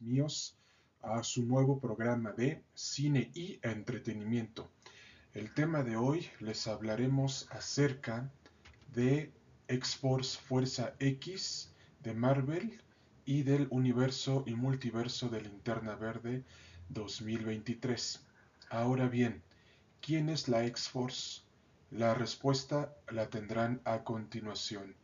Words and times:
míos 0.00 0.56
a 1.02 1.22
su 1.22 1.44
nuevo 1.44 1.80
programa 1.80 2.32
de 2.32 2.62
cine 2.74 3.30
y 3.34 3.58
entretenimiento. 3.62 4.70
El 5.32 5.52
tema 5.52 5.82
de 5.82 5.96
hoy 5.96 6.28
les 6.38 6.68
hablaremos 6.68 7.48
acerca 7.50 8.30
de 8.92 9.32
X-Force 9.66 10.38
Fuerza 10.38 10.94
X 11.00 11.74
de 12.00 12.14
Marvel 12.14 12.83
y 13.24 13.42
del 13.42 13.66
universo 13.70 14.44
y 14.46 14.54
multiverso 14.54 15.28
de 15.28 15.40
Linterna 15.40 15.94
Verde 15.94 16.44
2023. 16.90 18.22
Ahora 18.70 19.08
bien, 19.08 19.42
¿quién 20.00 20.28
es 20.28 20.48
la 20.48 20.64
X-Force? 20.66 21.42
La 21.90 22.14
respuesta 22.14 22.94
la 23.10 23.28
tendrán 23.28 23.80
a 23.84 24.04
continuación. 24.04 24.94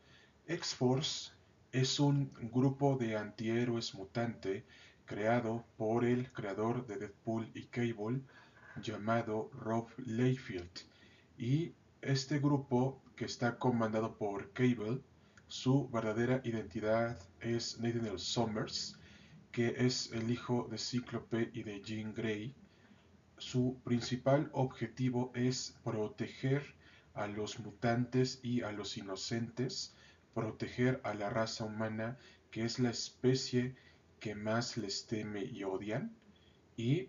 X-Force 0.47 1.33
es 1.73 2.01
un 2.01 2.33
grupo 2.53 2.97
de 2.97 3.17
antihéroes 3.17 3.95
mutante 3.95 4.65
creado 5.07 5.65
por 5.77 6.05
el 6.05 6.31
creador 6.33 6.87
de 6.87 6.97
Deadpool 6.97 7.51
y 7.55 7.65
Cable 7.65 8.21
llamado 8.83 9.51
Rob 9.53 9.89
Layfield. 9.99 10.71
Y 11.39 11.73
este 12.03 12.39
grupo, 12.39 13.01
que 13.17 13.25
está 13.25 13.59
comandado 13.59 14.17
por 14.17 14.53
Cable, 14.53 15.01
su 15.51 15.89
verdadera 15.89 16.41
identidad 16.45 17.19
es 17.41 17.81
Nathaniel 17.81 18.21
Summers, 18.21 18.97
que 19.51 19.75
es 19.79 20.13
el 20.13 20.31
hijo 20.31 20.69
de 20.71 20.79
Cíclope 20.79 21.51
y 21.53 21.65
de 21.65 21.83
Jean 21.83 22.15
Grey. 22.15 22.55
Su 23.37 23.81
principal 23.83 24.49
objetivo 24.53 25.33
es 25.35 25.77
proteger 25.83 26.63
a 27.15 27.27
los 27.27 27.59
mutantes 27.59 28.39
y 28.45 28.63
a 28.63 28.71
los 28.71 28.97
inocentes, 28.97 29.97
proteger 30.35 31.01
a 31.03 31.15
la 31.15 31.31
raza 31.31 31.65
humana, 31.65 32.17
que 32.53 32.63
es 32.63 32.79
la 32.79 32.91
especie 32.91 33.75
que 34.21 34.37
más 34.37 34.77
les 34.77 35.09
teme 35.09 35.43
y 35.43 35.65
odian, 35.65 36.15
y 36.77 37.09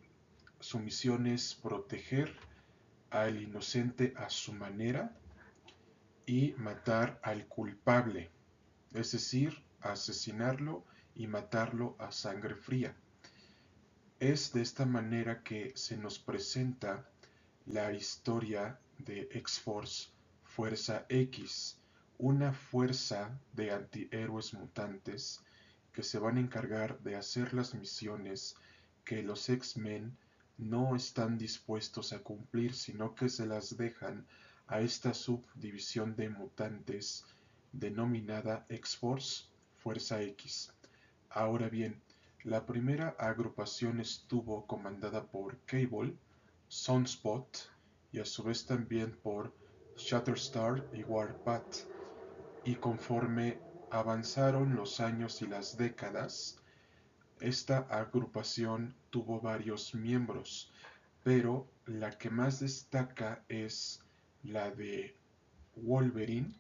su 0.60 0.80
misión 0.80 1.28
es 1.28 1.54
proteger 1.54 2.36
al 3.12 3.40
inocente 3.40 4.16
a 4.18 4.32
su 4.32 4.52
manera 4.54 5.16
y 6.26 6.54
matar 6.58 7.20
al 7.24 7.48
culpable, 7.48 8.30
es 8.94 9.12
decir, 9.12 9.64
asesinarlo 9.82 10.86
y 11.16 11.28
matarlo 11.28 11.96
a 12.00 12.12
sangre 12.12 12.56
fría. 12.56 12.96
Es 14.20 14.54
de 14.54 14.62
esta 14.62 14.86
manera 14.86 15.44
que 15.44 15.74
se 15.76 15.98
nos 15.98 16.20
presenta 16.20 17.10
la 17.66 17.92
historia 17.94 18.80
de 19.00 19.30
X-Force 19.32 20.10
Fuerza 20.44 21.06
X, 21.10 21.78
una 22.18 22.54
fuerza 22.54 23.40
de 23.54 23.72
antihéroes 23.72 24.54
mutantes 24.54 25.42
que 25.92 26.04
se 26.04 26.20
van 26.20 26.38
a 26.38 26.42
encargar 26.42 27.00
de 27.00 27.16
hacer 27.16 27.54
las 27.54 27.74
misiones 27.74 28.56
que 29.04 29.24
los 29.24 29.50
X-Men 29.50 30.16
no 30.58 30.96
están 30.96 31.38
dispuestos 31.38 32.14
a 32.14 32.20
cumplir, 32.20 32.76
sino 32.76 33.16
que 33.16 33.30
se 33.30 33.46
las 33.46 33.76
dejan 33.76 34.28
a 34.72 34.80
esta 34.80 35.14
subdivisión 35.14 36.16
de 36.16 36.30
mutantes 36.30 37.26
denominada 37.74 38.66
X-Force 38.70 39.44
Fuerza 39.80 40.22
X. 40.22 40.72
Ahora 41.30 41.68
bien, 41.68 42.02
la 42.46 42.66
primera 42.66 43.10
agrupación 43.20 44.00
estuvo 44.00 44.66
comandada 44.66 45.26
por 45.26 45.60
Cable, 45.66 46.16
Sunspot 46.70 47.70
y 48.14 48.20
a 48.20 48.26
su 48.26 48.44
vez 48.44 48.66
también 48.66 49.12
por 49.22 49.54
Shatterstar 49.98 50.88
y 50.94 51.04
Warpath. 51.04 51.86
Y 52.64 52.76
conforme 52.76 53.60
avanzaron 53.90 54.74
los 54.76 55.02
años 55.02 55.42
y 55.42 55.48
las 55.48 55.76
décadas, 55.76 56.58
esta 57.42 57.80
agrupación 57.90 58.96
tuvo 59.10 59.42
varios 59.42 59.94
miembros, 59.94 60.72
pero 61.24 61.68
la 61.86 62.18
que 62.18 62.30
más 62.30 62.62
destaca 62.62 63.44
es 63.50 64.02
la 64.44 64.72
de 64.72 65.16
Wolverine 65.76 66.54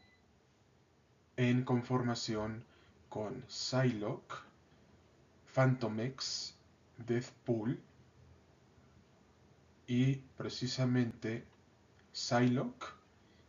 en 1.37 1.63
conformación 1.63 2.63
con 3.09 3.43
Psylocke, 3.47 4.35
Phantomex, 5.53 6.55
Deathpool 6.97 7.79
y 9.87 10.15
precisamente 10.37 11.43
Psylocke 12.13 12.85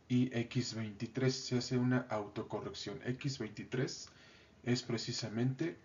y 0.09 0.29
X23 0.31 1.29
se 1.29 1.57
hace 1.57 1.77
una 1.77 1.99
autocorrección. 2.09 2.99
X23 3.01 4.09
es 4.63 4.83
precisamente 4.83 5.77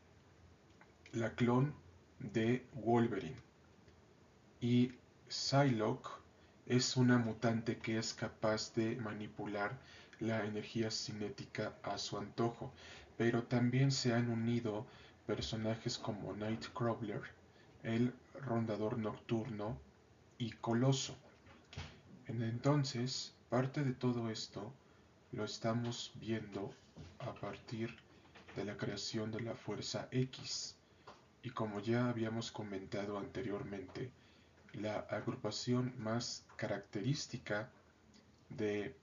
la 1.13 1.35
clon 1.35 1.75
de 2.19 2.67
Wolverine. 2.75 3.37
Y 4.61 4.93
Psylocke 5.29 6.18
es 6.69 6.99
una 6.99 7.17
mutante 7.17 7.79
que 7.79 7.97
es 7.97 8.13
capaz 8.13 8.75
de 8.75 8.95
manipular 8.97 9.79
la 10.21 10.45
energía 10.45 10.91
cinética 10.91 11.73
a 11.83 11.97
su 11.97 12.19
antojo. 12.19 12.71
Pero 13.17 13.45
también 13.45 13.91
se 13.91 14.13
han 14.13 14.31
unido 14.31 14.87
personajes 15.27 15.97
como 15.97 16.35
Nightcrawler, 16.35 17.23
el 17.83 18.13
rondador 18.35 18.99
nocturno 18.99 19.79
y 20.37 20.51
Coloso. 20.53 21.17
En 22.27 22.43
entonces, 22.43 23.35
parte 23.49 23.83
de 23.83 23.95
todo 23.95 24.29
esto 24.29 24.71
lo 25.33 25.45
estamos 25.45 26.13
viendo 26.17 26.75
a 27.19 27.33
partir 27.33 27.97
de 28.57 28.67
la 28.67 28.77
creación 28.77 29.33
de 29.33 29.41
la 29.41 29.55
Fuerza 29.55 30.09
X. 30.11 30.77
Y 31.43 31.51
como 31.51 31.81
ya 31.81 32.11
habíamos 32.11 32.53
comentado 32.53 33.17
anteriormente, 33.17 34.11
la 34.75 35.01
agrupación 35.11 35.95
más 35.99 36.45
característica 36.57 37.71
de 38.51 38.95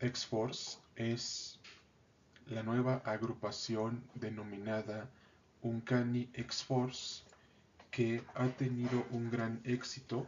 X-Force 0.00 0.78
es 0.96 1.58
la 2.46 2.62
nueva 2.62 3.02
agrupación 3.04 4.04
denominada 4.14 5.08
Uncanny 5.62 6.28
X-Force 6.34 7.24
que 7.90 8.22
ha 8.34 8.48
tenido 8.48 9.06
un 9.10 9.30
gran 9.30 9.60
éxito 9.64 10.26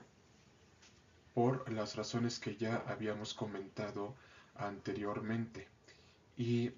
por 1.35 1.71
las 1.71 1.97
razones 1.97 2.39
que 2.39 2.57
ya 2.57 2.83
habíamos 2.87 3.35
comentado 3.35 4.15
anteriormente. 4.55 5.69
Y 6.39 6.71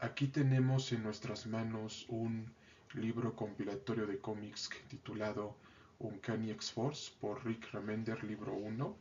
aquí 0.00 0.26
tenemos 0.26 0.92
en 0.92 1.02
nuestras 1.02 1.46
manos 1.46 2.04
un 2.08 2.52
libro 2.94 3.34
compilatorio 3.34 4.06
de 4.06 4.18
cómics 4.18 4.68
titulado 4.88 5.56
Uncanny 6.02 6.50
X-Force 6.50 7.12
por 7.20 7.44
Rick 7.46 7.70
Remender, 7.72 8.22
libro 8.24 8.54
1, 8.54 8.96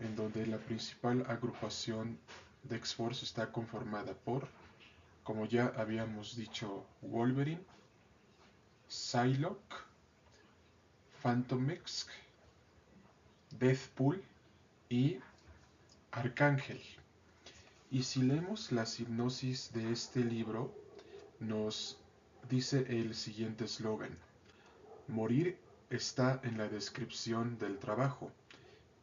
en 0.00 0.16
donde 0.16 0.46
la 0.46 0.58
principal 0.58 1.24
agrupación 1.26 2.18
de 2.64 2.76
X-Force 2.76 3.24
está 3.24 3.50
conformada 3.50 4.12
por, 4.12 4.46
como 5.24 5.46
ya 5.46 5.72
habíamos 5.76 6.36
dicho, 6.36 6.84
Wolverine, 7.00 7.62
Psylocke, 8.88 9.74
Phantom 11.22 11.70
X, 11.70 12.06
Deathpool 13.58 14.22
y 14.90 15.18
Arcángel. 16.10 16.82
Y 17.90 18.02
si 18.02 18.22
leemos 18.22 18.70
la 18.70 18.84
hipnosis 18.84 19.72
de 19.72 19.92
este 19.92 20.20
libro, 20.20 20.74
nos 21.40 21.96
dice 22.50 22.84
el 22.88 23.14
siguiente 23.14 23.64
eslogan. 23.64 24.16
Morir 25.08 25.58
está 25.96 26.40
en 26.42 26.56
la 26.56 26.68
descripción 26.68 27.58
del 27.58 27.78
trabajo, 27.78 28.32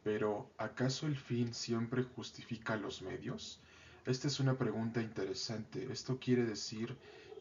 pero 0.02 0.50
¿acaso 0.58 1.06
el 1.06 1.16
fin 1.16 1.54
siempre 1.54 2.02
justifica 2.02 2.76
los 2.76 3.00
medios? 3.02 3.60
Esta 4.06 4.26
es 4.26 4.40
una 4.40 4.58
pregunta 4.58 5.00
interesante. 5.00 5.92
Esto 5.92 6.18
quiere 6.18 6.44
decir 6.44 6.96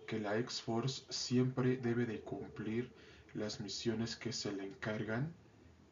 que 0.06 0.20
la 0.20 0.38
X-Force 0.38 1.04
siempre 1.10 1.78
debe 1.78 2.06
de 2.06 2.20
cumplir 2.22 2.92
las 3.34 3.60
misiones 3.60 4.16
que 4.16 4.34
se 4.34 4.52
le 4.52 4.66
encargan, 4.66 5.34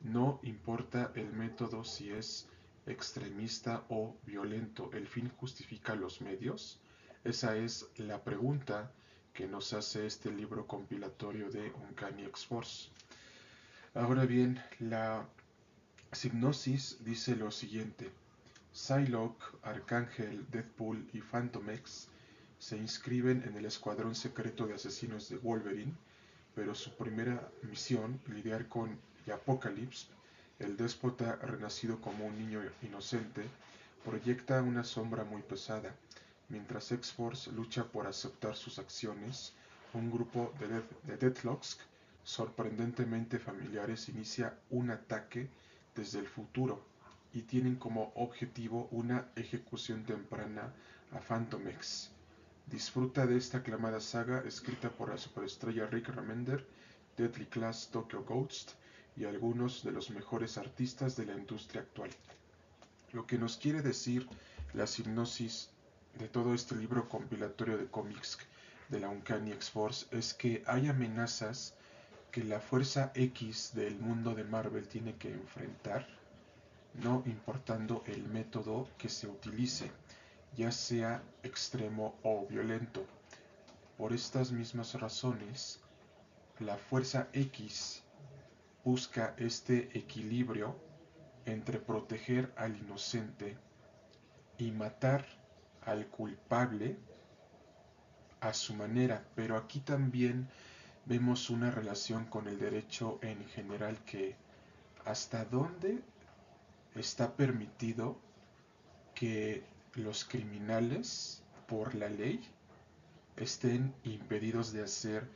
no 0.02 0.40
importa 0.44 1.12
el 1.16 1.34
método 1.34 1.84
si 1.84 2.12
es 2.12 2.48
extremista 2.86 3.86
o 3.90 4.16
violento, 4.26 4.92
el 4.94 5.08
fin 5.08 5.30
justifica 5.38 5.96
los 5.96 6.22
medios. 6.22 6.80
Esa 7.24 7.58
es 7.58 7.88
la 7.98 8.24
pregunta 8.24 8.92
que 9.34 9.48
nos 9.48 9.74
hace 9.74 10.06
este 10.06 10.32
libro 10.32 10.66
compilatorio 10.68 11.50
de 11.50 11.72
Uncanny 11.72 12.24
X-Force. 12.26 12.90
Ahora 14.00 14.28
bien, 14.28 14.62
la 14.78 15.26
hipnosis 16.24 16.98
dice 17.04 17.36
lo 17.36 17.50
siguiente. 17.50 18.12
Psylocke, 18.72 19.44
Arcángel, 19.64 20.46
Deadpool 20.52 21.10
y 21.14 21.22
Phantom 21.22 21.68
X 21.72 22.08
se 22.60 22.78
inscriben 22.78 23.42
en 23.48 23.58
el 23.58 23.66
escuadrón 23.66 24.14
secreto 24.14 24.68
de 24.68 24.76
asesinos 24.76 25.30
de 25.30 25.38
Wolverine 25.38 25.96
pero 26.54 26.76
su 26.76 26.96
primera 26.96 27.50
misión, 27.64 28.22
lidiar 28.28 28.68
con 28.68 29.00
Apocalypse, 29.34 30.10
el 30.60 30.78
déspota 30.78 31.36
renacido 31.38 32.00
como 32.00 32.28
un 32.28 32.38
niño 32.38 32.62
inocente, 32.84 33.50
proyecta 34.06 34.62
una 34.62 34.84
sombra 34.84 35.24
muy 35.24 35.42
pesada. 35.42 35.96
Mientras 36.50 36.92
X-Force 36.92 37.52
lucha 37.52 37.84
por 37.86 38.06
aceptar 38.06 38.56
sus 38.56 38.78
acciones, 38.78 39.54
un 39.96 40.12
grupo 40.12 40.54
de, 40.60 40.84
de 41.12 41.18
Deathlocks 41.18 41.80
sorprendentemente 42.28 43.40
familiares 43.40 44.10
inicia 44.10 44.54
un 44.70 44.92
ataque 44.92 45.48
desde 45.96 46.20
el 46.20 46.28
futuro 46.28 46.84
y 47.32 47.44
tienen 47.44 47.78
como 47.78 48.12
objetivo 48.16 48.90
una 48.92 49.30
ejecución 49.38 50.04
temprana 50.04 50.74
a 51.14 51.20
Phantom 51.20 51.66
X. 51.70 52.12
Disfruta 52.66 53.26
de 53.26 53.38
esta 53.38 53.60
aclamada 53.60 54.02
saga 54.02 54.44
escrita 54.46 54.90
por 54.90 55.10
la 55.10 55.18
superestrella 55.18 55.88
Rick 55.88 56.10
Remender, 56.10 56.68
Deadly 57.16 57.46
Class 57.46 57.88
Tokyo 57.94 58.26
Ghost 58.26 58.72
y 59.16 59.24
algunos 59.24 59.86
de 59.86 59.94
los 59.94 60.10
mejores 60.10 60.58
artistas 60.58 61.16
de 61.16 61.28
la 61.28 61.34
industria 61.34 61.84
actual. 61.84 62.10
Lo 63.14 63.26
que 63.26 63.38
nos 63.38 63.56
quiere 63.56 63.82
decir 63.82 64.28
la 64.74 64.84
hipnosis 64.84 65.70
de 66.20 66.28
todo 66.28 66.54
este 66.54 66.76
libro 66.76 67.08
compilatorio 67.08 67.78
de 67.78 67.88
cómics 67.88 68.38
de 68.90 69.00
la 69.00 69.08
Uncanny 69.08 69.54
X-Force 69.54 70.08
es 70.12 70.34
que 70.34 70.62
hay 70.68 70.90
amenazas 70.90 71.77
que 72.38 72.44
la 72.44 72.60
fuerza 72.60 73.12
X 73.16 73.72
del 73.74 73.98
mundo 73.98 74.36
de 74.36 74.44
Marvel 74.44 74.88
tiene 74.88 75.16
que 75.16 75.32
enfrentar, 75.32 76.06
no 76.94 77.24
importando 77.26 78.04
el 78.06 78.26
método 78.26 78.88
que 79.00 79.10
se 79.10 79.26
utilice, 79.28 79.90
ya 80.56 80.72
sea 80.72 81.24
extremo 81.42 82.14
o 82.22 82.46
violento. 82.46 83.04
Por 83.98 84.14
estas 84.14 84.52
mismas 84.52 84.94
razones, 85.02 85.80
la 86.60 86.78
fuerza 86.78 87.28
X 87.34 88.04
busca 88.86 89.34
este 89.40 89.98
equilibrio 89.98 90.80
entre 91.48 91.80
proteger 91.80 92.54
al 92.56 92.78
inocente 92.78 93.58
y 94.60 94.70
matar 94.70 95.26
al 95.82 96.06
culpable 96.06 96.98
a 98.42 98.54
su 98.54 98.76
manera, 98.76 99.26
pero 99.34 99.58
aquí 99.58 99.80
también 99.80 100.48
vemos 101.08 101.50
una 101.50 101.72
relación 101.72 102.26
con 102.26 102.48
el 102.48 102.60
derecho 102.60 103.20
en 103.22 103.46
general 103.48 103.98
que 104.06 104.36
hasta 105.06 105.46
dónde 105.46 106.00
está 106.96 107.36
permitido 107.36 108.18
que 109.16 109.64
los 109.96 110.26
criminales 110.26 111.42
por 111.68 111.96
la 111.96 112.10
ley 112.10 112.42
estén 113.38 113.94
impedidos 114.04 114.74
de 114.74 114.84
hacer 114.84 115.28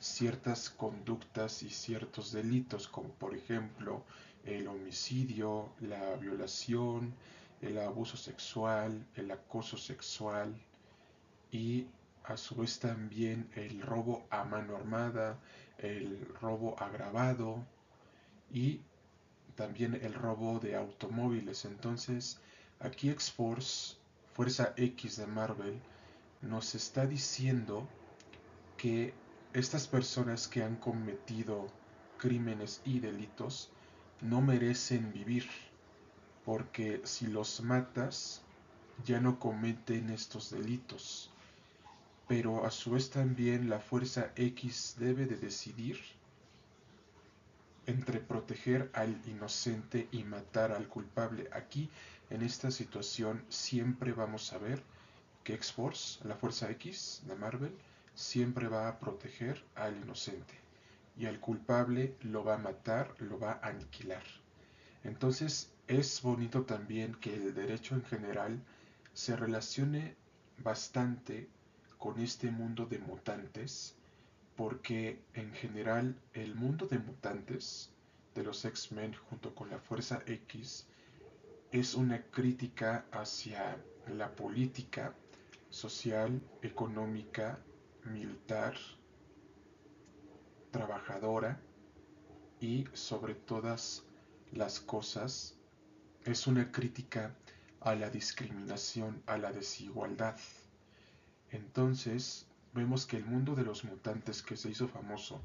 ciertas 0.00 0.70
conductas 0.70 1.62
y 1.62 1.70
ciertos 1.70 2.32
delitos, 2.32 2.88
como 2.88 3.10
por 3.10 3.34
ejemplo 3.34 4.04
el 4.44 4.66
homicidio, 4.66 5.68
la 5.80 6.16
violación, 6.16 7.12
el 7.60 7.78
abuso 7.78 8.16
sexual, 8.16 9.06
el 9.16 9.30
acoso 9.30 9.76
sexual 9.76 10.54
y 11.50 11.86
a 12.28 12.36
su 12.36 12.56
vez 12.56 12.78
también 12.78 13.48
el 13.54 13.80
robo 13.80 14.26
a 14.28 14.44
mano 14.44 14.76
armada, 14.76 15.38
el 15.78 16.28
robo 16.40 16.78
agravado 16.78 17.64
y 18.52 18.82
también 19.54 19.94
el 19.94 20.12
robo 20.12 20.58
de 20.60 20.76
automóviles. 20.76 21.64
Entonces, 21.64 22.38
aquí 22.80 23.08
X-Force, 23.08 23.96
Fuerza 24.34 24.74
X 24.76 25.16
de 25.16 25.26
Marvel, 25.26 25.80
nos 26.42 26.74
está 26.74 27.06
diciendo 27.06 27.88
que 28.76 29.14
estas 29.54 29.88
personas 29.88 30.48
que 30.48 30.62
han 30.62 30.76
cometido 30.76 31.66
crímenes 32.18 32.82
y 32.84 33.00
delitos 33.00 33.70
no 34.20 34.42
merecen 34.42 35.12
vivir, 35.14 35.48
porque 36.44 37.00
si 37.04 37.26
los 37.26 37.62
matas 37.62 38.42
ya 39.06 39.18
no 39.18 39.38
cometen 39.38 40.10
estos 40.10 40.50
delitos. 40.50 41.30
Pero 42.28 42.64
a 42.64 42.70
su 42.70 42.90
vez 42.90 43.10
también 43.10 43.68
la 43.70 43.80
fuerza 43.80 44.32
X 44.36 44.96
debe 44.98 45.26
de 45.26 45.36
decidir 45.36 45.98
entre 47.86 48.20
proteger 48.20 48.90
al 48.92 49.18
inocente 49.26 50.08
y 50.12 50.22
matar 50.22 50.72
al 50.72 50.88
culpable. 50.88 51.48
Aquí, 51.52 51.88
en 52.28 52.42
esta 52.42 52.70
situación, 52.70 53.42
siempre 53.48 54.12
vamos 54.12 54.52
a 54.52 54.58
ver 54.58 54.82
que 55.42 55.54
X-Force, 55.54 56.22
la 56.28 56.36
fuerza 56.36 56.70
X 56.70 57.22
de 57.26 57.34
Marvel, 57.34 57.74
siempre 58.14 58.68
va 58.68 58.88
a 58.88 58.98
proteger 58.98 59.64
al 59.74 59.96
inocente 59.96 60.54
y 61.16 61.24
al 61.24 61.40
culpable 61.40 62.14
lo 62.20 62.44
va 62.44 62.56
a 62.56 62.58
matar, 62.58 63.14
lo 63.20 63.38
va 63.38 63.52
a 63.62 63.68
aniquilar. 63.68 64.22
Entonces 65.02 65.70
es 65.86 66.20
bonito 66.20 66.62
también 66.62 67.14
que 67.14 67.34
el 67.34 67.54
derecho 67.54 67.94
en 67.94 68.04
general 68.04 68.60
se 69.14 69.34
relacione 69.34 70.14
bastante 70.58 71.48
con 71.98 72.20
este 72.20 72.50
mundo 72.50 72.86
de 72.86 72.98
mutantes, 72.98 73.94
porque 74.56 75.20
en 75.34 75.52
general 75.52 76.16
el 76.32 76.54
mundo 76.54 76.86
de 76.86 76.98
mutantes 76.98 77.90
de 78.34 78.42
los 78.42 78.64
X-Men 78.64 79.14
junto 79.28 79.54
con 79.54 79.70
la 79.70 79.78
Fuerza 79.78 80.22
X 80.26 80.86
es 81.72 81.94
una 81.94 82.22
crítica 82.22 83.04
hacia 83.12 83.76
la 84.06 84.34
política 84.34 85.14
social, 85.70 86.40
económica 86.62 87.58
militar, 88.04 88.74
trabajadora 90.70 91.60
y 92.60 92.86
sobre 92.92 93.34
todas 93.34 94.04
las 94.52 94.80
cosas 94.80 95.54
es 96.24 96.46
una 96.46 96.70
crítica 96.70 97.34
a 97.80 97.94
la 97.94 98.10
discriminación, 98.10 99.22
a 99.26 99.38
la 99.38 99.52
desigualdad. 99.52 100.36
Entonces 101.50 102.46
vemos 102.74 103.06
que 103.06 103.16
el 103.16 103.24
mundo 103.24 103.54
de 103.54 103.64
los 103.64 103.84
mutantes 103.84 104.42
que 104.42 104.56
se 104.56 104.70
hizo 104.70 104.88
famoso 104.88 105.40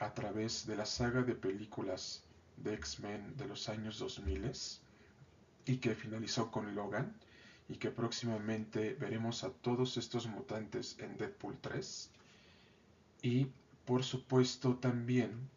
a 0.00 0.12
través 0.14 0.66
de 0.66 0.76
la 0.76 0.86
saga 0.86 1.22
de 1.22 1.34
películas 1.34 2.22
de 2.56 2.74
X-Men 2.74 3.36
de 3.36 3.46
los 3.46 3.68
años 3.68 3.98
2000 3.98 4.52
y 5.66 5.76
que 5.78 5.94
finalizó 5.94 6.50
con 6.50 6.74
Logan, 6.74 7.14
y 7.68 7.76
que 7.76 7.90
próximamente 7.90 8.94
veremos 8.94 9.44
a 9.44 9.50
todos 9.50 9.96
estos 9.96 10.26
mutantes 10.26 10.96
en 10.98 11.16
Deadpool 11.16 11.56
3 11.60 12.10
y 13.22 13.46
por 13.86 14.04
supuesto 14.04 14.76
también 14.76 15.48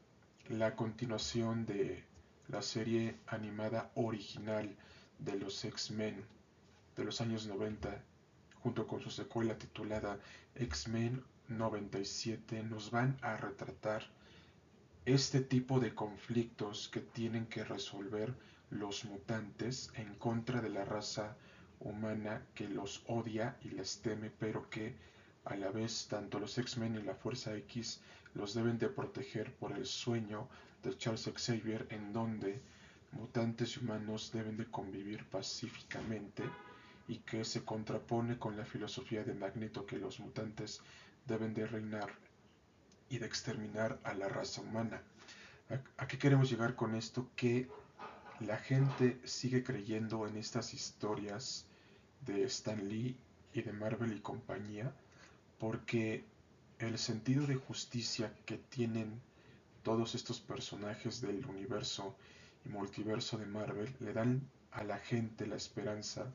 la 0.48 0.76
continuación 0.76 1.66
de 1.66 2.04
la 2.48 2.62
serie 2.62 3.18
animada 3.28 3.92
original 3.96 4.74
de 5.20 5.36
los 5.38 5.66
X-Men 5.66 6.24
de 6.96 7.04
los 7.04 7.20
años 7.20 7.46
90 7.46 8.02
junto 8.68 8.86
con 8.86 9.00
su 9.00 9.10
secuela 9.10 9.58
titulada 9.58 10.20
X-Men 10.56 11.24
97 11.48 12.64
nos 12.64 12.92
van 12.92 13.18
a 13.22 13.38
retratar 13.38 14.04
este 15.06 15.40
tipo 15.40 15.80
de 15.80 15.96
conflictos 15.96 16.90
que 16.90 17.00
tienen 17.00 17.46
que 17.46 17.64
resolver 17.64 18.34
los 18.70 19.06
mutantes 19.06 19.90
en 19.96 20.14
contra 20.16 20.60
de 20.60 20.68
la 20.68 20.84
raza 20.84 21.38
humana 21.80 22.46
que 22.54 22.68
los 22.68 23.04
odia 23.08 23.56
y 23.64 23.70
les 23.70 24.02
teme, 24.02 24.32
pero 24.38 24.70
que 24.70 24.94
a 25.46 25.56
la 25.56 25.72
vez 25.72 26.06
tanto 26.10 26.38
los 26.38 26.58
X-Men 26.58 26.98
y 26.98 27.04
la 27.04 27.16
Fuerza 27.16 27.56
X 27.56 28.02
los 28.34 28.54
deben 28.54 28.78
de 28.78 28.90
proteger 28.90 29.54
por 29.54 29.72
el 29.72 29.86
sueño 29.86 30.50
de 30.84 30.98
Charles 30.98 31.32
Xavier 31.34 31.88
en 31.90 32.12
donde 32.12 32.62
mutantes 33.14 33.78
y 33.78 33.80
humanos 33.80 34.30
deben 34.34 34.58
de 34.58 34.66
convivir 34.66 35.24
pacíficamente 35.30 36.44
y 37.08 37.20
que 37.20 37.46
se 37.46 37.64
contrapone 37.64 38.38
con 38.38 38.58
la 38.58 38.66
filosofía 38.66 39.24
de 39.24 39.34
Magneto 39.34 39.86
que 39.86 39.98
los 39.98 40.20
mutantes 40.20 40.82
deben 41.26 41.54
de 41.54 41.66
reinar 41.66 42.10
y 43.10 43.20
de 43.20 43.26
exterminar 43.26 44.00
a 44.04 44.14
la 44.14 44.28
raza 44.28 44.62
humana. 44.62 45.02
¿A, 45.98 46.08
qué 46.08 46.18
queremos 46.18 46.50
llegar 46.50 46.76
con 46.76 46.96
esto? 46.96 47.30
Que 47.36 47.70
la 48.40 48.58
gente 48.58 49.20
sigue 49.26 49.64
creyendo 49.64 50.28
en 50.28 50.38
estas 50.38 50.74
historias 50.74 51.66
de 52.26 52.44
Stan 52.44 52.88
Lee 52.88 53.18
y 53.54 53.62
de 53.62 53.74
Marvel 53.74 54.14
y 54.14 54.20
compañía 54.20 54.94
porque 55.60 56.24
el 56.80 56.98
sentido 57.00 57.48
de 57.48 57.56
justicia 57.56 58.34
que 58.46 58.58
tienen 58.58 59.20
todos 59.84 60.16
estos 60.16 60.40
personajes 60.40 61.22
del 61.22 61.46
universo 61.46 62.16
y 62.66 62.70
multiverso 62.70 63.38
de 63.38 63.46
Marvel 63.46 63.96
le 64.00 64.14
dan 64.14 64.42
a 64.72 64.84
la 64.84 65.00
gente 65.00 65.48
la 65.48 65.56
esperanza 65.56 66.32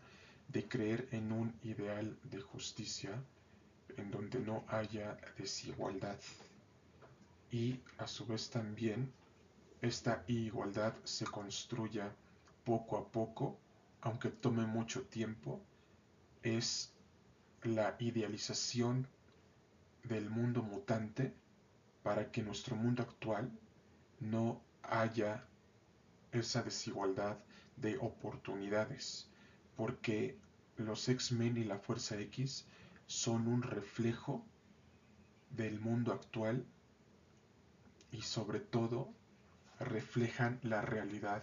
de 0.52 0.68
creer 0.68 1.08
en 1.12 1.32
un 1.32 1.54
ideal 1.62 2.18
de 2.24 2.40
justicia 2.40 3.10
en 3.96 4.10
donde 4.10 4.38
no 4.40 4.64
haya 4.68 5.18
desigualdad. 5.38 6.18
Y 7.50 7.80
a 7.98 8.06
su 8.06 8.26
vez 8.26 8.50
también 8.50 9.12
esta 9.80 10.24
igualdad 10.26 10.94
se 11.04 11.24
construya 11.24 12.14
poco 12.64 12.96
a 12.96 13.08
poco, 13.08 13.58
aunque 14.00 14.30
tome 14.30 14.66
mucho 14.66 15.02
tiempo, 15.02 15.60
es 16.42 16.92
la 17.62 17.96
idealización 17.98 19.06
del 20.04 20.30
mundo 20.30 20.62
mutante 20.62 21.32
para 22.02 22.30
que 22.30 22.42
nuestro 22.42 22.76
mundo 22.76 23.02
actual 23.02 23.50
no 24.20 24.60
haya 24.82 25.44
esa 26.32 26.62
desigualdad 26.62 27.38
de 27.76 27.98
oportunidades, 27.98 29.28
porque 29.76 30.36
los 30.76 31.08
X-Men 31.08 31.56
y 31.56 31.64
la 31.64 31.78
Fuerza 31.78 32.18
X 32.20 32.64
son 33.06 33.46
un 33.46 33.62
reflejo 33.62 34.44
del 35.50 35.80
mundo 35.80 36.12
actual 36.12 36.64
y 38.10 38.22
sobre 38.22 38.60
todo 38.60 39.12
reflejan 39.80 40.58
la 40.62 40.82
realidad 40.82 41.42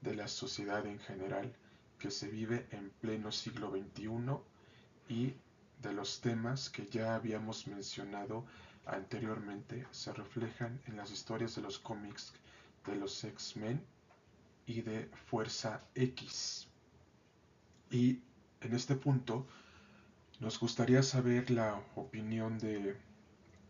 de 0.00 0.14
la 0.14 0.28
sociedad 0.28 0.86
en 0.86 0.98
general 0.98 1.54
que 1.98 2.10
se 2.10 2.28
vive 2.28 2.66
en 2.70 2.90
pleno 2.90 3.30
siglo 3.32 3.70
XXI 3.70 4.38
y 5.08 5.34
de 5.82 5.92
los 5.92 6.20
temas 6.20 6.70
que 6.70 6.86
ya 6.86 7.14
habíamos 7.14 7.66
mencionado 7.66 8.44
anteriormente 8.86 9.86
se 9.90 10.12
reflejan 10.12 10.80
en 10.86 10.96
las 10.96 11.10
historias 11.10 11.54
de 11.54 11.62
los 11.62 11.78
cómics 11.78 12.32
de 12.86 12.96
los 12.96 13.22
X-Men 13.24 13.84
y 14.66 14.82
de 14.82 15.10
Fuerza 15.26 15.80
X. 15.94 16.66
Y 17.90 18.20
en 18.60 18.74
este 18.74 18.94
punto 18.94 19.46
nos 20.38 20.60
gustaría 20.60 21.02
saber 21.02 21.50
la 21.50 21.82
opinión 21.96 22.58
de 22.58 22.96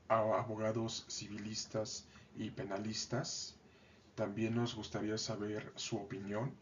abogados 0.08 1.06
civilistas 1.08 2.04
y 2.36 2.50
penalistas. 2.50 3.56
También 4.14 4.56
nos 4.56 4.74
gustaría 4.74 5.16
saber 5.18 5.72
su 5.76 5.96
opinión, 5.96 6.52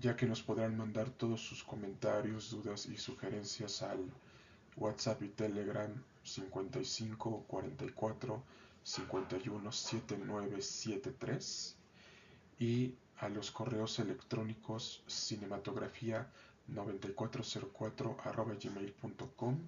ya 0.00 0.16
que 0.16 0.26
nos 0.26 0.42
podrán 0.42 0.76
mandar 0.76 1.10
todos 1.10 1.40
sus 1.40 1.62
comentarios, 1.62 2.50
dudas 2.50 2.86
y 2.86 2.96
sugerencias 2.96 3.82
al 3.82 4.10
WhatsApp 4.76 5.22
y 5.22 5.28
Telegram 5.28 5.92
55 6.24 7.44
44 7.46 8.42
51 8.82 9.72
7973 9.72 11.76
y 12.58 12.94
a 13.18 13.28
los 13.28 13.50
correos 13.50 13.98
electrónicos 13.98 15.02
cinematografía 15.06 16.30
9404 16.68 18.16
arroba 18.24 18.54
gmail.com 18.54 19.58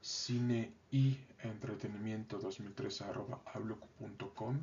cine 0.00 0.72
y 0.90 1.16
entretenimiento 1.44 2.38
2003 2.38 3.02
arroba 3.02 3.40
outlook.com 3.54 4.58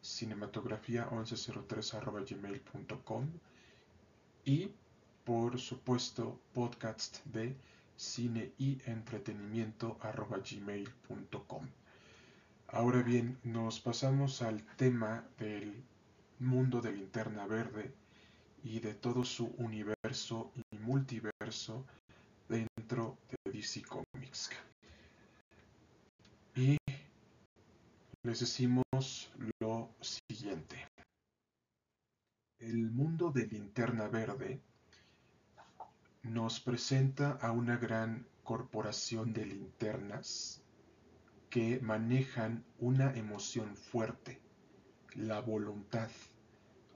cinematografía 0.00 1.06
1103 1.10 1.94
arroba 1.94 2.20
gmail.com 2.22 3.26
y 4.46 4.70
por 5.24 5.58
supuesto 5.58 6.40
podcast 6.54 7.22
de 7.26 7.54
cine 7.96 8.52
y 8.56 8.80
entretenimiento 8.86 9.98
gmail.com 9.98 11.68
ahora 12.68 13.02
bien 13.02 13.38
nos 13.44 13.80
pasamos 13.80 14.40
al 14.40 14.62
tema 14.76 15.26
del 15.38 15.84
mundo 16.38 16.80
de 16.80 16.92
linterna 16.92 17.46
verde 17.46 17.92
y 18.64 18.80
de 18.80 18.94
todo 18.94 19.24
su 19.24 19.46
universo 19.58 20.50
multiverso 20.90 21.86
dentro 22.48 23.16
de 23.28 23.52
DC 23.52 23.82
Comics. 23.82 24.50
Y 26.56 26.76
les 28.24 28.40
decimos 28.40 29.30
lo 29.60 29.94
siguiente. 30.00 30.88
El 32.58 32.90
mundo 32.90 33.30
de 33.30 33.46
linterna 33.46 34.08
verde 34.08 34.60
nos 36.24 36.58
presenta 36.58 37.38
a 37.40 37.52
una 37.52 37.76
gran 37.76 38.26
corporación 38.42 39.32
de 39.32 39.46
linternas 39.46 40.60
que 41.50 41.78
manejan 41.80 42.64
una 42.80 43.14
emoción 43.14 43.76
fuerte, 43.76 44.40
la 45.14 45.40
voluntad 45.40 46.10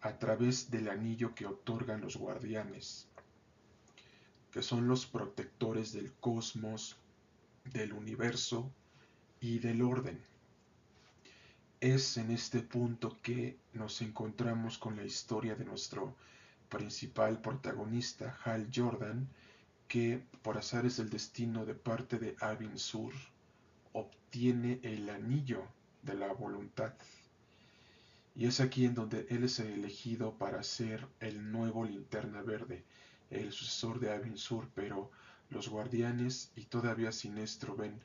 a 0.01 0.19
través 0.19 0.69
del 0.69 0.89
anillo 0.89 1.33
que 1.33 1.47
otorgan 1.47 2.01
los 2.01 2.17
guardianes, 2.17 3.09
que 4.55 4.63
son 4.63 4.87
los 4.87 5.05
protectores 5.05 5.93
del 5.93 6.13
cosmos, 6.13 6.97
del 7.73 7.93
universo 7.93 8.71
y 9.41 9.59
del 9.59 9.83
orden. 9.83 10.17
Es 11.81 12.17
en 12.19 12.31
este 12.31 12.61
punto 12.61 13.19
que 13.21 13.59
nos 13.73 14.01
encontramos 14.01 14.79
con 14.79 14.95
la 14.95 15.03
historia 15.03 15.57
de 15.57 15.65
nuestro 15.65 16.15
principal 16.69 17.41
protagonista, 17.41 18.39
Hal 18.45 18.69
Jordan, 18.73 19.29
que 19.89 20.23
por 20.43 20.57
azares 20.57 20.99
del 20.99 21.11
destino 21.11 21.67
de 21.67 21.75
parte 21.75 22.21
de 22.21 22.37
Avin 22.39 22.79
Sur 22.79 23.13
obtiene 23.93 24.79
el 24.85 25.11
anillo 25.11 25.65
de 26.05 26.15
la 26.15 26.33
voluntad 26.33 26.95
y 28.37 28.47
es 28.47 28.61
aquí 28.61 28.85
en 28.85 28.95
donde 28.95 29.27
él 29.31 29.43
es 29.43 29.59
elegido 29.59 30.39
para 30.39 30.63
ser 30.63 31.07
el 31.19 31.53
nuevo 31.53 31.85
linterna 31.85 32.43
verde, 32.43 32.85
el 33.31 33.53
sucesor 33.53 34.01
de 34.01 34.13
Avin 34.13 34.37
Sur, 34.37 34.69
pero 34.75 35.11
los 35.51 35.69
guardianes 35.69 36.51
y 36.57 36.65
todavía 36.65 37.13
Sinestro 37.13 37.77
ven 37.77 38.01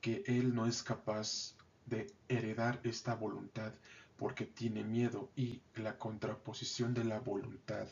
que 0.00 0.22
él 0.26 0.54
no 0.54 0.66
es 0.66 0.82
capaz 0.82 1.54
de 1.86 2.12
heredar 2.28 2.80
esta 2.84 3.14
voluntad 3.14 3.72
porque 4.16 4.46
tiene 4.46 4.84
miedo 4.84 5.30
y 5.36 5.60
la 5.76 5.98
contraposición 5.98 6.94
de 6.94 7.04
la 7.04 7.20
voluntad 7.20 7.88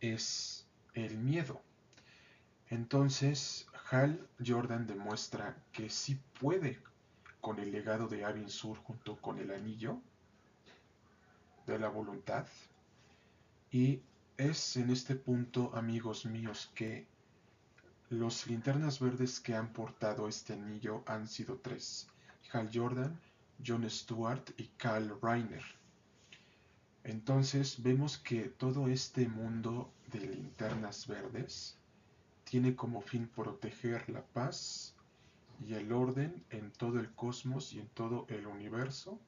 es 0.00 0.66
el 0.94 1.18
miedo. 1.18 1.60
Entonces, 2.68 3.66
Hal 3.90 4.28
Jordan 4.44 4.86
demuestra 4.86 5.56
que 5.72 5.90
sí 5.90 6.20
puede 6.40 6.78
con 7.40 7.58
el 7.58 7.72
legado 7.72 8.06
de 8.06 8.24
Avin 8.24 8.48
Sur 8.48 8.78
junto 8.78 9.16
con 9.16 9.38
el 9.38 9.50
anillo 9.50 10.00
de 11.66 11.78
la 11.78 11.88
voluntad. 11.88 12.46
Y 13.72 14.02
es 14.40 14.78
en 14.78 14.88
este 14.88 15.16
punto, 15.16 15.70
amigos 15.74 16.24
míos, 16.24 16.70
que 16.74 17.06
los 18.08 18.46
linternas 18.46 18.98
verdes 18.98 19.38
que 19.38 19.54
han 19.54 19.70
portado 19.70 20.28
este 20.28 20.54
anillo 20.54 21.02
han 21.06 21.28
sido 21.28 21.58
tres. 21.58 22.08
Hal 22.50 22.70
Jordan, 22.72 23.20
John 23.64 23.88
Stewart 23.90 24.50
y 24.56 24.68
Carl 24.78 25.18
Reiner. 25.20 25.62
Entonces 27.04 27.82
vemos 27.82 28.16
que 28.16 28.44
todo 28.44 28.88
este 28.88 29.28
mundo 29.28 29.92
de 30.10 30.20
linternas 30.20 31.06
verdes 31.06 31.76
tiene 32.44 32.74
como 32.74 33.02
fin 33.02 33.28
proteger 33.28 34.08
la 34.08 34.22
paz 34.22 34.94
y 35.62 35.74
el 35.74 35.92
orden 35.92 36.42
en 36.48 36.70
todo 36.70 36.98
el 36.98 37.10
cosmos 37.12 37.74
y 37.74 37.80
en 37.80 37.88
todo 37.88 38.24
el 38.30 38.46
universo 38.46 39.20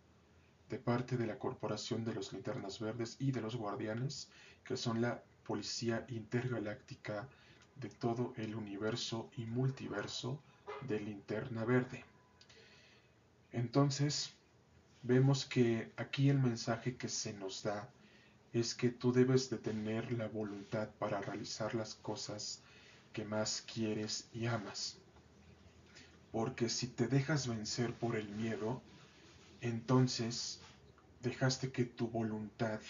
de 0.72 0.78
parte 0.78 1.18
de 1.18 1.26
la 1.26 1.38
Corporación 1.38 2.02
de 2.02 2.14
los 2.14 2.32
Linternas 2.32 2.80
Verdes 2.80 3.16
y 3.18 3.30
de 3.30 3.42
los 3.42 3.56
Guardianes, 3.56 4.30
que 4.64 4.78
son 4.78 5.02
la 5.02 5.22
policía 5.44 6.06
intergaláctica 6.08 7.28
de 7.76 7.90
todo 7.90 8.32
el 8.38 8.54
universo 8.54 9.28
y 9.36 9.44
multiverso 9.44 10.40
de 10.88 10.98
Linterna 10.98 11.66
Verde. 11.66 12.06
Entonces, 13.52 14.32
vemos 15.02 15.44
que 15.44 15.92
aquí 15.98 16.30
el 16.30 16.38
mensaje 16.38 16.96
que 16.96 17.10
se 17.10 17.34
nos 17.34 17.62
da 17.62 17.90
es 18.54 18.74
que 18.74 18.88
tú 18.88 19.12
debes 19.12 19.50
de 19.50 19.58
tener 19.58 20.10
la 20.12 20.28
voluntad 20.28 20.88
para 20.98 21.20
realizar 21.20 21.74
las 21.74 21.96
cosas 21.96 22.62
que 23.12 23.26
más 23.26 23.62
quieres 23.70 24.26
y 24.32 24.46
amas. 24.46 24.96
Porque 26.30 26.70
si 26.70 26.86
te 26.86 27.08
dejas 27.08 27.46
vencer 27.46 27.92
por 27.92 28.16
el 28.16 28.30
miedo, 28.30 28.80
entonces 29.60 30.61
dejaste 31.22 31.70
que 31.70 31.84
tu 31.84 32.08
voluntad 32.08 32.80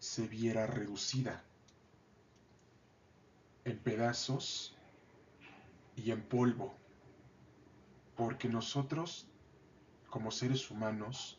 se 0.00 0.26
viera 0.26 0.66
reducida 0.66 1.44
en 3.64 3.78
pedazos 3.78 4.76
y 5.94 6.10
en 6.10 6.22
polvo, 6.22 6.76
porque 8.16 8.48
nosotros, 8.48 9.28
como 10.10 10.32
seres 10.32 10.72
humanos, 10.72 11.38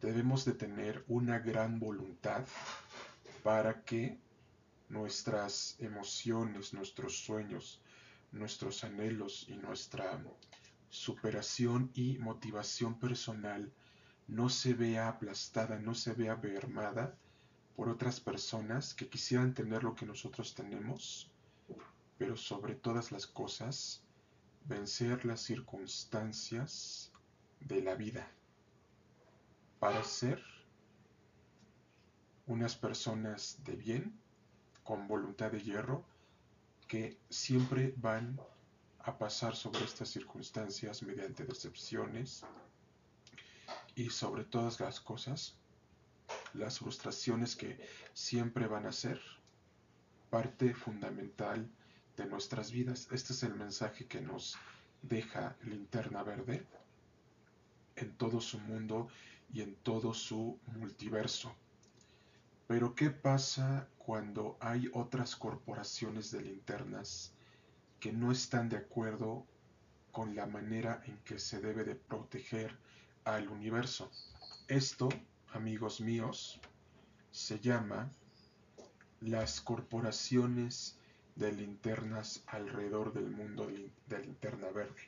debemos 0.00 0.46
de 0.46 0.54
tener 0.54 1.04
una 1.06 1.38
gran 1.38 1.78
voluntad 1.78 2.46
para 3.42 3.84
que 3.84 4.18
nuestras 4.88 5.76
emociones, 5.80 6.72
nuestros 6.72 7.18
sueños, 7.18 7.82
nuestros 8.32 8.84
anhelos 8.84 9.44
y 9.48 9.56
nuestra 9.56 10.18
superación 10.88 11.90
y 11.92 12.16
motivación 12.18 12.98
personal 12.98 13.70
no 14.28 14.50
se 14.50 14.74
vea 14.74 15.08
aplastada, 15.08 15.78
no 15.78 15.94
se 15.94 16.12
vea 16.12 16.34
bermada 16.34 17.16
por 17.74 17.88
otras 17.88 18.20
personas 18.20 18.94
que 18.94 19.08
quisieran 19.08 19.54
tener 19.54 19.82
lo 19.84 19.94
que 19.94 20.04
nosotros 20.04 20.54
tenemos, 20.54 21.30
pero 22.18 22.36
sobre 22.36 22.74
todas 22.74 23.10
las 23.10 23.26
cosas, 23.26 24.02
vencer 24.64 25.24
las 25.24 25.40
circunstancias 25.40 27.10
de 27.60 27.82
la 27.82 27.94
vida. 27.94 28.30
Para 29.78 30.04
ser 30.04 30.42
unas 32.46 32.76
personas 32.76 33.58
de 33.64 33.76
bien, 33.76 34.18
con 34.82 35.08
voluntad 35.08 35.52
de 35.52 35.62
hierro, 35.62 36.04
que 36.86 37.18
siempre 37.30 37.94
van 37.96 38.38
a 39.00 39.16
pasar 39.16 39.54
sobre 39.54 39.84
estas 39.84 40.08
circunstancias 40.08 41.02
mediante 41.02 41.44
decepciones, 41.44 42.44
y 43.98 44.10
sobre 44.10 44.44
todas 44.44 44.78
las 44.78 45.00
cosas, 45.00 45.56
las 46.54 46.78
frustraciones 46.78 47.56
que 47.56 47.80
siempre 48.14 48.68
van 48.68 48.86
a 48.86 48.92
ser 48.92 49.20
parte 50.30 50.72
fundamental 50.72 51.68
de 52.16 52.26
nuestras 52.26 52.70
vidas. 52.70 53.08
Este 53.10 53.32
es 53.32 53.42
el 53.42 53.56
mensaje 53.56 54.06
que 54.06 54.20
nos 54.20 54.56
deja 55.02 55.56
Linterna 55.64 56.22
Verde 56.22 56.64
en 57.96 58.12
todo 58.12 58.40
su 58.40 58.60
mundo 58.60 59.08
y 59.52 59.62
en 59.62 59.74
todo 59.74 60.14
su 60.14 60.60
multiverso. 60.76 61.52
Pero 62.68 62.94
¿qué 62.94 63.10
pasa 63.10 63.88
cuando 63.98 64.56
hay 64.60 64.88
otras 64.94 65.34
corporaciones 65.34 66.30
de 66.30 66.42
linternas 66.42 67.32
que 67.98 68.12
no 68.12 68.30
están 68.30 68.68
de 68.68 68.76
acuerdo 68.76 69.44
con 70.12 70.36
la 70.36 70.46
manera 70.46 71.02
en 71.04 71.18
que 71.24 71.40
se 71.40 71.60
debe 71.60 71.82
de 71.82 71.96
proteger 71.96 72.78
al 73.24 73.48
universo? 73.48 74.10
Esto, 74.68 75.08
amigos 75.52 76.00
míos, 76.00 76.60
se 77.30 77.58
llama 77.60 78.10
las 79.20 79.60
corporaciones 79.60 80.98
de 81.36 81.52
linternas 81.52 82.42
alrededor 82.46 83.12
del 83.12 83.30
mundo 83.30 83.68
de 84.06 84.18
linterna 84.18 84.70
verde 84.70 85.02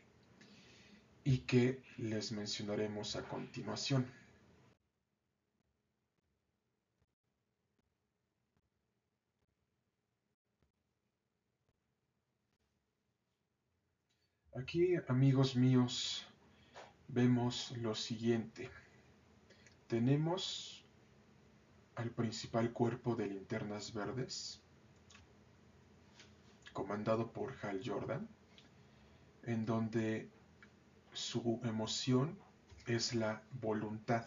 y 1.25 1.39
que 1.39 1.83
les 1.99 2.33
mencionaremos 2.33 3.17
a 3.17 3.23
continuación. 3.23 4.07
Aquí, 14.55 14.95
amigos 15.09 15.57
míos, 15.57 16.30
vemos 17.13 17.73
lo 17.79 17.95
siguiente. 17.95 18.71
Tenemos 19.89 20.85
al 21.97 22.11
principal 22.11 22.73
cuerpo 22.73 23.17
de 23.17 23.27
linternas 23.27 23.93
verdes, 23.93 24.61
comandado 26.73 27.33
por 27.33 27.55
Hal 27.63 27.81
Jordan, 27.85 28.29
en 29.43 29.67
donde 29.67 30.31
su 31.13 31.61
emoción 31.65 32.39
es 32.87 33.15
la 33.15 33.43
voluntad. 33.61 34.27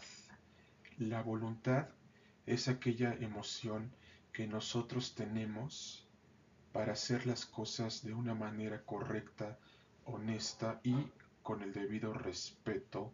La 0.97 1.21
voluntad 1.21 1.87
es 2.45 2.67
aquella 2.67 3.13
emoción 3.13 3.91
que 4.33 4.45
nosotros 4.45 5.15
tenemos 5.15 6.05
para 6.73 6.93
hacer 6.93 7.25
las 7.27 7.45
cosas 7.45 8.03
de 8.03 8.13
una 8.13 8.35
manera 8.35 8.83
correcta, 8.83 9.57
honesta 10.05 10.81
y 10.83 10.95
con 11.43 11.61
el 11.61 11.73
debido 11.73 12.13
respeto 12.13 13.13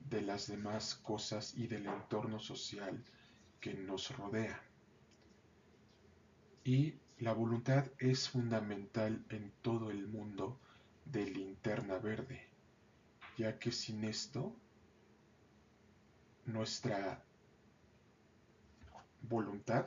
de 0.00 0.22
las 0.22 0.48
demás 0.48 0.96
cosas 0.96 1.54
y 1.54 1.66
del 1.66 1.86
entorno 1.86 2.40
social 2.40 3.04
que 3.60 3.74
nos 3.74 4.16
rodea. 4.16 4.60
Y 6.64 6.94
la 7.18 7.32
voluntad 7.32 7.86
es 7.98 8.28
fundamental 8.28 9.24
en 9.28 9.52
todo 9.62 9.90
el 9.90 10.08
mundo 10.08 10.58
de 11.04 11.26
linterna 11.26 11.98
verde 11.98 12.50
ya 13.40 13.58
que 13.58 13.72
sin 13.72 14.04
esto 14.04 14.54
nuestra 16.44 17.24
voluntad 19.22 19.86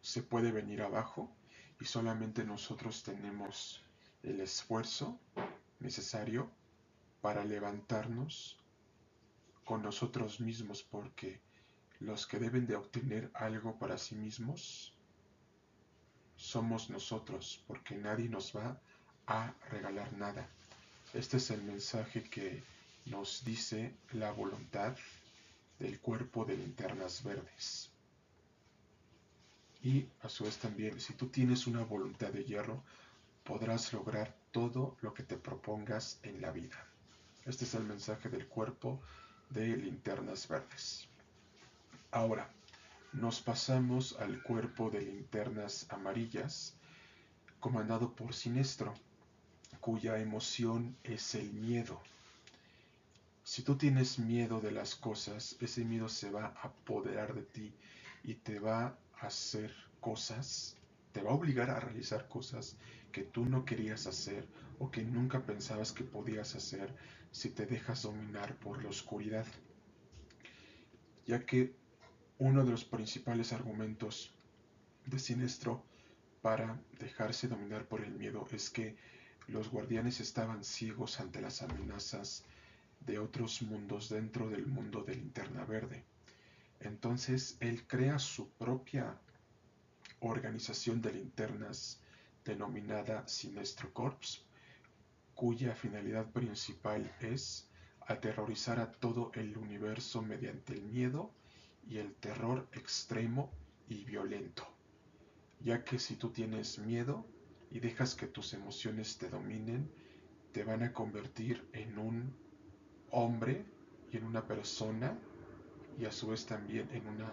se 0.00 0.22
puede 0.22 0.52
venir 0.52 0.82
abajo 0.82 1.34
y 1.80 1.84
solamente 1.84 2.44
nosotros 2.44 3.02
tenemos 3.02 3.82
el 4.22 4.40
esfuerzo 4.40 5.18
necesario 5.80 6.50
para 7.20 7.44
levantarnos 7.44 8.58
con 9.64 9.82
nosotros 9.82 10.40
mismos 10.40 10.82
porque 10.82 11.40
los 12.00 12.26
que 12.26 12.38
deben 12.38 12.66
de 12.66 12.76
obtener 12.76 13.30
algo 13.34 13.78
para 13.78 13.98
sí 13.98 14.14
mismos 14.14 14.94
somos 16.36 16.88
nosotros 16.88 17.62
porque 17.66 17.96
nadie 17.96 18.28
nos 18.28 18.56
va 18.56 18.80
a 19.26 19.52
regalar 19.70 20.12
nada. 20.14 20.48
Este 21.12 21.38
es 21.38 21.50
el 21.50 21.62
mensaje 21.62 22.22
que 22.22 22.62
nos 23.06 23.44
dice 23.44 23.94
la 24.12 24.30
voluntad 24.30 24.96
del 25.78 26.00
cuerpo 26.00 26.44
de 26.44 26.56
linternas 26.56 27.22
verdes. 27.22 27.90
Y 29.82 30.06
a 30.22 30.28
su 30.28 30.44
vez 30.44 30.58
también, 30.58 31.00
si 31.00 31.14
tú 31.14 31.28
tienes 31.28 31.66
una 31.66 31.82
voluntad 31.82 32.28
de 32.28 32.44
hierro, 32.44 32.82
podrás 33.44 33.92
lograr 33.92 34.37
todo 34.50 34.96
lo 35.00 35.14
que 35.14 35.22
te 35.22 35.36
propongas 35.36 36.18
en 36.22 36.40
la 36.40 36.50
vida. 36.50 36.86
Este 37.44 37.64
es 37.64 37.74
el 37.74 37.84
mensaje 37.84 38.28
del 38.28 38.46
cuerpo 38.46 39.00
de 39.50 39.76
linternas 39.76 40.48
verdes. 40.48 41.08
Ahora, 42.10 42.50
nos 43.12 43.40
pasamos 43.40 44.16
al 44.18 44.42
cuerpo 44.42 44.90
de 44.90 45.00
linternas 45.00 45.86
amarillas, 45.90 46.74
comandado 47.60 48.14
por 48.14 48.34
Sinestro 48.34 48.94
cuya 49.80 50.18
emoción 50.18 50.96
es 51.04 51.34
el 51.34 51.52
miedo. 51.52 52.00
Si 53.44 53.62
tú 53.62 53.76
tienes 53.76 54.18
miedo 54.18 54.60
de 54.60 54.70
las 54.70 54.94
cosas, 54.94 55.56
ese 55.60 55.84
miedo 55.84 56.08
se 56.08 56.30
va 56.30 56.46
a 56.46 56.68
apoderar 56.68 57.34
de 57.34 57.42
ti 57.42 57.72
y 58.22 58.34
te 58.34 58.58
va 58.58 58.98
a 59.20 59.26
hacer 59.26 59.74
cosas, 60.00 60.76
te 61.12 61.22
va 61.22 61.30
a 61.30 61.34
obligar 61.34 61.70
a 61.70 61.80
realizar 61.80 62.28
cosas 62.28 62.76
que 63.12 63.22
tú 63.22 63.44
no 63.44 63.64
querías 63.64 64.06
hacer 64.06 64.46
o 64.78 64.90
que 64.90 65.02
nunca 65.02 65.44
pensabas 65.44 65.92
que 65.92 66.04
podías 66.04 66.54
hacer 66.54 66.94
si 67.30 67.50
te 67.50 67.66
dejas 67.66 68.02
dominar 68.02 68.56
por 68.56 68.82
la 68.82 68.90
oscuridad. 68.90 69.46
Ya 71.26 71.44
que 71.44 71.74
uno 72.38 72.64
de 72.64 72.70
los 72.70 72.84
principales 72.84 73.52
argumentos 73.52 74.32
de 75.06 75.18
Sinestro 75.18 75.84
para 76.40 76.80
dejarse 76.98 77.48
dominar 77.48 77.86
por 77.86 78.02
el 78.02 78.12
miedo 78.12 78.46
es 78.52 78.70
que 78.70 78.96
los 79.48 79.70
guardianes 79.70 80.20
estaban 80.20 80.62
ciegos 80.62 81.20
ante 81.20 81.40
las 81.40 81.62
amenazas 81.62 82.44
de 83.00 83.18
otros 83.18 83.62
mundos 83.62 84.08
dentro 84.08 84.48
del 84.48 84.66
mundo 84.66 85.02
de 85.02 85.16
linterna 85.16 85.64
verde. 85.64 86.04
Entonces 86.80 87.56
él 87.60 87.86
crea 87.86 88.18
su 88.18 88.50
propia 88.50 89.18
organización 90.20 91.00
de 91.00 91.12
linternas 91.12 92.00
denominada 92.48 93.28
Sinestro 93.28 93.92
Corps, 93.92 94.42
cuya 95.34 95.74
finalidad 95.74 96.32
principal 96.32 97.14
es 97.20 97.68
aterrorizar 98.00 98.80
a 98.80 98.90
todo 98.90 99.30
el 99.34 99.58
universo 99.58 100.22
mediante 100.22 100.72
el 100.72 100.82
miedo 100.82 101.30
y 101.86 101.98
el 101.98 102.14
terror 102.14 102.66
extremo 102.72 103.52
y 103.86 104.04
violento. 104.04 104.66
Ya 105.60 105.84
que 105.84 105.98
si 105.98 106.16
tú 106.16 106.30
tienes 106.30 106.78
miedo, 106.78 107.26
y 107.70 107.80
dejas 107.80 108.14
que 108.14 108.26
tus 108.26 108.54
emociones 108.54 109.18
te 109.18 109.28
dominen, 109.28 109.90
te 110.52 110.64
van 110.64 110.82
a 110.82 110.94
convertir 110.94 111.68
en 111.74 111.98
un 111.98 112.34
hombre 113.10 113.66
y 114.10 114.16
en 114.16 114.24
una 114.24 114.46
persona 114.46 115.18
y 115.98 116.06
a 116.06 116.12
su 116.12 116.28
vez 116.28 116.46
también 116.46 116.88
en 116.92 117.06
una 117.06 117.30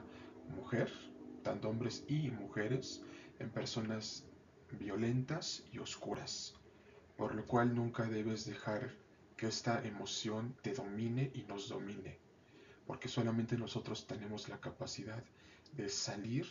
mujer, 0.54 0.92
tanto 1.42 1.70
hombres 1.70 2.04
y 2.10 2.32
mujeres, 2.32 3.02
en 3.40 3.50
personas 3.50 4.26
violentas 4.78 5.64
y 5.72 5.80
oscuras, 5.80 6.56
por 7.18 7.36
lo 7.36 7.46
cual 7.46 7.74
nunca 7.74 8.04
debes 8.04 8.46
dejar 8.46 8.94
que 9.38 9.48
esta 9.48 9.84
emoción 9.84 10.56
te 10.62 10.74
domine 10.74 11.32
y 11.34 11.44
nos 11.44 11.70
domine, 11.70 12.18
porque 12.86 13.08
solamente 13.08 13.58
nosotros 13.58 14.08
tenemos 14.08 14.48
la 14.50 14.60
capacidad 14.60 15.24
de 15.74 15.90
salir 15.90 16.48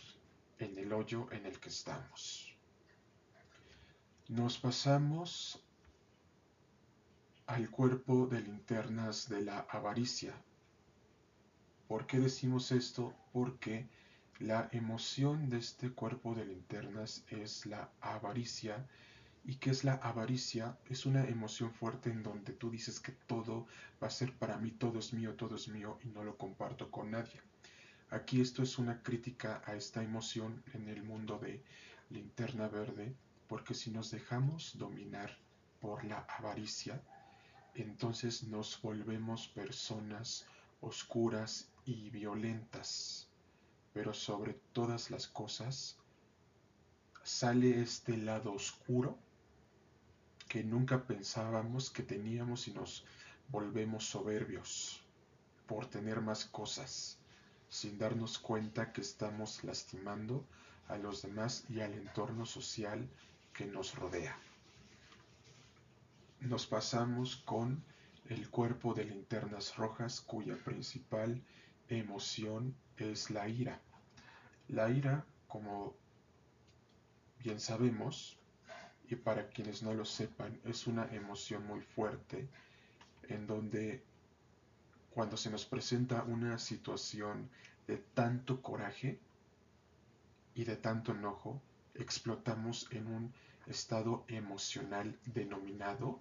en 0.59 0.77
el 0.77 0.93
hoyo 0.93 1.31
en 1.31 1.45
el 1.45 1.59
que 1.59 1.69
estamos. 1.69 2.55
Nos 4.27 4.57
pasamos 4.57 5.63
al 7.47 7.69
cuerpo 7.69 8.27
de 8.27 8.41
linternas 8.41 9.29
de 9.29 9.41
la 9.41 9.59
avaricia. 9.69 10.33
¿Por 11.87 12.07
qué 12.07 12.19
decimos 12.19 12.71
esto? 12.71 13.13
Porque 13.31 13.87
la 14.39 14.67
emoción 14.73 15.49
de 15.49 15.59
este 15.59 15.91
cuerpo 15.91 16.35
de 16.35 16.45
linternas 16.45 17.23
es 17.29 17.65
la 17.65 17.89
avaricia. 18.01 18.85
¿Y 19.45 19.55
qué 19.55 19.69
es 19.69 19.85
la 19.85 19.93
avaricia? 19.93 20.77
Es 20.89 21.05
una 21.05 21.25
emoción 21.25 21.71
fuerte 21.73 22.09
en 22.09 22.21
donde 22.21 22.51
tú 22.51 22.69
dices 22.69 22.99
que 22.99 23.13
todo 23.13 23.65
va 24.03 24.07
a 24.07 24.11
ser 24.11 24.33
para 24.33 24.57
mí, 24.57 24.71
todo 24.71 24.99
es 24.99 25.13
mío, 25.13 25.35
todo 25.35 25.55
es 25.55 25.69
mío 25.69 25.99
y 26.03 26.09
no 26.09 26.23
lo 26.25 26.37
comparto 26.37 26.91
con 26.91 27.11
nadie. 27.11 27.41
Aquí 28.09 28.41
esto 28.41 28.61
es 28.61 28.77
una 28.77 29.01
crítica 29.01 29.61
a 29.65 29.73
esta 29.75 30.03
emoción 30.03 30.61
en 30.73 30.89
el 30.89 31.01
mundo 31.03 31.39
de 31.39 31.63
linterna 32.09 32.67
verde 32.67 33.15
porque 33.47 33.73
si 33.73 33.89
nos 33.89 34.11
dejamos 34.11 34.77
dominar 34.77 35.37
por 35.79 36.03
la 36.03 36.25
avaricia, 36.27 37.01
entonces 37.73 38.43
nos 38.43 38.81
volvemos 38.81 39.47
personas 39.47 40.45
oscuras 40.81 41.69
y 41.85 42.09
violentas. 42.09 43.29
Pero 43.95 44.13
sobre 44.13 44.53
todas 44.73 45.09
las 45.09 45.25
cosas, 45.27 45.95
sale 47.23 47.81
este 47.81 48.17
lado 48.17 48.53
oscuro 48.53 49.17
que 50.49 50.63
nunca 50.63 51.07
pensábamos 51.07 51.89
que 51.89 52.03
teníamos 52.03 52.67
y 52.67 52.73
nos 52.73 53.05
volvemos 53.49 54.05
soberbios. 54.05 55.01
por 55.67 55.87
tener 55.87 56.21
más 56.21 56.45
cosas, 56.45 57.17
sin 57.69 57.97
darnos 57.97 58.37
cuenta 58.37 58.91
que 58.93 59.01
estamos 59.01 59.63
lastimando 59.63 60.45
a 60.87 60.97
los 60.97 61.21
demás 61.23 61.63
y 61.69 61.79
al 61.79 61.93
entorno 61.93 62.45
social 62.45 63.09
que 63.53 63.65
nos 63.65 63.95
rodea. 63.95 64.37
Nos 66.41 66.67
pasamos 66.67 67.37
con 67.37 67.83
el 68.29 68.49
cuerpo 68.49 68.93
de 68.93 69.05
linternas 69.05 69.75
rojas 69.77 70.21
cuya 70.21 70.55
principal 70.63 71.41
emoción 71.89 72.75
es 72.97 73.31
la 73.31 73.47
ira. 73.49 73.81
La 74.69 74.89
ira, 74.89 75.25
como 75.47 75.95
bien 77.39 77.59
sabemos, 77.59 78.37
y 79.07 79.15
para 79.15 79.49
quienes 79.49 79.83
no 79.83 79.93
lo 79.93 80.05
sepan, 80.05 80.59
es 80.63 80.87
una 80.87 81.05
emoción 81.13 81.65
muy 81.67 81.81
fuerte 81.81 82.47
en 83.29 83.45
donde 83.45 84.03
cuando 85.11 85.37
se 85.37 85.49
nos 85.49 85.65
presenta 85.65 86.23
una 86.23 86.57
situación 86.57 87.49
de 87.87 87.97
tanto 87.97 88.61
coraje 88.61 89.19
y 90.55 90.63
de 90.63 90.75
tanto 90.75 91.11
enojo, 91.11 91.61
explotamos 91.93 92.87
en 92.91 93.07
un 93.07 93.33
estado 93.67 94.25
emocional 94.27 95.17
denominado 95.25 96.19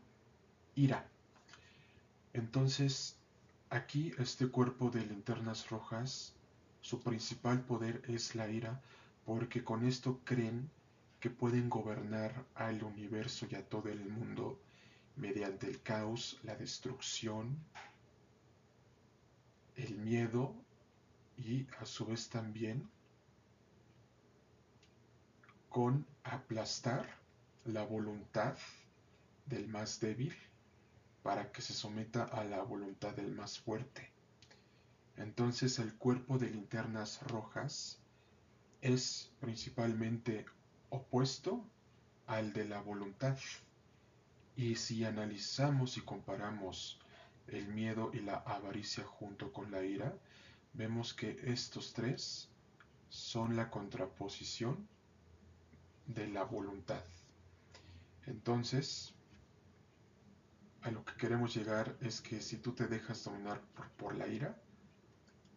ira. 0.74 1.06
Entonces, 2.32 3.16
aquí 3.70 4.12
este 4.18 4.48
cuerpo 4.48 4.90
de 4.90 5.06
linternas 5.06 5.70
rojas, 5.70 6.34
su 6.84 7.00
principal 7.00 7.62
poder 7.62 8.02
es 8.08 8.34
la 8.34 8.46
ira, 8.46 8.78
porque 9.24 9.64
con 9.64 9.86
esto 9.86 10.20
creen 10.22 10.68
que 11.18 11.30
pueden 11.30 11.70
gobernar 11.70 12.44
al 12.54 12.84
universo 12.84 13.46
y 13.50 13.54
a 13.54 13.66
todo 13.66 13.88
el 13.88 14.04
mundo 14.04 14.60
mediante 15.16 15.66
el 15.66 15.80
caos, 15.80 16.38
la 16.42 16.54
destrucción, 16.56 17.56
el 19.76 19.96
miedo 19.96 20.54
y 21.38 21.66
a 21.80 21.86
su 21.86 22.04
vez 22.04 22.28
también 22.28 22.86
con 25.70 26.06
aplastar 26.22 27.08
la 27.64 27.82
voluntad 27.82 28.58
del 29.46 29.68
más 29.68 30.00
débil 30.00 30.36
para 31.22 31.50
que 31.50 31.62
se 31.62 31.72
someta 31.72 32.24
a 32.24 32.44
la 32.44 32.62
voluntad 32.62 33.14
del 33.14 33.32
más 33.32 33.58
fuerte. 33.58 34.13
Entonces 35.16 35.78
el 35.78 35.94
cuerpo 35.94 36.38
de 36.38 36.50
linternas 36.50 37.22
rojas 37.22 37.98
es 38.80 39.30
principalmente 39.40 40.44
opuesto 40.90 41.64
al 42.26 42.52
de 42.52 42.64
la 42.64 42.80
voluntad. 42.80 43.38
Y 44.56 44.76
si 44.76 45.04
analizamos 45.04 45.96
y 45.96 46.00
comparamos 46.02 46.98
el 47.48 47.68
miedo 47.68 48.10
y 48.12 48.20
la 48.20 48.36
avaricia 48.36 49.04
junto 49.04 49.52
con 49.52 49.70
la 49.70 49.84
ira, 49.84 50.16
vemos 50.72 51.14
que 51.14 51.40
estos 51.44 51.92
tres 51.92 52.48
son 53.08 53.56
la 53.56 53.70
contraposición 53.70 54.88
de 56.06 56.28
la 56.28 56.44
voluntad. 56.44 57.02
Entonces, 58.26 59.14
a 60.82 60.90
lo 60.90 61.04
que 61.04 61.14
queremos 61.14 61.54
llegar 61.54 61.96
es 62.00 62.20
que 62.20 62.40
si 62.40 62.58
tú 62.58 62.72
te 62.72 62.86
dejas 62.86 63.24
dominar 63.24 63.60
por, 63.74 63.88
por, 63.90 64.14
la 64.14 64.26
ira, 64.26 64.56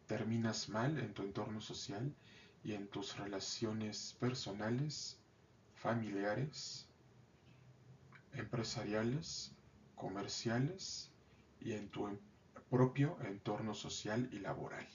terminas 0.07 0.69
mal 0.69 0.97
en 0.99 1.13
tu 1.13 1.21
entorno 1.21 1.61
social 1.61 2.13
y 2.63 2.73
en 2.73 2.87
tus 2.87 3.17
relaciones 3.17 4.15
personales, 4.19 5.19
familiares, 5.75 6.87
empresariales, 8.33 9.51
comerciales 9.95 11.11
y 11.59 11.73
en 11.73 11.89
tu 11.89 12.17
propio 12.69 13.17
entorno 13.21 13.73
social 13.73 14.29
y 14.31 14.39
laboral. 14.39 14.87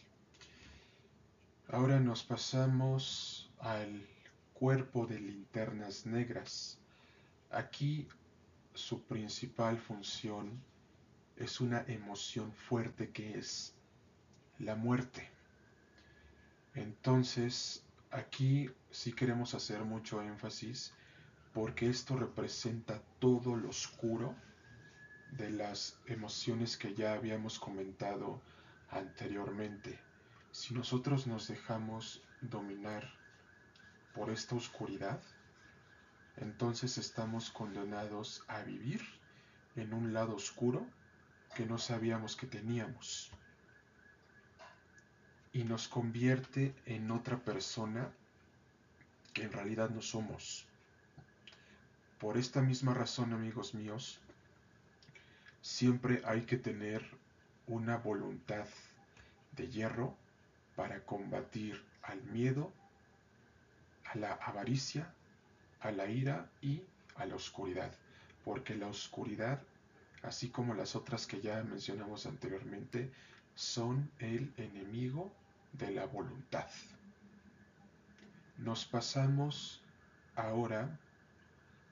Ahora 1.68 2.00
nos 2.00 2.22
pasamos 2.22 3.50
al 3.58 4.06
cuerpo 4.52 5.06
de 5.06 5.20
linternas 5.20 6.06
negras. 6.06 6.78
Aquí 7.50 8.08
su 8.74 9.02
principal 9.02 9.78
función 9.78 10.62
es 11.36 11.60
una 11.60 11.82
emoción 11.88 12.52
fuerte 12.52 13.10
que 13.10 13.38
es 13.38 13.74
la 14.62 14.76
muerte. 14.76 15.28
Entonces, 16.74 17.84
aquí 18.12 18.70
sí 18.90 19.12
queremos 19.12 19.54
hacer 19.54 19.84
mucho 19.84 20.22
énfasis 20.22 20.94
porque 21.52 21.90
esto 21.90 22.16
representa 22.16 23.02
todo 23.18 23.56
lo 23.56 23.70
oscuro 23.70 24.36
de 25.32 25.50
las 25.50 25.98
emociones 26.06 26.76
que 26.76 26.94
ya 26.94 27.14
habíamos 27.14 27.58
comentado 27.58 28.40
anteriormente. 28.90 29.98
Si 30.52 30.74
nosotros 30.74 31.26
nos 31.26 31.48
dejamos 31.48 32.22
dominar 32.40 33.12
por 34.14 34.30
esta 34.30 34.54
oscuridad, 34.54 35.20
entonces 36.36 36.98
estamos 36.98 37.50
condenados 37.50 38.44
a 38.46 38.62
vivir 38.62 39.02
en 39.74 39.92
un 39.92 40.12
lado 40.12 40.36
oscuro 40.36 40.86
que 41.56 41.66
no 41.66 41.78
sabíamos 41.78 42.36
que 42.36 42.46
teníamos 42.46 43.32
y 45.52 45.64
nos 45.64 45.88
convierte 45.88 46.74
en 46.86 47.10
otra 47.10 47.38
persona 47.38 48.10
que 49.32 49.42
en 49.42 49.52
realidad 49.52 49.90
no 49.90 50.02
somos. 50.02 50.66
Por 52.18 52.38
esta 52.38 52.62
misma 52.62 52.94
razón, 52.94 53.32
amigos 53.32 53.74
míos, 53.74 54.20
siempre 55.60 56.22
hay 56.24 56.42
que 56.42 56.56
tener 56.56 57.04
una 57.66 57.96
voluntad 57.98 58.66
de 59.52 59.68
hierro 59.68 60.16
para 60.76 61.04
combatir 61.04 61.82
al 62.02 62.22
miedo, 62.24 62.72
a 64.04 64.16
la 64.16 64.32
avaricia, 64.34 65.12
a 65.80 65.90
la 65.90 66.06
ira 66.06 66.50
y 66.60 66.82
a 67.16 67.26
la 67.26 67.34
oscuridad, 67.34 67.92
porque 68.44 68.74
la 68.74 68.86
oscuridad, 68.86 69.62
así 70.22 70.48
como 70.48 70.74
las 70.74 70.96
otras 70.96 71.26
que 71.26 71.40
ya 71.40 71.62
mencionamos 71.62 72.26
anteriormente, 72.26 73.10
son 73.54 74.10
el 74.18 74.52
enemigo 74.56 75.32
de 75.72 75.90
la 75.90 76.06
voluntad. 76.06 76.68
Nos 78.58 78.84
pasamos 78.84 79.82
ahora 80.36 80.98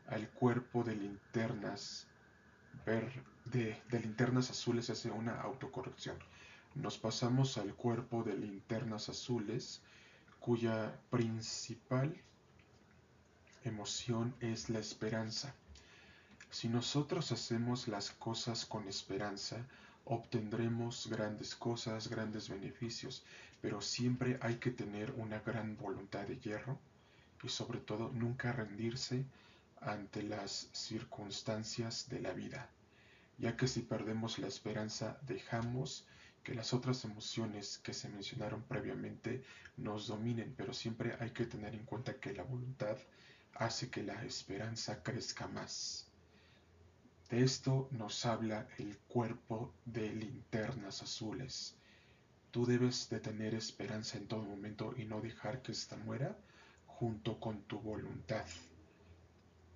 al 0.06 0.28
cuerpo 0.30 0.82
de 0.84 0.96
linternas 0.96 2.06
ver, 2.84 3.22
de, 3.44 3.82
linternas 3.90 4.50
azules 4.50 4.90
hace 4.90 5.10
una 5.10 5.40
autocorrección. 5.40 6.18
Nos 6.74 6.98
pasamos 6.98 7.58
al 7.58 7.74
cuerpo 7.74 8.22
de 8.22 8.36
linternas 8.36 9.08
azules 9.08 9.82
cuya 10.38 10.98
principal 11.10 12.16
emoción 13.64 14.34
es 14.40 14.70
la 14.70 14.78
esperanza. 14.78 15.54
Si 16.50 16.68
nosotros 16.68 17.32
hacemos 17.32 17.88
las 17.88 18.10
cosas 18.12 18.64
con 18.64 18.88
esperanza, 18.88 19.66
obtendremos 20.04 21.08
grandes 21.08 21.54
cosas, 21.54 22.08
grandes 22.08 22.48
beneficios, 22.48 23.24
pero 23.60 23.80
siempre 23.80 24.38
hay 24.40 24.56
que 24.56 24.70
tener 24.70 25.12
una 25.12 25.40
gran 25.40 25.76
voluntad 25.76 26.26
de 26.26 26.38
hierro 26.38 26.78
y 27.42 27.48
sobre 27.48 27.80
todo 27.80 28.10
nunca 28.12 28.52
rendirse 28.52 29.24
ante 29.80 30.22
las 30.22 30.68
circunstancias 30.72 32.08
de 32.08 32.20
la 32.20 32.32
vida, 32.32 32.68
ya 33.38 33.56
que 33.56 33.66
si 33.66 33.80
perdemos 33.80 34.38
la 34.38 34.48
esperanza 34.48 35.18
dejamos 35.22 36.06
que 36.42 36.54
las 36.54 36.72
otras 36.72 37.04
emociones 37.04 37.78
que 37.78 37.92
se 37.92 38.08
mencionaron 38.08 38.62
previamente 38.62 39.42
nos 39.76 40.06
dominen, 40.06 40.54
pero 40.56 40.72
siempre 40.72 41.16
hay 41.20 41.30
que 41.30 41.46
tener 41.46 41.74
en 41.74 41.84
cuenta 41.84 42.18
que 42.18 42.32
la 42.32 42.42
voluntad 42.42 42.96
hace 43.54 43.90
que 43.90 44.02
la 44.02 44.22
esperanza 44.24 45.02
crezca 45.02 45.46
más. 45.48 46.06
De 47.28 47.42
esto 47.42 47.88
nos 47.92 48.26
habla 48.26 48.66
el 48.78 48.96
cuerpo 49.08 49.72
de 49.84 50.12
linternas 50.12 51.02
azules. 51.02 51.76
Tú 52.50 52.66
debes 52.66 53.08
de 53.08 53.20
tener 53.20 53.54
esperanza 53.54 54.18
en 54.18 54.26
todo 54.26 54.42
momento 54.42 54.94
y 54.96 55.04
no 55.04 55.20
dejar 55.20 55.62
que 55.62 55.72
ésta 55.72 55.96
muera 55.96 56.36
junto 56.86 57.38
con 57.38 57.62
tu 57.62 57.78
voluntad. 57.80 58.44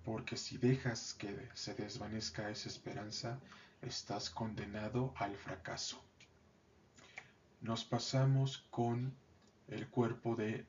Porque 0.03 0.37
si 0.37 0.57
dejas 0.57 1.13
que 1.13 1.49
se 1.53 1.73
desvanezca 1.73 2.49
esa 2.49 2.69
esperanza, 2.69 3.39
estás 3.81 4.29
condenado 4.29 5.13
al 5.17 5.35
fracaso. 5.37 6.03
Nos 7.61 7.83
pasamos 7.85 8.67
con 8.69 9.15
el 9.67 9.87
cuerpo 9.89 10.35
de 10.35 10.65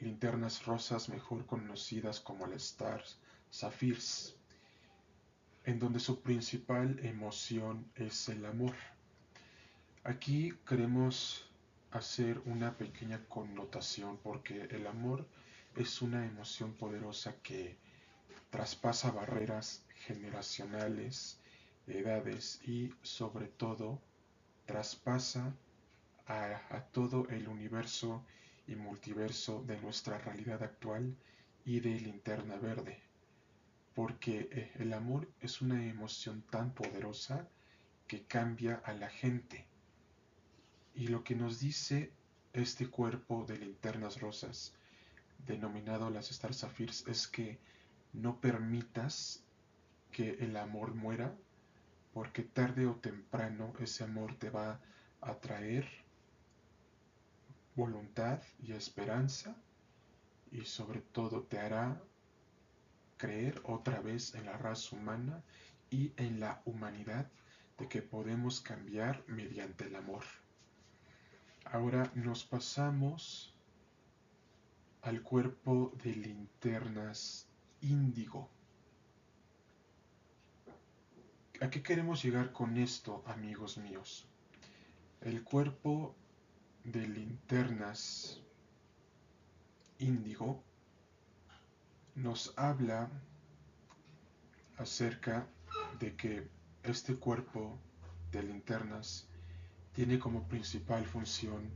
linternas 0.00 0.64
rosas 0.64 1.08
mejor 1.08 1.46
conocidas 1.46 2.20
como 2.20 2.46
las 2.46 2.64
Stars 2.64 3.18
Sapphires 3.50 4.34
en 5.68 5.78
donde 5.78 6.00
su 6.00 6.22
principal 6.22 6.98
emoción 7.04 7.90
es 7.94 8.30
el 8.30 8.46
amor. 8.46 8.74
Aquí 10.08 10.54
queremos 10.66 11.44
hacer 11.90 12.40
una 12.46 12.78
pequeña 12.78 13.22
connotación 13.28 14.16
porque 14.22 14.62
el 14.70 14.86
amor 14.86 15.26
es 15.76 16.00
una 16.00 16.24
emoción 16.24 16.72
poderosa 16.72 17.34
que 17.42 17.76
traspasa 18.48 19.10
barreras 19.10 19.84
generacionales, 20.06 21.38
edades 21.86 22.58
y 22.66 22.90
sobre 23.02 23.48
todo 23.48 24.00
traspasa 24.64 25.54
a, 26.26 26.80
todo 26.90 27.28
el 27.28 27.46
universo 27.46 28.24
y 28.66 28.76
multiverso 28.76 29.62
de 29.66 29.78
nuestra 29.78 30.16
realidad 30.16 30.62
actual 30.62 31.14
y 31.66 31.80
de 31.80 32.00
linterna 32.00 32.56
verde. 32.56 32.98
Porque 33.94 34.48
eh, 34.52 34.72
el 34.78 34.94
amor 34.94 35.28
es 35.42 35.60
una 35.60 35.84
emoción 35.86 36.40
tan 36.50 36.72
poderosa 36.72 37.46
que 38.06 38.22
cambia 38.22 38.80
a 38.86 38.94
la 38.94 39.10
gente. 39.10 39.67
Y 40.98 41.06
lo 41.06 41.22
que 41.22 41.36
nos 41.36 41.60
dice 41.60 42.10
este 42.52 42.90
cuerpo 42.90 43.44
de 43.44 43.56
linternas 43.56 44.20
rosas, 44.20 44.74
denominado 45.46 46.10
las 46.10 46.32
Star 46.32 46.52
Sapphires, 46.52 47.06
es 47.06 47.28
que 47.28 47.60
no 48.12 48.40
permitas 48.40 49.44
que 50.10 50.30
el 50.40 50.56
amor 50.56 50.96
muera, 50.96 51.32
porque 52.12 52.42
tarde 52.42 52.88
o 52.88 52.96
temprano 52.96 53.72
ese 53.78 54.02
amor 54.02 54.34
te 54.40 54.50
va 54.50 54.80
a 55.20 55.34
traer 55.36 55.86
voluntad 57.76 58.42
y 58.60 58.72
esperanza 58.72 59.54
y 60.50 60.64
sobre 60.64 61.00
todo 61.00 61.44
te 61.44 61.60
hará 61.60 62.02
creer 63.18 63.60
otra 63.62 64.00
vez 64.00 64.34
en 64.34 64.46
la 64.46 64.58
raza 64.58 64.96
humana 64.96 65.44
y 65.90 66.12
en 66.16 66.40
la 66.40 66.60
humanidad 66.64 67.30
de 67.78 67.88
que 67.88 68.02
podemos 68.02 68.60
cambiar 68.60 69.22
mediante 69.28 69.84
el 69.84 69.94
amor. 69.94 70.24
Ahora 71.64 72.10
nos 72.14 72.44
pasamos 72.44 73.54
al 75.02 75.22
cuerpo 75.22 75.92
de 76.02 76.14
linternas 76.14 77.46
índigo. 77.80 78.48
¿A 81.60 81.70
qué 81.70 81.82
queremos 81.82 82.22
llegar 82.22 82.52
con 82.52 82.76
esto, 82.76 83.22
amigos 83.26 83.78
míos? 83.78 84.26
El 85.20 85.42
cuerpo 85.42 86.14
de 86.84 87.06
linternas 87.06 88.40
índigo 89.98 90.62
nos 92.14 92.52
habla 92.56 93.10
acerca 94.76 95.46
de 95.98 96.14
que 96.16 96.48
este 96.82 97.16
cuerpo 97.16 97.78
de 98.30 98.42
linternas 98.42 99.28
tiene 99.98 100.20
como 100.20 100.46
principal 100.46 101.04
función 101.04 101.72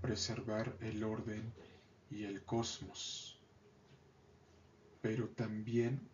preservar 0.00 0.76
el 0.80 1.02
orden 1.02 1.52
y 2.08 2.22
el 2.22 2.44
cosmos, 2.44 3.36
pero 5.02 5.28
también 5.30 6.08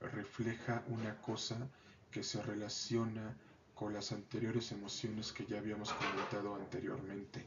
refleja 0.00 0.82
una 0.88 1.20
cosa 1.20 1.68
que 2.10 2.22
se 2.22 2.42
relaciona 2.42 3.36
con 3.74 3.92
las 3.92 4.12
anteriores 4.12 4.72
emociones 4.72 5.30
que 5.30 5.44
ya 5.44 5.58
habíamos 5.58 5.92
comentado 5.92 6.54
anteriormente 6.54 7.44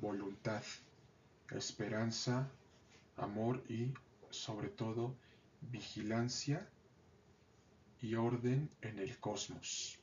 voluntad, 0.00 0.64
esperanza, 1.52 2.50
amor 3.16 3.62
y, 3.68 3.94
sobre 4.30 4.70
todo, 4.70 5.14
vigilancia 5.60 6.68
y 8.00 8.16
orden 8.16 8.68
en 8.80 8.98
el 8.98 9.20
cosmos. 9.20 9.99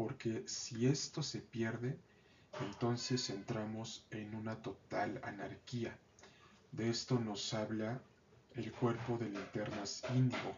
Porque 0.00 0.44
si 0.48 0.86
esto 0.86 1.22
se 1.22 1.42
pierde, 1.42 1.94
entonces 2.62 3.28
entramos 3.28 4.06
en 4.10 4.34
una 4.34 4.56
total 4.62 5.20
anarquía. 5.22 5.94
De 6.72 6.88
esto 6.88 7.18
nos 7.18 7.52
habla 7.52 8.00
el 8.54 8.72
cuerpo 8.72 9.18
de 9.18 9.28
linternas 9.28 10.02
índigo. 10.14 10.56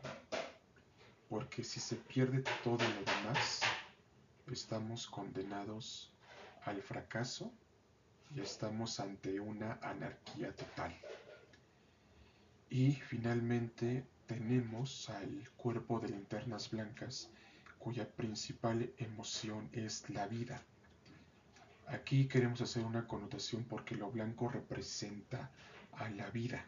Porque 1.28 1.64
si 1.64 1.80
se 1.80 1.96
pierde 1.96 2.44
todo 2.62 2.78
lo 2.88 3.00
demás, 3.00 3.62
estamos 4.46 5.08
condenados 5.08 6.12
al 6.64 6.80
fracaso 6.80 7.52
y 8.36 8.42
estamos 8.42 9.00
ante 9.00 9.40
una 9.40 9.80
anarquía 9.82 10.54
total. 10.54 10.96
Y 12.70 12.92
finalmente 12.92 14.06
tenemos 14.28 15.10
al 15.10 15.50
cuerpo 15.56 15.98
de 15.98 16.10
linternas 16.10 16.70
blancas 16.70 17.28
cuya 17.82 18.08
principal 18.08 18.92
emoción 18.98 19.68
es 19.72 20.08
la 20.10 20.26
vida. 20.26 20.62
Aquí 21.88 22.28
queremos 22.28 22.60
hacer 22.60 22.84
una 22.84 23.06
connotación 23.08 23.64
porque 23.64 23.96
lo 23.96 24.10
blanco 24.10 24.48
representa 24.48 25.50
a 25.92 26.08
la 26.10 26.30
vida. 26.30 26.64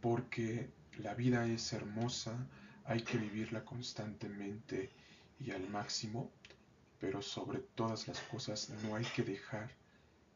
Porque 0.00 0.70
la 0.98 1.14
vida 1.14 1.46
es 1.46 1.72
hermosa, 1.72 2.46
hay 2.84 3.02
que 3.02 3.18
vivirla 3.18 3.64
constantemente 3.64 4.90
y 5.40 5.50
al 5.50 5.68
máximo 5.68 6.30
pero 7.00 7.22
sobre 7.22 7.60
todas 7.60 8.08
las 8.08 8.20
cosas 8.20 8.70
no 8.82 8.96
hay 8.96 9.04
que 9.04 9.22
dejar 9.22 9.70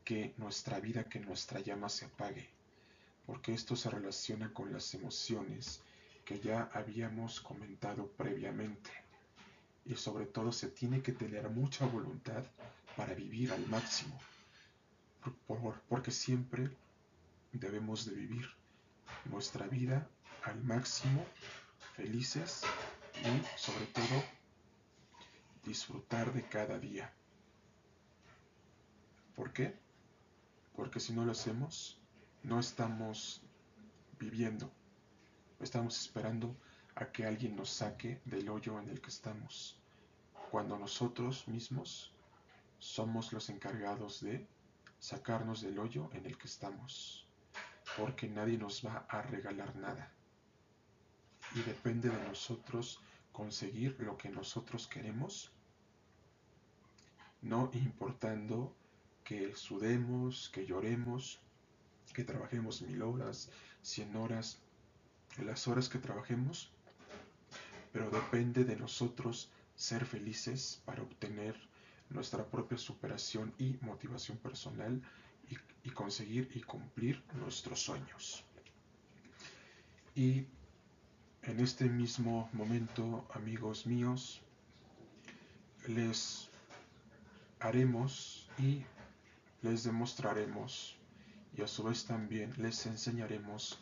que 0.04 0.34
nuestra 0.36 0.80
vida, 0.80 1.04
que 1.04 1.20
nuestra 1.20 1.60
llama 1.60 1.88
se 1.88 2.06
apague, 2.06 2.48
porque 3.26 3.52
esto 3.52 3.76
se 3.76 3.90
relaciona 3.90 4.52
con 4.52 4.72
las 4.72 4.94
emociones 4.94 5.80
que 6.24 6.40
ya 6.40 6.70
habíamos 6.72 7.40
comentado 7.40 8.06
previamente. 8.12 8.90
Y 9.84 9.94
sobre 9.96 10.26
todo 10.26 10.52
se 10.52 10.68
tiene 10.68 11.02
que 11.02 11.12
tener 11.12 11.48
mucha 11.50 11.86
voluntad 11.86 12.44
para 12.96 13.14
vivir 13.14 13.52
al 13.52 13.66
máximo, 13.68 14.18
porque 15.88 16.10
siempre 16.10 16.70
debemos 17.52 18.06
de 18.06 18.14
vivir 18.14 18.48
nuestra 19.24 19.66
vida 19.66 20.08
al 20.44 20.62
máximo, 20.62 21.24
felices 21.96 22.62
y 23.20 23.58
sobre 23.58 23.86
todo 23.86 24.22
disfrutar 25.64 26.32
de 26.32 26.42
cada 26.48 26.78
día. 26.78 27.12
¿Por 29.34 29.52
qué? 29.52 29.74
Porque 30.76 31.00
si 31.00 31.12
no 31.12 31.24
lo 31.24 31.32
hacemos, 31.32 32.00
no 32.42 32.58
estamos 32.60 33.42
viviendo, 34.18 34.70
estamos 35.62 36.00
esperando 36.00 36.56
a 36.94 37.06
que 37.06 37.24
alguien 37.24 37.56
nos 37.56 37.70
saque 37.70 38.20
del 38.24 38.48
hoyo 38.48 38.78
en 38.80 38.88
el 38.88 39.00
que 39.00 39.10
estamos, 39.10 39.78
cuando 40.50 40.78
nosotros 40.78 41.46
mismos 41.48 42.12
somos 42.78 43.32
los 43.32 43.48
encargados 43.48 44.20
de 44.20 44.46
sacarnos 44.98 45.62
del 45.62 45.78
hoyo 45.78 46.10
en 46.12 46.26
el 46.26 46.36
que 46.36 46.46
estamos, 46.46 47.26
porque 47.96 48.28
nadie 48.28 48.58
nos 48.58 48.84
va 48.84 49.06
a 49.08 49.22
regalar 49.22 49.74
nada. 49.76 50.12
Y 51.54 51.62
depende 51.62 52.08
de 52.08 52.22
nosotros 52.28 53.00
conseguir 53.32 53.96
lo 54.00 54.16
que 54.16 54.28
nosotros 54.28 54.86
queremos, 54.86 55.52
no 57.40 57.70
importando 57.74 58.74
que 59.24 59.54
sudemos, 59.56 60.50
que 60.50 60.66
lloremos, 60.66 61.40
que 62.12 62.24
trabajemos 62.24 62.82
mil 62.82 63.02
horas, 63.02 63.50
cien 63.80 64.14
horas, 64.16 64.61
las 65.38 65.66
horas 65.68 65.88
que 65.88 65.98
trabajemos, 65.98 66.70
pero 67.92 68.10
depende 68.10 68.64
de 68.64 68.76
nosotros 68.76 69.50
ser 69.74 70.04
felices 70.04 70.82
para 70.84 71.02
obtener 71.02 71.56
nuestra 72.10 72.44
propia 72.44 72.78
superación 72.78 73.54
y 73.58 73.78
motivación 73.80 74.36
personal 74.38 75.00
y, 75.48 75.56
y 75.88 75.90
conseguir 75.90 76.50
y 76.54 76.60
cumplir 76.60 77.22
nuestros 77.34 77.80
sueños. 77.80 78.44
Y 80.14 80.44
en 81.42 81.60
este 81.60 81.86
mismo 81.88 82.50
momento, 82.52 83.26
amigos 83.34 83.86
míos, 83.86 84.42
les 85.88 86.48
haremos 87.58 88.48
y 88.58 88.84
les 89.62 89.84
demostraremos 89.84 90.96
y 91.56 91.62
a 91.62 91.66
su 91.66 91.82
vez 91.84 92.04
también 92.04 92.52
les 92.58 92.86
enseñaremos 92.86 93.78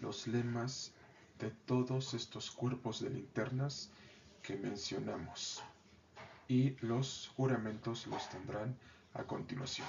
los 0.00 0.26
lemas 0.26 0.92
de 1.38 1.50
todos 1.50 2.14
estos 2.14 2.50
cuerpos 2.50 3.00
de 3.00 3.10
linternas 3.10 3.90
que 4.42 4.56
mencionamos 4.56 5.62
y 6.48 6.70
los 6.86 7.30
juramentos 7.36 8.06
los 8.06 8.28
tendrán 8.30 8.76
a 9.14 9.24
continuación. 9.24 9.86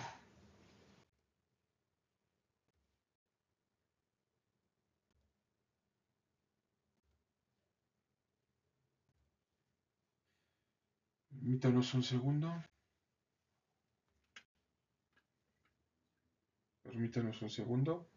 Permítanos 11.50 11.93
un 11.95 12.04
segundo. 12.04 12.63
Permítanos 16.84 17.41
un 17.41 17.50
segundo. 17.50 18.10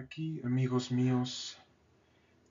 Aquí, 0.00 0.40
amigos 0.44 0.92
míos, 0.92 1.58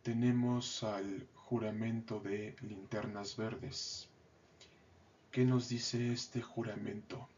tenemos 0.03 0.83
al 0.83 1.29
juramento 1.33 2.19
de 2.19 2.57
linternas 2.61 3.37
verdes. 3.37 4.09
¿Qué 5.31 5.45
nos 5.45 5.69
dice 5.69 6.11
este 6.11 6.41
juramento? 6.41 7.29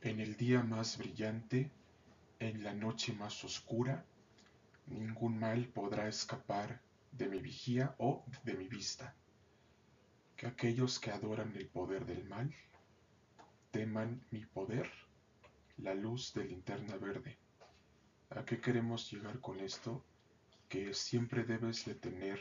En 0.00 0.20
el 0.20 0.36
día 0.36 0.62
más 0.62 0.96
brillante, 0.96 1.72
en 2.38 2.62
la 2.62 2.72
noche 2.72 3.14
más 3.14 3.42
oscura, 3.42 4.04
Ningún 4.86 5.40
mal 5.40 5.66
podrá 5.66 6.06
escapar 6.06 6.80
de 7.10 7.28
mi 7.28 7.40
vigía 7.40 7.96
o 7.98 8.24
de 8.44 8.54
mi 8.54 8.68
vista. 8.68 9.12
Que 10.36 10.46
aquellos 10.46 11.00
que 11.00 11.10
adoran 11.10 11.52
el 11.56 11.66
poder 11.66 12.06
del 12.06 12.24
mal 12.28 12.54
teman 13.72 14.24
mi 14.30 14.46
poder, 14.46 14.88
la 15.78 15.94
luz 15.94 16.32
de 16.32 16.44
linterna 16.44 16.96
verde. 16.96 17.36
¿A 18.30 18.44
qué 18.44 18.60
queremos 18.60 19.10
llegar 19.10 19.40
con 19.40 19.60
esto? 19.60 20.04
Que 20.68 20.92
siempre 20.94 21.44
debes 21.44 21.84
de 21.84 21.94
tener 21.94 22.40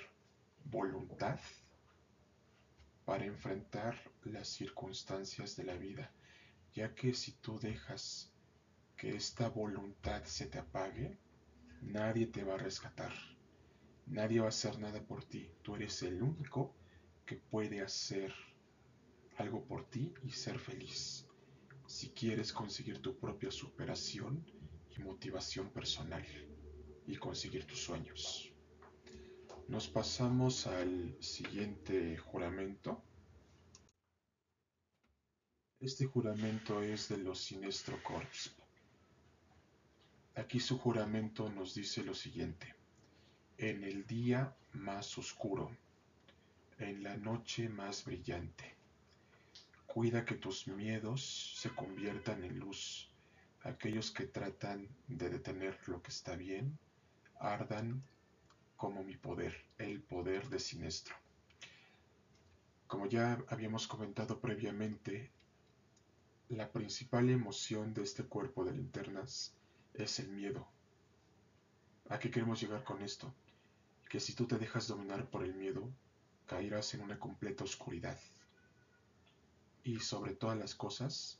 voluntad 0.65 1.39
para 3.05 3.25
enfrentar 3.25 3.95
las 4.23 4.47
circunstancias 4.47 5.55
de 5.55 5.63
la 5.63 5.75
vida, 5.75 6.11
ya 6.73 6.95
que 6.95 7.13
si 7.13 7.33
tú 7.33 7.59
dejas 7.59 8.31
que 8.97 9.15
esta 9.15 9.47
voluntad 9.49 10.23
se 10.23 10.47
te 10.47 10.57
apague, 10.57 11.19
nadie 11.81 12.25
te 12.25 12.43
va 12.43 12.55
a 12.55 12.57
rescatar, 12.57 13.13
nadie 14.07 14.39
va 14.39 14.47
a 14.47 14.49
hacer 14.49 14.79
nada 14.79 15.01
por 15.03 15.23
ti, 15.23 15.51
tú 15.61 15.75
eres 15.75 16.01
el 16.01 16.23
único 16.23 16.73
que 17.27 17.35
puede 17.35 17.81
hacer 17.81 18.33
algo 19.37 19.63
por 19.63 19.87
ti 19.87 20.11
y 20.23 20.31
ser 20.31 20.57
feliz. 20.57 21.27
Si 21.85 22.09
quieres 22.09 22.51
conseguir 22.51 23.03
tu 23.03 23.15
propia 23.19 23.51
superación 23.51 24.43
motivación 24.99 25.69
personal 25.69 26.25
y 27.07 27.15
conseguir 27.17 27.65
tus 27.65 27.79
sueños. 27.79 28.51
Nos 29.67 29.87
pasamos 29.87 30.67
al 30.67 31.15
siguiente 31.19 32.17
juramento. 32.17 33.01
Este 35.79 36.05
juramento 36.05 36.81
es 36.81 37.09
de 37.09 37.17
los 37.17 37.39
Sinestro 37.39 38.01
Corps. 38.03 38.55
Aquí 40.35 40.59
su 40.59 40.77
juramento 40.77 41.49
nos 41.49 41.73
dice 41.73 42.03
lo 42.03 42.13
siguiente. 42.13 42.75
En 43.57 43.83
el 43.83 44.05
día 44.05 44.55
más 44.73 45.17
oscuro, 45.17 45.71
en 46.77 47.03
la 47.03 47.15
noche 47.17 47.69
más 47.69 48.03
brillante, 48.03 48.75
cuida 49.87 50.25
que 50.25 50.35
tus 50.35 50.67
miedos 50.67 51.55
se 51.57 51.69
conviertan 51.69 52.43
en 52.43 52.59
luz. 52.59 53.09
Aquellos 53.65 54.11
que 54.11 54.27
tratan 54.27 54.87
de 55.07 55.27
detener 55.27 55.75
lo 55.87 55.99
que 56.03 56.11
está 56.11 56.35
bien, 56.35 56.77
ardan 57.39 58.03
como 58.77 59.03
mi 59.03 59.17
poder, 59.17 59.55
el 59.79 60.03
poder 60.03 60.49
de 60.49 60.59
Sinestro. 60.59 61.15
Como 62.85 63.07
ya 63.07 63.43
habíamos 63.47 63.87
comentado 63.87 64.39
previamente, 64.39 65.31
la 66.49 66.71
principal 66.71 67.27
emoción 67.31 67.95
de 67.95 68.03
este 68.03 68.23
cuerpo 68.23 68.63
de 68.65 68.73
linternas 68.73 69.55
es 69.95 70.19
el 70.19 70.29
miedo. 70.29 70.67
¿A 72.09 72.19
qué 72.19 72.29
queremos 72.29 72.61
llegar 72.61 72.83
con 72.83 73.01
esto? 73.01 73.33
Que 74.07 74.19
si 74.19 74.33
tú 74.35 74.45
te 74.45 74.59
dejas 74.59 74.87
dominar 74.87 75.27
por 75.31 75.43
el 75.43 75.55
miedo, 75.55 75.89
caerás 76.45 76.93
en 76.93 77.01
una 77.01 77.19
completa 77.19 77.63
oscuridad. 77.63 78.19
Y 79.83 80.01
sobre 80.01 80.35
todas 80.35 80.59
las 80.59 80.75
cosas, 80.75 81.39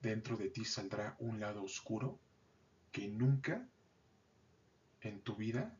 dentro 0.00 0.36
de 0.36 0.48
ti 0.48 0.64
saldrá 0.64 1.16
un 1.18 1.40
lado 1.40 1.62
oscuro 1.62 2.18
que 2.92 3.08
nunca 3.08 3.66
en 5.00 5.20
tu 5.20 5.36
vida 5.36 5.76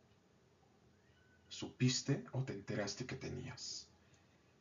supiste 1.49 2.25
o 2.33 2.43
te 2.45 2.53
enteraste 2.53 3.07
que 3.07 3.17
tenías. 3.17 3.87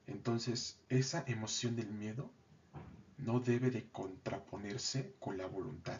Entonces, 0.08 0.80
esa 0.90 1.24
emoción 1.28 1.76
del 1.76 1.90
miedo 1.90 2.32
no 3.18 3.40
debe 3.40 3.72
de 3.72 3.90
contraponerse 3.90 5.14
con 5.20 5.38
la 5.38 5.48
voluntad, 5.48 6.00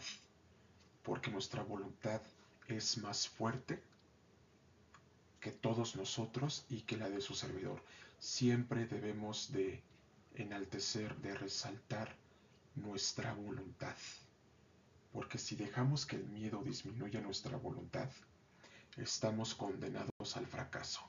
porque 1.02 1.30
nuestra 1.30 1.62
voluntad 1.62 2.22
es 2.68 2.98
más 2.98 3.28
fuerte 3.28 3.82
que 5.40 5.50
todos 5.50 5.96
nosotros 5.96 6.64
y 6.68 6.82
que 6.82 6.96
la 6.96 7.10
de 7.10 7.20
su 7.20 7.34
servidor. 7.34 7.82
Siempre 8.18 8.86
debemos 8.86 9.52
de 9.52 9.82
enaltecer, 10.34 11.16
de 11.16 11.34
resaltar 11.34 12.16
nuestra 12.82 13.32
voluntad, 13.34 13.96
porque 15.12 15.38
si 15.38 15.56
dejamos 15.56 16.06
que 16.06 16.16
el 16.16 16.26
miedo 16.28 16.62
disminuya 16.62 17.20
nuestra 17.20 17.56
voluntad, 17.56 18.10
estamos 18.96 19.54
condenados 19.54 20.36
al 20.36 20.46
fracaso. 20.46 21.00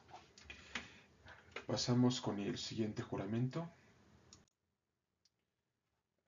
Pasamos 1.66 2.20
con 2.22 2.40
el 2.40 2.58
siguiente 2.58 3.04
juramento. 3.04 3.70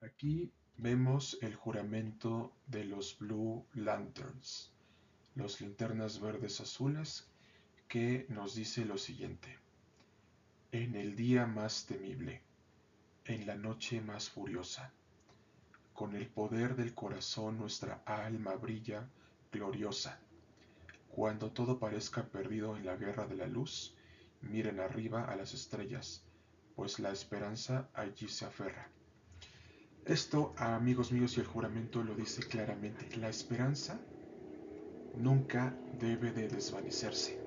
Aquí 0.00 0.52
vemos 0.76 1.38
el 1.42 1.54
juramento 1.54 2.52
de 2.66 2.84
los 2.84 3.18
Blue 3.18 3.66
Lanterns, 3.74 4.72
los 5.34 5.60
linternas 5.60 6.20
verdes 6.20 6.60
azules, 6.60 7.28
que 7.88 8.26
nos 8.28 8.54
dice 8.54 8.84
lo 8.84 8.98
siguiente. 8.98 9.58
En 10.70 10.94
el 10.94 11.14
día 11.16 11.46
más 11.46 11.86
temible, 11.86 12.42
en 13.24 13.46
la 13.46 13.56
noche 13.56 14.00
más 14.00 14.30
furiosa, 14.30 14.92
con 15.92 16.14
el 16.14 16.26
poder 16.26 16.76
del 16.76 16.94
corazón 16.94 17.58
nuestra 17.58 18.02
alma 18.06 18.54
brilla 18.54 19.08
gloriosa 19.50 20.18
cuando 21.12 21.50
todo 21.50 21.78
parezca 21.78 22.24
perdido 22.24 22.74
en 22.74 22.86
la 22.86 22.96
guerra 22.96 23.26
de 23.26 23.36
la 23.36 23.46
luz, 23.46 23.94
miren 24.40 24.80
arriba 24.80 25.24
a 25.24 25.36
las 25.36 25.52
estrellas, 25.52 26.24
pues 26.74 26.98
la 27.00 27.12
esperanza 27.12 27.90
allí 27.92 28.28
se 28.28 28.46
aferra. 28.46 28.88
Esto, 30.06 30.54
amigos 30.56 31.12
míos, 31.12 31.36
y 31.36 31.40
el 31.40 31.46
juramento 31.46 32.02
lo 32.02 32.14
dice 32.14 32.42
claramente. 32.42 33.14
La 33.18 33.28
esperanza 33.28 34.00
nunca 35.14 35.76
debe 35.98 36.32
de 36.32 36.48
desvanecerse. 36.48 37.38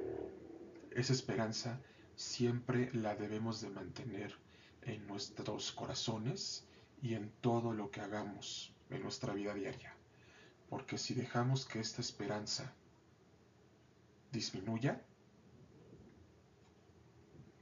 Esa 0.91 1.13
esperanza 1.13 1.81
siempre 2.15 2.91
la 2.93 3.15
debemos 3.15 3.61
de 3.61 3.71
mantener 3.71 4.37
en 4.83 5.07
nuestros 5.07 5.71
corazones 5.71 6.67
y 7.01 7.13
en 7.13 7.31
todo 7.41 7.73
lo 7.73 7.91
que 7.91 8.01
hagamos 8.01 8.73
en 8.89 9.03
nuestra 9.03 9.33
vida 9.33 9.53
diaria. 9.53 9.93
Porque 10.69 10.97
si 10.97 11.13
dejamos 11.13 11.65
que 11.65 11.79
esta 11.79 12.01
esperanza 12.01 12.73
disminuya, 14.31 15.01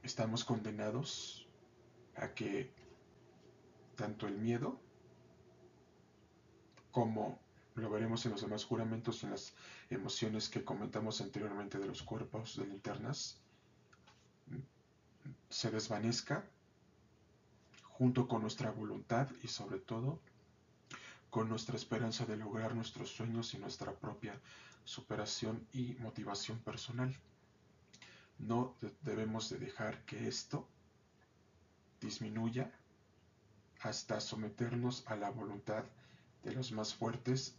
estamos 0.01 0.43
condenados 0.43 1.47
a 2.15 2.33
que 2.33 2.71
tanto 3.95 4.27
el 4.27 4.37
miedo 4.37 4.79
como 6.91 7.39
lo 7.75 7.89
veremos 7.89 8.25
en 8.25 8.33
los 8.33 8.41
demás 8.41 8.65
juramentos 8.65 9.23
y 9.23 9.25
en 9.25 9.31
las 9.31 9.53
emociones 9.89 10.49
que 10.49 10.63
comentamos 10.63 11.21
anteriormente 11.21 11.79
de 11.79 11.87
los 11.87 12.03
cuerpos 12.03 12.55
de 12.57 12.67
linternas, 12.67 13.39
se 15.49 15.71
desvanezca 15.71 16.45
junto 18.03 18.27
con 18.27 18.41
nuestra 18.41 18.69
voluntad 18.69 19.29
y 19.43 19.47
sobre 19.47 19.79
todo 19.79 20.19
con 21.29 21.47
nuestra 21.47 21.77
esperanza 21.77 22.25
de 22.25 22.35
lograr 22.35 22.75
nuestros 22.75 23.09
sueños 23.09 23.53
y 23.53 23.59
nuestra 23.59 23.93
propia 23.93 24.37
superación 24.83 25.65
y 25.71 25.95
motivación 26.01 26.59
personal. 26.59 27.15
No 28.39 28.75
debemos 29.03 29.49
de 29.49 29.57
dejar 29.57 30.03
que 30.03 30.27
esto 30.27 30.67
disminuya 32.01 32.69
hasta 33.79 34.19
someternos 34.19 35.05
a 35.07 35.15
la 35.15 35.29
voluntad 35.29 35.85
de 36.43 36.51
los 36.51 36.73
más 36.73 36.93
fuertes 36.93 37.55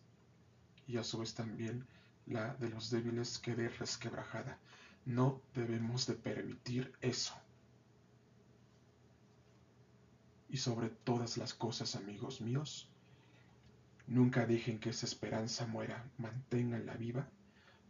y 0.87 0.99
a 0.99 1.05
su 1.05 1.21
vez 1.21 1.33
también 1.33 1.87
la 2.27 2.53
de 2.57 2.69
los 2.69 2.91
débiles 2.91 3.39
quede 3.39 3.71
resquebrajada. 3.71 4.59
No 5.07 5.41
debemos 5.55 6.07
de 6.07 6.17
permitir 6.17 6.93
eso. 7.01 7.35
Y 10.55 10.59
sobre 10.59 10.89
todas 10.89 11.37
las 11.37 11.53
cosas, 11.53 11.97
amigos 11.97 12.41
míos, 12.41 12.89
Nunca 14.07 14.47
dejen 14.47 14.79
que 14.79 14.91
esa 14.91 15.07
esperanza 15.07 15.67
muera, 15.67 16.05
manténganla 16.19 16.95
viva 16.95 17.29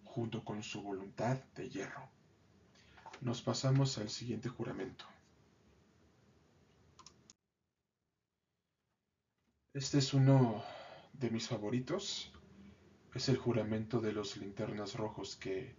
junto 0.04 0.44
con 0.44 0.62
su 0.62 0.80
voluntad 0.80 1.38
de 1.56 1.68
hierro. 1.68 2.08
Nos 3.20 3.42
pasamos 3.42 3.98
al 3.98 4.08
siguiente 4.08 4.48
juramento. 4.48 5.04
Este 9.74 9.98
es 9.98 10.14
uno 10.14 10.62
de 11.12 11.30
mis 11.30 11.48
favoritos. 11.48 12.32
Es 13.12 13.28
el 13.28 13.36
juramento 13.36 14.00
de 14.00 14.12
los 14.12 14.36
linternas 14.36 14.94
rojos 14.94 15.36
que 15.36 15.74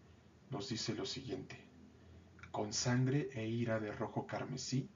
nos 0.52 0.70
dice 0.70 0.94
lo 0.94 1.06
siguiente. 1.06 1.58
Con 2.52 2.74
sangre 2.74 3.30
e 3.34 3.48
ira 3.48 3.80
de 3.80 3.92
rojo 3.92 4.28
carmesí, 4.28 4.90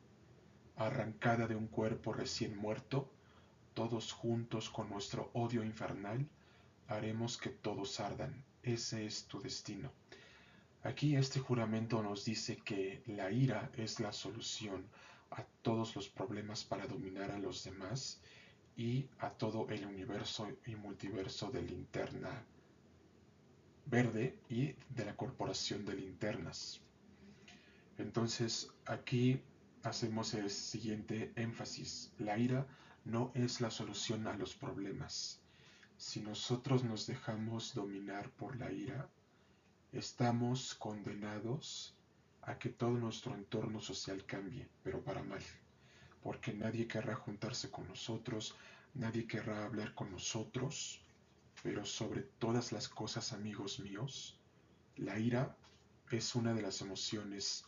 arrancada 0.79 1.45
de 1.45 1.55
un 1.55 1.67
cuerpo 1.67 2.13
recién 2.13 2.57
muerto, 2.57 3.09
todos 3.73 4.11
juntos 4.11 4.69
con 4.69 4.89
nuestro 4.89 5.29
odio 5.33 5.63
infernal, 5.63 6.27
haremos 6.87 7.37
que 7.37 7.49
todos 7.49 7.99
ardan. 7.99 8.43
Ese 8.63 9.05
es 9.05 9.25
tu 9.25 9.39
destino. 9.39 9.91
Aquí 10.83 11.15
este 11.15 11.39
juramento 11.39 12.01
nos 12.01 12.25
dice 12.25 12.57
que 12.57 13.03
la 13.05 13.29
ira 13.29 13.69
es 13.75 13.99
la 13.99 14.11
solución 14.11 14.87
a 15.31 15.43
todos 15.61 15.95
los 15.95 16.09
problemas 16.09 16.63
para 16.63 16.87
dominar 16.87 17.31
a 17.31 17.37
los 17.37 17.63
demás 17.63 18.19
y 18.75 19.07
a 19.19 19.29
todo 19.29 19.69
el 19.69 19.85
universo 19.85 20.47
y 20.65 20.75
multiverso 20.75 21.51
de 21.51 21.61
linterna 21.61 22.43
verde 23.85 24.37
y 24.49 24.75
de 24.89 25.05
la 25.05 25.15
Corporación 25.15 25.85
de 25.85 25.95
Linternas. 25.95 26.79
Entonces 27.97 28.69
aquí 28.85 29.41
hacemos 29.83 30.33
el 30.33 30.49
siguiente 30.49 31.31
énfasis. 31.35 32.11
La 32.17 32.37
ira 32.37 32.67
no 33.05 33.31
es 33.33 33.61
la 33.61 33.71
solución 33.71 34.27
a 34.27 34.35
los 34.35 34.55
problemas. 34.55 35.39
Si 35.97 36.21
nosotros 36.21 36.83
nos 36.83 37.07
dejamos 37.07 37.73
dominar 37.73 38.29
por 38.31 38.55
la 38.57 38.71
ira, 38.71 39.09
estamos 39.91 40.75
condenados 40.75 41.95
a 42.41 42.57
que 42.57 42.69
todo 42.69 42.91
nuestro 42.91 43.35
entorno 43.35 43.81
social 43.81 44.25
cambie, 44.25 44.67
pero 44.83 45.03
para 45.03 45.23
mal, 45.23 45.41
porque 46.23 46.53
nadie 46.53 46.87
querrá 46.87 47.15
juntarse 47.15 47.69
con 47.69 47.87
nosotros, 47.87 48.55
nadie 48.93 49.27
querrá 49.27 49.65
hablar 49.65 49.93
con 49.93 50.11
nosotros, 50.11 51.01
pero 51.63 51.85
sobre 51.85 52.21
todas 52.21 52.71
las 52.71 52.87
cosas, 52.87 53.33
amigos 53.33 53.79
míos, 53.79 54.37
la 54.95 55.19
ira 55.19 55.55
es 56.11 56.35
una 56.35 56.53
de 56.53 56.61
las 56.61 56.81
emociones 56.81 57.65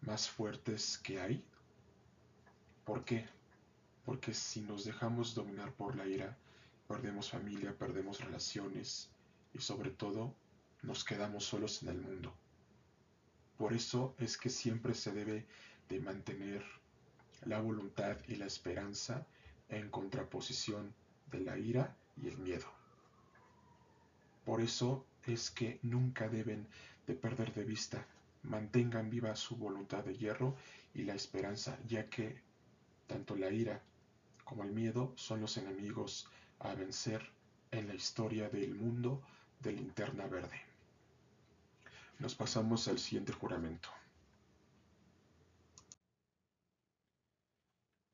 más 0.00 0.28
fuertes 0.28 0.98
que 0.98 1.20
hay. 1.20 1.44
¿Por 2.92 3.06
qué? 3.06 3.24
Porque 4.04 4.34
si 4.34 4.60
nos 4.60 4.84
dejamos 4.84 5.34
dominar 5.34 5.72
por 5.72 5.96
la 5.96 6.06
ira, 6.06 6.36
perdemos 6.86 7.30
familia, 7.30 7.74
perdemos 7.74 8.20
relaciones 8.20 9.08
y 9.54 9.60
sobre 9.60 9.88
todo 9.88 10.34
nos 10.82 11.02
quedamos 11.02 11.46
solos 11.46 11.82
en 11.82 11.88
el 11.88 11.96
mundo. 11.96 12.34
Por 13.56 13.72
eso 13.72 14.14
es 14.18 14.36
que 14.36 14.50
siempre 14.50 14.92
se 14.92 15.10
debe 15.10 15.46
de 15.88 16.00
mantener 16.00 16.62
la 17.46 17.62
voluntad 17.62 18.18
y 18.28 18.36
la 18.36 18.44
esperanza 18.44 19.26
en 19.70 19.88
contraposición 19.88 20.92
de 21.30 21.40
la 21.40 21.56
ira 21.56 21.96
y 22.22 22.28
el 22.28 22.36
miedo. 22.36 22.66
Por 24.44 24.60
eso 24.60 25.06
es 25.24 25.50
que 25.50 25.78
nunca 25.80 26.28
deben 26.28 26.68
de 27.06 27.14
perder 27.14 27.54
de 27.54 27.64
vista, 27.64 28.06
mantengan 28.42 29.08
viva 29.08 29.34
su 29.34 29.56
voluntad 29.56 30.04
de 30.04 30.14
hierro 30.14 30.56
y 30.92 31.04
la 31.04 31.14
esperanza, 31.14 31.78
ya 31.88 32.10
que 32.10 32.51
tanto 33.12 33.36
la 33.36 33.50
ira 33.50 33.82
como 34.42 34.62
el 34.62 34.72
miedo 34.72 35.12
son 35.16 35.42
los 35.42 35.58
enemigos 35.58 36.26
a 36.60 36.74
vencer 36.74 37.20
en 37.70 37.86
la 37.86 37.94
historia 37.94 38.48
del 38.48 38.74
mundo 38.74 39.20
de 39.60 39.72
linterna 39.72 40.26
verde. 40.26 40.58
Nos 42.18 42.34
pasamos 42.34 42.88
al 42.88 42.98
siguiente 42.98 43.34
juramento. 43.34 43.90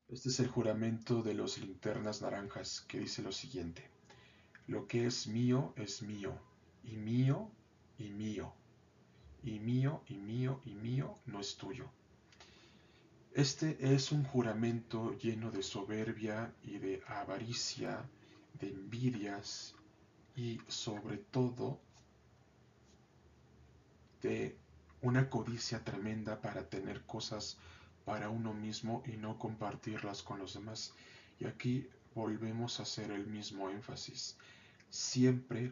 Este 0.09 0.27
es 0.27 0.39
el 0.41 0.49
juramento 0.49 1.23
de 1.23 1.33
los 1.33 1.59
linternas 1.59 2.21
naranjas 2.21 2.81
que 2.81 2.99
dice 2.99 3.21
lo 3.21 3.31
siguiente. 3.31 3.89
Lo 4.67 4.85
que 4.85 5.05
es 5.05 5.27
mío 5.27 5.73
es 5.77 6.01
mío, 6.01 6.37
y 6.83 6.97
mío 6.97 7.49
y 7.97 8.09
mío, 8.09 8.53
y 9.43 9.59
mío 9.59 10.03
y 10.07 10.17
mío 10.17 10.59
y 10.65 10.75
mío 10.75 11.15
no 11.25 11.39
es 11.39 11.55
tuyo. 11.55 11.89
Este 13.33 13.93
es 13.93 14.11
un 14.11 14.23
juramento 14.23 15.15
lleno 15.19 15.51
de 15.51 15.61
soberbia 15.61 16.51
y 16.63 16.79
de 16.79 17.03
avaricia, 17.07 18.09
de 18.59 18.69
envidias 18.69 19.75
y 20.35 20.59
sobre 20.67 21.17
todo 21.17 21.79
de 24.23 24.57
una 25.01 25.29
codicia 25.29 25.83
tremenda 25.83 26.41
para 26.41 26.67
tener 26.67 27.05
cosas 27.05 27.57
para 28.03 28.29
uno 28.29 28.53
mismo 28.53 29.03
y 29.05 29.11
no 29.11 29.37
compartirlas 29.37 30.23
con 30.23 30.39
los 30.39 30.55
demás. 30.55 30.93
Y 31.39 31.45
aquí 31.45 31.87
volvemos 32.15 32.79
a 32.79 32.83
hacer 32.83 33.11
el 33.11 33.27
mismo 33.27 33.69
énfasis. 33.69 34.37
Siempre 34.89 35.71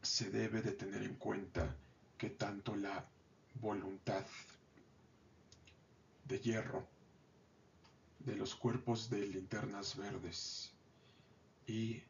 se 0.00 0.30
debe 0.30 0.62
de 0.62 0.72
tener 0.72 1.02
en 1.02 1.16
cuenta 1.16 1.76
que 2.16 2.30
tanto 2.30 2.74
la 2.74 3.04
voluntad 3.60 4.24
de 6.30 6.38
hierro 6.38 6.86
de 8.20 8.36
los 8.36 8.54
cuerpos 8.54 9.10
de 9.10 9.26
linternas 9.26 9.96
verdes 9.96 10.70
y 11.66 12.00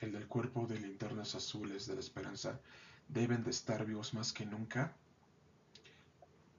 el 0.00 0.12
del 0.12 0.28
cuerpo 0.28 0.66
de 0.66 0.78
linternas 0.78 1.34
azules 1.34 1.86
de 1.86 1.94
la 1.94 2.00
esperanza 2.00 2.60
deben 3.08 3.42
de 3.42 3.50
estar 3.50 3.86
vivos 3.86 4.12
más 4.12 4.34
que 4.34 4.44
nunca 4.44 4.94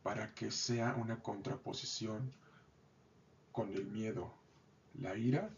para 0.01 0.34
que 0.34 0.49
sea 0.49 0.95
una 0.95 1.22
contraposición 1.22 2.32
con 3.51 3.72
el 3.72 3.86
miedo, 3.86 4.34
la 4.95 5.16
ira 5.16 5.51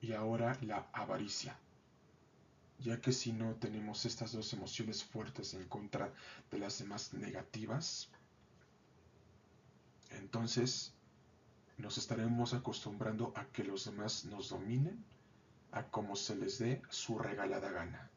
y 0.00 0.12
ahora 0.12 0.56
la 0.62 0.88
avaricia, 0.94 1.58
ya 2.78 2.98
que 3.00 3.12
si 3.12 3.32
no 3.32 3.56
tenemos 3.56 4.06
estas 4.06 4.32
dos 4.32 4.52
emociones 4.54 5.04
fuertes 5.04 5.52
en 5.52 5.68
contra 5.68 6.12
de 6.50 6.58
las 6.58 6.78
demás 6.78 7.12
negativas, 7.12 8.08
entonces 10.10 10.92
nos 11.78 11.98
estaremos 11.98 12.54
acostumbrando 12.54 13.32
a 13.36 13.44
que 13.46 13.64
los 13.64 13.84
demás 13.84 14.24
nos 14.24 14.48
dominen 14.48 15.04
a 15.72 15.84
como 15.90 16.16
se 16.16 16.36
les 16.36 16.58
dé 16.58 16.80
su 16.88 17.18
regalada 17.18 17.70
gana 17.70 18.10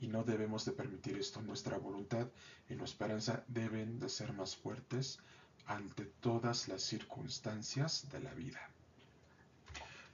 y 0.00 0.08
no 0.08 0.24
debemos 0.24 0.64
de 0.64 0.72
permitir 0.72 1.16
esto. 1.16 1.40
Nuestra 1.40 1.78
voluntad 1.78 2.28
y 2.68 2.74
nuestra 2.74 3.06
esperanza 3.06 3.44
deben 3.48 3.98
de 3.98 4.08
ser 4.08 4.32
más 4.32 4.56
fuertes 4.56 5.18
ante 5.66 6.04
todas 6.04 6.68
las 6.68 6.82
circunstancias 6.82 8.08
de 8.10 8.20
la 8.20 8.34
vida. 8.34 8.70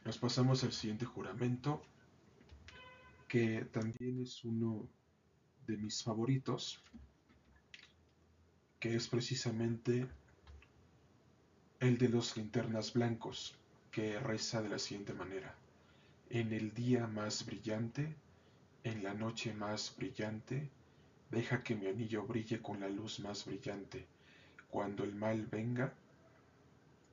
Nos 0.05 0.19
pasamos 0.19 0.65
al 0.65 0.73
siguiente 0.73 1.05
juramento, 1.05 1.83
que 3.29 3.65
también 3.67 4.23
es 4.23 4.45
uno 4.45 4.89
de 5.67 5.77
mis 5.77 6.03
favoritos, 6.03 6.83
que 8.81 8.97
es 8.97 9.09
precisamente 9.09 10.09
el 11.83 11.99
de 11.99 12.09
los 12.09 12.37
linternas 12.37 12.93
blancos, 12.93 13.57
que 13.91 14.21
reza 14.21 14.63
de 14.63 14.69
la 14.69 14.79
siguiente 14.79 15.15
manera. 15.15 15.53
En 16.31 16.53
el 16.53 16.73
día 16.73 17.09
más 17.09 17.45
brillante, 17.45 18.15
en 18.85 19.03
la 19.03 19.15
noche 19.15 19.53
más 19.53 19.93
brillante, 19.97 20.71
deja 21.33 21.65
que 21.65 21.75
mi 21.75 21.89
anillo 21.89 22.23
brille 22.23 22.63
con 22.63 22.79
la 22.79 22.89
luz 22.89 23.19
más 23.19 23.45
brillante. 23.45 24.07
Cuando 24.71 25.03
el 25.03 25.17
mal 25.17 25.45
venga, 25.47 25.93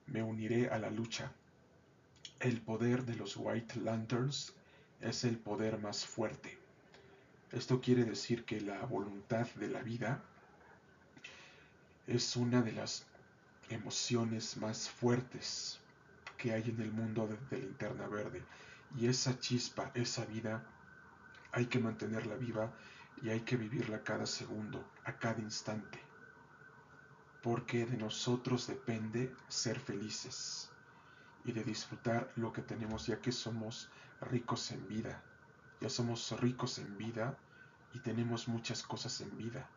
me 0.06 0.22
uniré 0.22 0.70
a 0.70 0.78
la 0.78 0.92
lucha. 0.92 1.32
El 2.40 2.62
poder 2.62 3.06
de 3.06 3.16
los 3.16 3.38
White 3.38 3.80
Lanterns 3.80 4.54
es 5.02 5.24
el 5.24 5.40
poder 5.40 5.80
más 5.80 6.06
fuerte. 6.06 6.60
Esto 7.52 7.82
quiere 7.82 8.06
decir 8.06 8.46
que 8.46 8.62
la 8.62 8.86
voluntad 8.86 9.48
de 9.56 9.68
la 9.68 9.82
vida 9.82 10.22
es 12.06 12.36
una 12.36 12.62
de 12.62 12.74
las 12.74 13.08
emociones 13.70 14.58
más 14.58 14.90
fuertes 14.90 15.80
que 16.38 16.54
hay 16.54 16.70
en 16.70 16.82
el 16.82 16.92
mundo 16.92 17.28
de, 17.28 17.38
de 17.50 17.64
linterna 17.64 18.08
verde. 18.08 18.44
Y 18.98 19.08
esa 19.08 19.40
chispa, 19.40 19.92
esa 19.94 20.26
vida, 20.26 20.64
hay 21.52 21.66
que 21.68 21.80
mantenerla 21.80 22.36
viva 22.36 22.72
y 23.22 23.30
hay 23.30 23.42
que 23.42 23.58
vivirla 23.58 24.04
cada 24.04 24.26
segundo, 24.26 24.84
a 25.06 25.18
cada 25.18 25.40
instante. 25.40 26.00
Porque 27.42 27.86
de 27.86 27.98
nosotros 27.98 28.68
depende 28.68 29.34
ser 29.48 29.80
felices 29.80 30.70
y 31.46 31.52
de 31.52 31.64
disfrutar 31.64 32.32
lo 32.36 32.52
que 32.52 32.62
tenemos 32.62 33.08
ya 33.08 33.20
que 33.20 33.32
somos 33.32 33.90
ricos 34.22 34.72
en 34.72 34.88
vida. 34.88 35.24
Ya 35.82 35.90
somos 35.90 36.38
ricos 36.40 36.80
en 36.80 36.98
vida 36.98 37.38
y 37.94 38.00
tenemos 38.00 38.48
muchas 38.48 38.84
cosas 38.84 39.22
en 39.22 39.36
vida. 39.38 39.70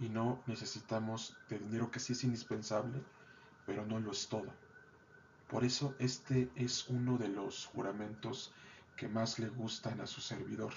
Y 0.00 0.08
no 0.08 0.42
necesitamos 0.46 1.36
de 1.48 1.58
dinero 1.58 1.90
que 1.90 2.00
sí 2.00 2.12
es 2.12 2.24
indispensable, 2.24 3.02
pero 3.66 3.86
no 3.86 4.00
lo 4.00 4.12
es 4.12 4.28
todo. 4.28 4.52
Por 5.48 5.64
eso 5.64 5.94
este 5.98 6.50
es 6.56 6.88
uno 6.88 7.18
de 7.18 7.28
los 7.28 7.66
juramentos 7.66 8.52
que 8.96 9.08
más 9.08 9.38
le 9.38 9.48
gustan 9.48 10.00
a 10.00 10.06
su 10.06 10.20
servidor 10.20 10.72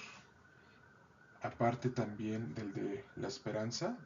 aparte 1.46 1.90
también 1.90 2.54
del 2.54 2.72
de 2.72 3.04
la 3.16 3.28
esperanza, 3.28 3.96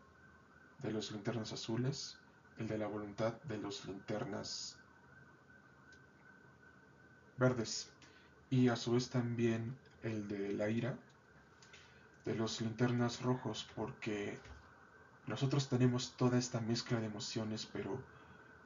de 0.83 0.93
los 0.93 1.11
linternas 1.11 1.53
azules, 1.53 2.17
el 2.59 2.69
de 2.69 2.79
la 2.79 2.87
voluntad 2.87 3.35
de 3.45 3.59
los 3.59 3.85
linternas 3.87 4.77
verdes 7.39 7.89
y 8.51 8.69
a 8.69 8.77
su 8.77 8.93
vez 8.93 9.09
también 9.09 9.77
el 10.03 10.29
de 10.29 10.53
la 10.53 10.69
ira 10.69 10.99
de 12.27 12.35
los 12.35 12.61
linternas 12.61 13.23
rojos 13.23 13.67
porque 13.75 14.39
nosotros 15.27 15.69
tenemos 15.69 16.15
toda 16.19 16.37
esta 16.37 16.61
mezcla 16.61 17.01
de 17.01 17.07
emociones 17.07 17.67
pero 17.73 18.03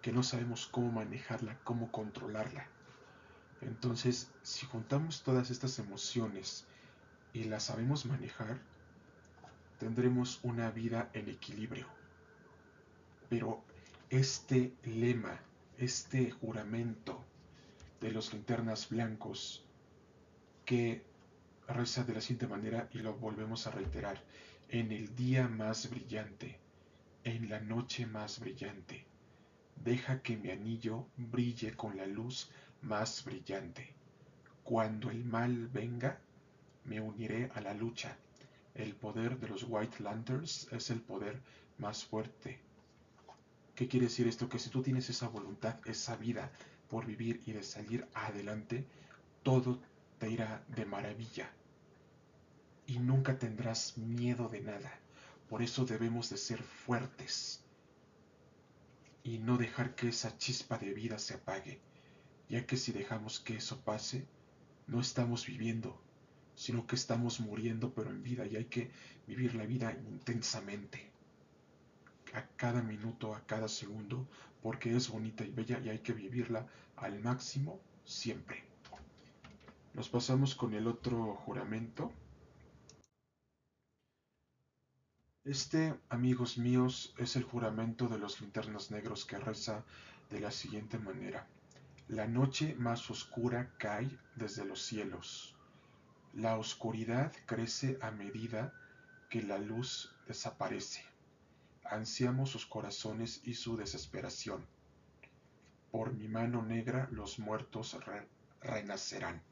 que 0.04 0.12
no 0.12 0.22
sabemos 0.22 0.66
cómo 0.66 0.92
manejarla, 0.92 1.58
cómo 1.64 1.90
controlarla. 1.90 2.66
Entonces, 3.62 4.30
si 4.42 4.66
juntamos 4.66 5.22
todas 5.22 5.50
estas 5.50 5.78
emociones 5.78 6.66
y 7.32 7.44
la 7.44 7.58
sabemos 7.58 8.04
manejar, 8.04 8.60
tendremos 9.78 10.40
una 10.42 10.70
vida 10.70 11.08
en 11.14 11.30
equilibrio. 11.30 11.86
Pero 13.30 13.64
este 14.10 14.74
lema, 14.82 15.40
este 15.78 16.30
juramento 16.32 17.24
de 18.02 18.12
los 18.12 18.30
linternas 18.34 18.90
blancos 18.90 19.64
que 20.66 21.02
reza 21.66 22.04
de 22.04 22.12
la 22.12 22.20
siguiente 22.20 22.46
manera 22.46 22.90
y 22.92 22.98
lo 22.98 23.14
volvemos 23.14 23.66
a 23.66 23.70
reiterar. 23.70 24.22
En 24.68 24.92
el 24.92 25.16
día 25.16 25.48
más 25.48 25.88
brillante, 25.88 26.58
en 27.24 27.48
la 27.48 27.60
noche 27.60 28.04
más 28.04 28.38
brillante, 28.38 29.06
deja 29.76 30.22
que 30.22 30.36
mi 30.36 30.50
anillo 30.50 31.06
brille 31.16 31.74
con 31.74 31.96
la 31.96 32.06
luz 32.06 32.50
más 32.82 33.24
brillante. 33.24 33.94
Cuando 34.62 35.10
el 35.10 35.24
mal 35.24 35.68
venga, 35.68 36.18
me 36.84 37.00
uniré 37.00 37.50
a 37.54 37.60
la 37.60 37.74
lucha. 37.74 38.16
El 38.74 38.94
poder 38.94 39.38
de 39.38 39.48
los 39.48 39.64
White 39.68 40.02
Lanterns 40.02 40.68
es 40.72 40.90
el 40.90 41.00
poder 41.00 41.40
más 41.78 42.04
fuerte. 42.04 42.60
¿Qué 43.74 43.88
quiere 43.88 44.06
decir 44.06 44.26
esto? 44.28 44.48
Que 44.48 44.58
si 44.58 44.70
tú 44.70 44.82
tienes 44.82 45.10
esa 45.10 45.28
voluntad, 45.28 45.76
esa 45.86 46.16
vida 46.16 46.50
por 46.88 47.06
vivir 47.06 47.42
y 47.46 47.52
de 47.52 47.62
salir 47.62 48.06
adelante, 48.14 48.86
todo 49.42 49.80
te 50.18 50.30
irá 50.30 50.62
de 50.68 50.84
maravilla. 50.84 51.50
Y 52.86 52.98
nunca 52.98 53.38
tendrás 53.38 53.98
miedo 53.98 54.48
de 54.48 54.60
nada. 54.60 54.98
Por 55.48 55.62
eso 55.62 55.84
debemos 55.84 56.30
de 56.30 56.36
ser 56.36 56.62
fuertes 56.62 57.63
y 59.24 59.38
no 59.38 59.56
dejar 59.56 59.94
que 59.96 60.08
esa 60.08 60.36
chispa 60.38 60.78
de 60.78 60.92
vida 60.94 61.18
se 61.18 61.34
apague, 61.34 61.80
ya 62.48 62.66
que 62.66 62.76
si 62.76 62.92
dejamos 62.92 63.40
que 63.40 63.56
eso 63.56 63.80
pase, 63.80 64.26
no 64.86 65.00
estamos 65.00 65.46
viviendo, 65.46 65.98
sino 66.54 66.86
que 66.86 66.94
estamos 66.94 67.40
muriendo 67.40 67.92
pero 67.94 68.10
en 68.10 68.22
vida 68.22 68.46
y 68.46 68.56
hay 68.56 68.66
que 68.66 68.90
vivir 69.26 69.54
la 69.54 69.64
vida 69.64 69.92
intensamente, 69.92 71.10
a 72.34 72.46
cada 72.56 72.82
minuto, 72.82 73.34
a 73.34 73.44
cada 73.46 73.68
segundo, 73.68 74.28
porque 74.62 74.94
es 74.94 75.08
bonita 75.08 75.44
y 75.44 75.50
bella 75.50 75.80
y 75.80 75.88
hay 75.88 76.00
que 76.00 76.12
vivirla 76.12 76.66
al 76.96 77.20
máximo 77.20 77.80
siempre. 78.04 78.62
Nos 79.94 80.08
pasamos 80.08 80.54
con 80.54 80.74
el 80.74 80.86
otro 80.86 81.36
juramento. 81.46 82.12
Este, 85.44 85.94
amigos 86.08 86.56
míos, 86.56 87.12
es 87.18 87.36
el 87.36 87.42
juramento 87.42 88.08
de 88.08 88.16
los 88.16 88.40
linternas 88.40 88.90
negros 88.90 89.26
que 89.26 89.36
reza 89.36 89.84
de 90.30 90.40
la 90.40 90.50
siguiente 90.50 90.98
manera. 90.98 91.46
La 92.08 92.26
noche 92.26 92.74
más 92.78 93.10
oscura 93.10 93.70
cae 93.76 94.08
desde 94.36 94.64
los 94.64 94.80
cielos. 94.80 95.54
La 96.32 96.56
oscuridad 96.56 97.30
crece 97.44 97.98
a 98.00 98.10
medida 98.10 98.72
que 99.28 99.42
la 99.42 99.58
luz 99.58 100.14
desaparece. 100.26 101.04
Ansiamos 101.84 102.48
sus 102.48 102.64
corazones 102.64 103.42
y 103.44 103.52
su 103.52 103.76
desesperación. 103.76 104.64
Por 105.92 106.14
mi 106.14 106.26
mano 106.26 106.62
negra 106.62 107.06
los 107.12 107.38
muertos 107.38 107.98
renacerán. 108.62 109.42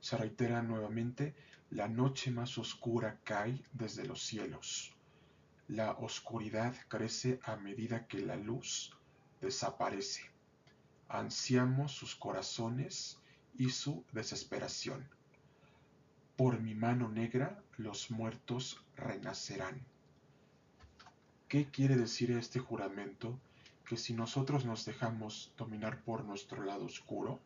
Se 0.00 0.16
reitera 0.16 0.62
nuevamente, 0.62 1.34
la 1.68 1.88
noche 1.88 2.30
más 2.30 2.56
oscura 2.56 3.18
cae 3.22 3.62
desde 3.74 4.06
los 4.06 4.22
cielos. 4.22 4.94
La 5.72 5.92
oscuridad 5.92 6.74
crece 6.88 7.38
a 7.44 7.54
medida 7.54 8.08
que 8.08 8.18
la 8.18 8.34
luz 8.34 8.90
desaparece. 9.40 10.28
Ansiamos 11.08 11.92
sus 11.92 12.16
corazones 12.16 13.20
y 13.56 13.70
su 13.70 14.04
desesperación. 14.10 15.08
Por 16.36 16.58
mi 16.58 16.74
mano 16.74 17.08
negra 17.08 17.62
los 17.76 18.10
muertos 18.10 18.82
renacerán. 18.96 19.80
¿Qué 21.46 21.70
quiere 21.70 21.94
decir 21.94 22.32
este 22.32 22.58
juramento? 22.58 23.38
Que 23.84 23.96
si 23.96 24.12
nosotros 24.12 24.64
nos 24.64 24.84
dejamos 24.84 25.52
dominar 25.56 26.02
por 26.02 26.24
nuestro 26.24 26.64
lado 26.64 26.86
oscuro, 26.86 27.38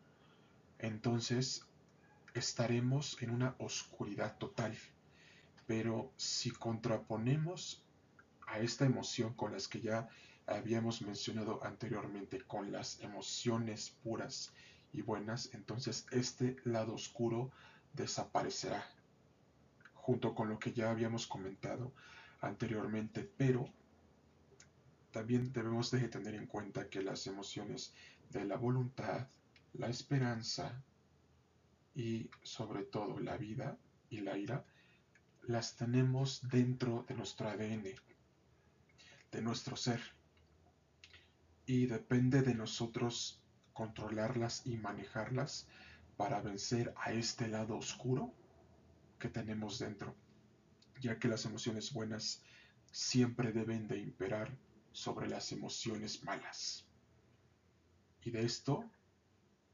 entonces 0.79 1.67
estaremos 2.33 3.21
en 3.21 3.29
una 3.29 3.53
oscuridad 3.59 4.35
total. 4.39 4.75
Pero 5.67 6.11
si 6.17 6.49
contraponemos 6.49 7.84
a 8.47 8.59
esta 8.59 8.85
emoción 8.85 9.33
con 9.33 9.51
las 9.53 9.67
que 9.67 9.81
ya 9.81 10.07
habíamos 10.47 11.01
mencionado 11.01 11.63
anteriormente, 11.63 12.41
con 12.41 12.71
las 12.71 12.99
emociones 13.01 13.89
puras 14.03 14.53
y 14.93 15.01
buenas, 15.01 15.49
entonces 15.53 16.05
este 16.11 16.57
lado 16.63 16.93
oscuro 16.93 17.51
desaparecerá, 17.93 18.85
junto 19.93 20.35
con 20.35 20.49
lo 20.49 20.59
que 20.59 20.73
ya 20.73 20.91
habíamos 20.91 21.27
comentado 21.27 21.91
anteriormente, 22.41 23.29
pero 23.37 23.67
también 25.11 25.51
debemos 25.51 25.91
de 25.91 26.07
tener 26.09 26.35
en 26.35 26.45
cuenta 26.45 26.89
que 26.89 27.01
las 27.01 27.25
emociones 27.27 27.93
de 28.29 28.45
la 28.45 28.57
voluntad, 28.57 29.27
la 29.73 29.87
esperanza, 29.87 30.83
y 31.95 32.29
sobre 32.43 32.83
todo 32.83 33.19
la 33.19 33.37
vida 33.37 33.77
y 34.09 34.19
la 34.19 34.37
ira, 34.37 34.65
las 35.47 35.75
tenemos 35.77 36.47
dentro 36.49 37.05
de 37.07 37.15
nuestro 37.15 37.47
ADN, 37.47 37.85
de 39.35 39.41
nuestro 39.41 39.75
ser. 39.75 40.01
Y 41.65 41.87
depende 41.87 42.41
de 42.41 42.55
nosotros 42.55 43.43
controlarlas 43.73 44.65
y 44.65 44.77
manejarlas 44.77 45.67
para 46.15 46.39
vencer 46.39 46.93
a 46.95 47.11
este 47.11 47.49
lado 47.49 47.75
oscuro 47.75 48.33
que 49.19 49.27
tenemos 49.27 49.77
dentro, 49.77 50.15
ya 51.01 51.19
que 51.19 51.27
las 51.27 51.43
emociones 51.43 51.91
buenas 51.91 52.43
siempre 52.93 53.51
deben 53.51 53.89
de 53.89 53.99
imperar 53.99 54.57
sobre 54.93 55.27
las 55.27 55.51
emociones 55.51 56.23
malas. 56.23 56.87
Y 58.21 58.31
de 58.31 58.45
esto 58.45 58.89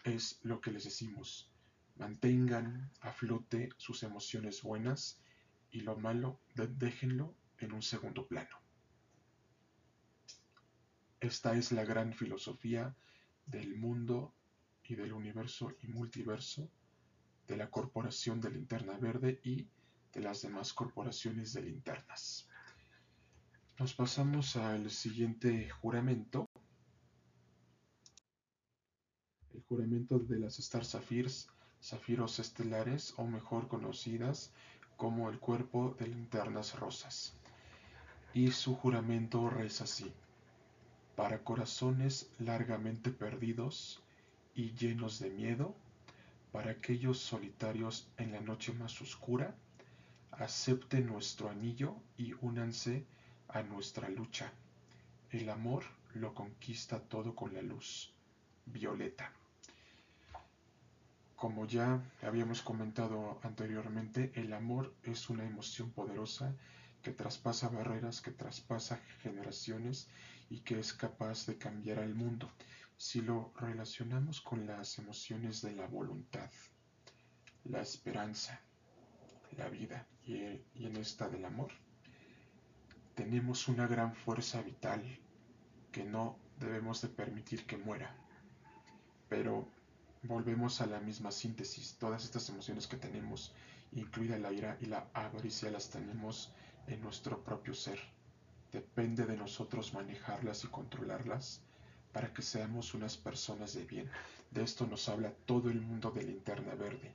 es 0.04 0.40
lo 0.42 0.60
que 0.60 0.72
les 0.72 0.86
decimos. 0.86 1.52
Mantengan 1.98 2.90
a 3.02 3.12
flote 3.12 3.70
sus 3.78 4.02
emociones 4.02 4.64
buenas 4.64 5.22
y 5.70 5.82
lo 5.82 5.98
malo 5.98 6.40
déjenlo 6.56 7.36
en 7.60 7.74
un 7.74 7.84
segundo 7.84 8.28
plano. 8.28 8.61
Esta 11.22 11.54
es 11.54 11.72
la 11.72 11.86
gran 11.86 12.14
filosofía 12.14 12.96
del 13.46 13.76
mundo 13.76 14.34
y 14.84 14.96
del 14.96 15.14
universo 15.14 15.72
y 15.84 15.88
multiverso 15.88 16.68
de 17.48 17.58
la 17.58 17.70
Corporación 17.70 18.42
de 18.42 18.50
Linterna 18.50 18.98
Verde 18.98 19.40
y 19.44 19.68
de 20.12 20.22
las 20.22 20.42
demás 20.42 20.74
corporaciones 20.74 21.54
de 21.54 21.62
linternas. 21.62 22.50
Nos 23.78 23.94
pasamos 23.94 24.56
al 24.56 24.90
siguiente 24.90 25.70
juramento. 25.70 26.50
El 29.54 29.62
juramento 29.70 30.18
de 30.18 30.40
las 30.40 30.58
Star 30.58 30.84
Sapphires 30.84 31.48
zafiros 31.84 32.40
estelares 32.40 33.14
o 33.18 33.28
mejor 33.28 33.68
conocidas 33.68 34.52
como 34.98 35.30
el 35.30 35.40
cuerpo 35.40 35.96
de 36.00 36.08
linternas 36.08 36.80
rosas. 36.80 37.36
Y 38.34 38.50
su 38.52 38.76
juramento 38.76 39.52
reza 39.52 39.84
así, 39.84 40.12
para 41.22 41.44
corazones 41.44 42.32
largamente 42.40 43.12
perdidos 43.12 44.02
y 44.56 44.72
llenos 44.72 45.20
de 45.20 45.30
miedo, 45.30 45.76
para 46.52 46.72
aquellos 46.72 47.20
solitarios 47.20 48.08
en 48.18 48.32
la 48.32 48.42
noche 48.42 48.74
más 48.74 49.00
oscura, 49.04 49.54
acepten 50.32 51.06
nuestro 51.06 51.52
anillo 51.52 51.94
y 52.18 52.34
únanse 52.42 53.06
a 53.50 53.62
nuestra 53.62 54.10
lucha. 54.10 54.52
El 55.30 55.52
amor 55.52 55.84
lo 56.16 56.34
conquista 56.34 57.00
todo 57.00 57.36
con 57.36 57.54
la 57.54 57.62
luz. 57.62 58.12
Violeta. 58.66 59.32
Como 61.36 61.68
ya 61.68 62.02
habíamos 62.24 62.64
comentado 62.64 63.40
anteriormente, 63.44 64.32
el 64.34 64.52
amor 64.54 64.92
es 65.04 65.30
una 65.30 65.46
emoción 65.46 65.92
poderosa 65.92 66.56
que 67.02 67.12
traspasa 67.12 67.70
barreras, 67.70 68.22
que 68.22 68.32
traspasa 68.32 69.00
generaciones 69.22 70.08
y 70.50 70.60
que 70.60 70.80
es 70.80 70.94
capaz 70.94 71.46
de 71.46 71.58
cambiar 71.58 72.00
al 72.00 72.14
mundo. 72.14 72.52
Si 72.98 73.22
lo 73.22 73.52
relacionamos 73.56 74.42
con 74.42 74.68
las 74.68 75.00
emociones 75.00 75.62
de 75.62 75.72
la 75.74 75.88
voluntad, 75.88 76.50
la 77.64 77.82
esperanza, 77.82 78.62
la 79.58 79.70
vida 79.70 80.08
y, 80.26 80.36
en 80.36 80.98
esta 80.98 81.28
del 81.30 81.46
amor, 81.46 81.72
tenemos 83.16 83.68
una 83.68 83.88
gran 83.88 84.14
fuerza 84.14 84.62
vital 84.62 85.02
que 85.92 86.04
no 86.04 86.38
debemos 86.60 87.02
de 87.02 87.10
permitir 87.10 87.66
que 87.66 87.78
muera. 87.78 88.16
Pero 89.30 89.68
volvemos 90.24 90.82
a 90.82 90.86
la 90.86 91.00
misma 91.00 91.32
síntesis. 91.32 91.98
Todas 91.98 92.24
estas 92.24 92.48
emociones 92.50 92.88
que 92.88 92.98
tenemos, 92.98 93.54
incluida 93.92 94.38
la 94.38 94.52
ira 94.52 94.78
y 94.80 94.86
la 94.86 95.10
avaricia, 95.14 95.72
las 95.72 95.90
tenemos 95.90 96.54
en 96.88 97.02
nuestro 97.02 97.44
propio 97.44 97.74
ser. 97.74 98.00
Depende 98.72 99.26
de 99.26 99.38
nosotros 99.38 99.94
manejarlas 99.94 100.64
y 100.64 100.68
controlarlas 100.68 101.62
para 102.12 102.34
que 102.34 102.42
seamos 102.42 102.94
unas 102.94 103.18
personas 103.18 103.74
de 103.74 103.86
bien. 103.86 104.10
De 104.52 104.64
esto 104.64 104.86
nos 104.86 105.08
habla 105.10 105.34
todo 105.46 105.70
el 105.70 105.82
mundo 105.82 106.12
de 106.12 106.24
linterna 106.24 106.76
verde. 106.76 107.14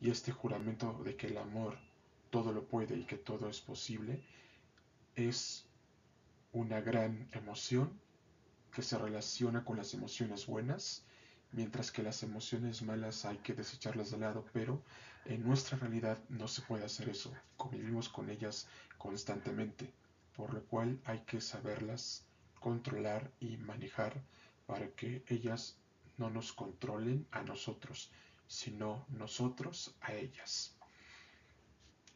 Y 0.00 0.10
este 0.10 0.32
juramento 0.32 0.92
de 1.04 1.16
que 1.16 1.28
el 1.28 1.38
amor 1.38 1.78
todo 2.30 2.52
lo 2.52 2.64
puede 2.64 2.96
y 2.96 3.04
que 3.04 3.16
todo 3.16 3.48
es 3.48 3.60
posible 3.60 4.22
es 5.16 5.66
una 6.52 6.80
gran 6.80 7.28
emoción 7.32 7.90
que 8.72 8.82
se 8.82 8.98
relaciona 8.98 9.64
con 9.64 9.76
las 9.76 9.94
emociones 9.94 10.46
buenas 10.46 11.02
mientras 11.52 11.90
que 11.90 12.02
las 12.02 12.22
emociones 12.22 12.82
malas 12.82 13.24
hay 13.24 13.38
que 13.38 13.54
desecharlas 13.54 14.10
de 14.10 14.18
lado, 14.18 14.44
pero 14.52 14.82
en 15.24 15.44
nuestra 15.44 15.78
realidad 15.78 16.18
no 16.28 16.48
se 16.48 16.62
puede 16.62 16.84
hacer 16.84 17.08
eso, 17.08 17.32
convivimos 17.56 18.08
con 18.08 18.30
ellas 18.30 18.66
constantemente, 18.96 19.92
por 20.36 20.54
lo 20.54 20.64
cual 20.64 21.00
hay 21.04 21.20
que 21.20 21.40
saberlas 21.40 22.24
controlar 22.60 23.30
y 23.40 23.56
manejar 23.56 24.22
para 24.66 24.88
que 24.90 25.24
ellas 25.28 25.76
no 26.16 26.30
nos 26.30 26.52
controlen 26.52 27.26
a 27.30 27.42
nosotros, 27.42 28.10
sino 28.46 29.06
nosotros 29.08 29.94
a 30.00 30.14
ellas. 30.14 30.74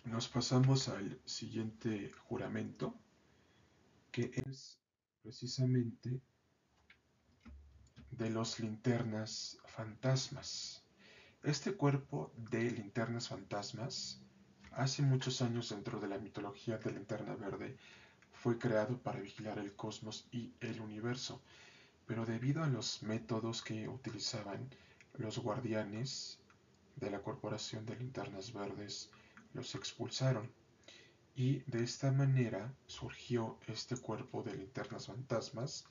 Nos 0.05 0.29
pasamos 0.29 0.89
al 0.89 1.21
siguiente 1.25 2.11
juramento, 2.27 2.95
que 4.11 4.31
es 4.47 4.79
precisamente 5.23 6.21
de 8.11 8.31
los 8.31 8.59
linternas 8.61 9.59
fantasmas. 9.65 10.82
Este 11.45 11.75
cuerpo 11.75 12.33
de 12.37 12.71
linternas 12.71 13.27
fantasmas, 13.27 14.21
hace 14.71 15.03
muchos 15.03 15.43
años 15.43 15.71
dentro 15.71 15.99
de 15.99 16.07
la 16.07 16.19
mitología 16.19 16.79
de 16.79 16.93
linterna 16.93 17.35
verde, 17.35 17.77
fue 18.33 18.59
creado 18.59 18.97
para 18.99 19.19
vigilar 19.19 19.59
el 19.59 19.75
cosmos 19.75 20.29
y 20.31 20.53
el 20.61 20.81
universo, 20.81 21.43
pero 22.07 22.27
debido 22.27 22.63
a 22.63 22.69
los 22.69 23.03
métodos 23.03 23.61
que 23.61 23.89
utilizaban 23.89 24.71
los 25.15 25.41
guardianes 25.41 26.39
de 26.95 27.11
la 27.11 27.23
Corporación 27.23 27.87
de 27.87 27.97
Linternas 27.97 28.53
Verdes, 28.53 29.11
los 29.53 29.75
expulsaron. 29.75 30.49
Y 31.35 31.59
de 31.69 31.83
esta 31.83 32.13
manera 32.13 32.73
surgió 32.87 33.59
este 33.67 33.97
cuerpo 33.97 34.45
de 34.45 34.55
linternas 34.55 35.09
fantasmas, 35.09 35.87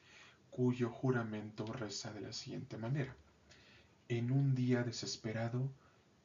cuyo 0.50 0.90
juramento 0.92 1.66
reza 1.66 2.14
de 2.14 2.22
la 2.22 2.32
siguiente 2.32 2.78
manera. 2.78 3.18
En 4.12 4.30
un 4.30 4.56
día 4.56 4.84
desesperado, 4.84 5.72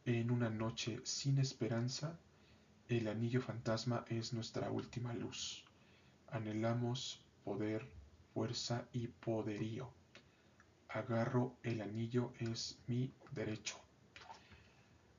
en 0.07 0.32
una 0.32 0.51
noche 0.51 1.01
sin 1.05 1.39
esperanza, 1.39 2.18
el 2.89 3.07
anillo 3.07 3.41
fantasma 3.41 4.05
es 4.09 4.32
nuestra 4.32 4.72
última 4.72 5.14
luz. 5.14 5.64
Anhelamos 6.32 7.20
poder, 7.45 7.89
fuerza 8.34 8.89
y 8.93 9.07
poderío. 9.07 9.89
Agarro 10.89 11.55
el 11.62 11.80
anillo 11.80 12.32
es 12.41 12.76
mi 12.89 13.12
derecho. 13.30 13.76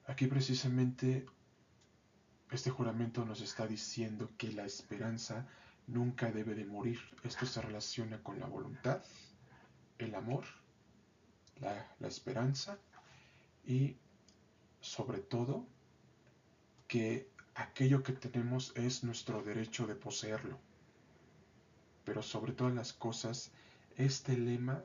Aquí 0.06 0.28
precisamente 0.28 1.26
este 2.52 2.70
juramento 2.70 3.24
nos 3.24 3.40
está 3.40 3.66
diciendo 3.66 4.30
que 4.38 4.52
la 4.52 4.66
esperanza 4.66 5.48
nunca 5.88 6.34
debe 6.34 6.54
de 6.54 6.66
morir. 6.66 7.00
Esto 7.24 7.46
se 7.46 7.62
relaciona 7.62 8.22
con 8.22 8.42
la 8.42 8.48
voluntad, 8.48 9.02
el 10.00 10.14
amor, 10.16 10.44
la, 11.62 12.08
esperanza 12.08 12.78
y 13.66 13.96
sobre 14.80 15.20
todo 15.20 15.66
que 16.88 17.30
aquello 17.56 18.04
que 18.04 18.14
tenemos 18.14 18.72
es 18.76 19.04
nuestro 19.04 19.42
derecho 19.42 19.88
de 19.88 19.96
poseerlo. 19.96 20.60
Pero 22.06 22.22
sobre 22.22 22.54
todas 22.54 22.74
las 22.74 22.94
cosas, 22.94 23.52
este 23.98 24.38
lema 24.38 24.84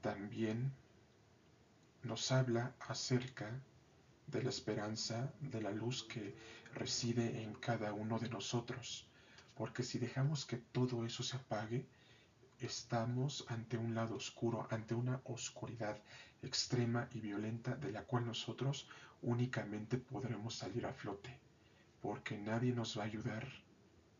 también 0.00 0.72
nos 2.02 2.30
habla 2.30 2.74
acerca 2.80 3.60
de 4.26 4.42
la 4.42 4.50
esperanza, 4.50 5.32
de 5.40 5.60
la 5.60 5.72
luz 5.72 6.04
que 6.04 6.34
reside 6.74 7.42
en 7.42 7.54
cada 7.54 7.92
uno 7.92 8.18
de 8.18 8.28
nosotros. 8.28 9.06
Porque 9.56 9.82
si 9.82 9.98
dejamos 9.98 10.44
que 10.44 10.58
todo 10.58 11.04
eso 11.04 11.22
se 11.22 11.36
apague, 11.36 11.86
estamos 12.60 13.44
ante 13.48 13.76
un 13.76 13.94
lado 13.94 14.16
oscuro, 14.16 14.66
ante 14.70 14.94
una 14.94 15.20
oscuridad 15.24 15.96
extrema 16.42 17.08
y 17.12 17.20
violenta 17.20 17.76
de 17.76 17.92
la 17.92 18.04
cual 18.04 18.26
nosotros 18.26 18.88
únicamente 19.22 19.98
podremos 19.98 20.54
salir 20.54 20.86
a 20.86 20.92
flote, 20.92 21.38
porque 22.00 22.38
nadie 22.38 22.72
nos 22.72 22.98
va 22.98 23.02
a 23.02 23.06
ayudar 23.06 23.46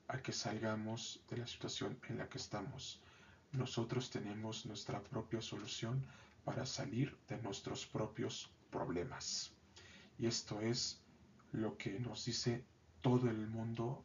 a 0.08 0.18
que 0.18 0.32
salgamos 0.32 1.20
de 1.28 1.36
la 1.38 1.46
situación 1.46 1.98
en 2.08 2.18
la 2.18 2.28
que 2.28 2.38
estamos. 2.38 3.00
Nosotros 3.52 4.10
tenemos 4.10 4.66
nuestra 4.66 5.02
propia 5.02 5.40
solución 5.40 6.04
para 6.44 6.64
salir 6.64 7.16
de 7.28 7.36
nuestros 7.42 7.86
propios 7.86 8.50
problemas. 8.70 9.52
Y 10.18 10.26
esto 10.26 10.60
es 10.60 11.00
lo 11.52 11.76
que 11.76 11.98
nos 12.00 12.24
dice 12.24 12.64
todo 13.00 13.28
el 13.28 13.48
mundo 13.48 14.04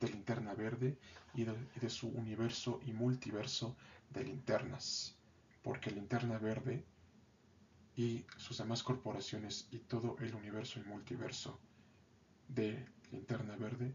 de 0.00 0.08
linterna 0.08 0.54
verde 0.54 0.98
y 1.34 1.44
de, 1.44 1.90
su 1.90 2.08
universo 2.08 2.80
y 2.86 2.92
multiverso 2.92 3.76
de 4.10 4.24
linternas. 4.24 5.14
Porque 5.62 5.90
linterna 5.90 6.38
verde 6.38 6.84
y 7.96 8.24
sus 8.36 8.58
demás 8.58 8.82
corporaciones 8.82 9.68
y 9.70 9.78
todo 9.78 10.16
el 10.20 10.34
universo 10.34 10.80
y 10.80 10.84
multiverso 10.84 11.58
de 12.48 12.86
linterna 13.10 13.56
verde 13.56 13.94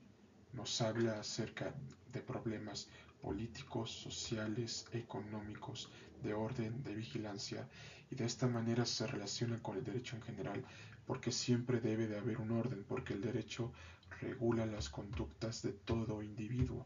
nos 0.53 0.81
habla 0.81 1.19
acerca 1.19 1.73
de 2.11 2.21
problemas 2.21 2.89
políticos, 3.21 3.91
sociales, 3.91 4.85
económicos, 4.91 5.89
de 6.23 6.33
orden, 6.33 6.83
de 6.83 6.95
vigilancia, 6.95 7.67
y 8.09 8.15
de 8.15 8.25
esta 8.25 8.47
manera 8.47 8.85
se 8.85 9.07
relaciona 9.07 9.61
con 9.61 9.77
el 9.77 9.83
derecho 9.83 10.15
en 10.15 10.21
general, 10.23 10.65
porque 11.05 11.31
siempre 11.31 11.79
debe 11.79 12.07
de 12.07 12.17
haber 12.17 12.39
un 12.39 12.51
orden, 12.51 12.83
porque 12.87 13.13
el 13.13 13.21
derecho 13.21 13.71
regula 14.19 14.65
las 14.65 14.89
conductas 14.89 15.61
de 15.61 15.71
todo 15.73 16.21
individuo. 16.21 16.85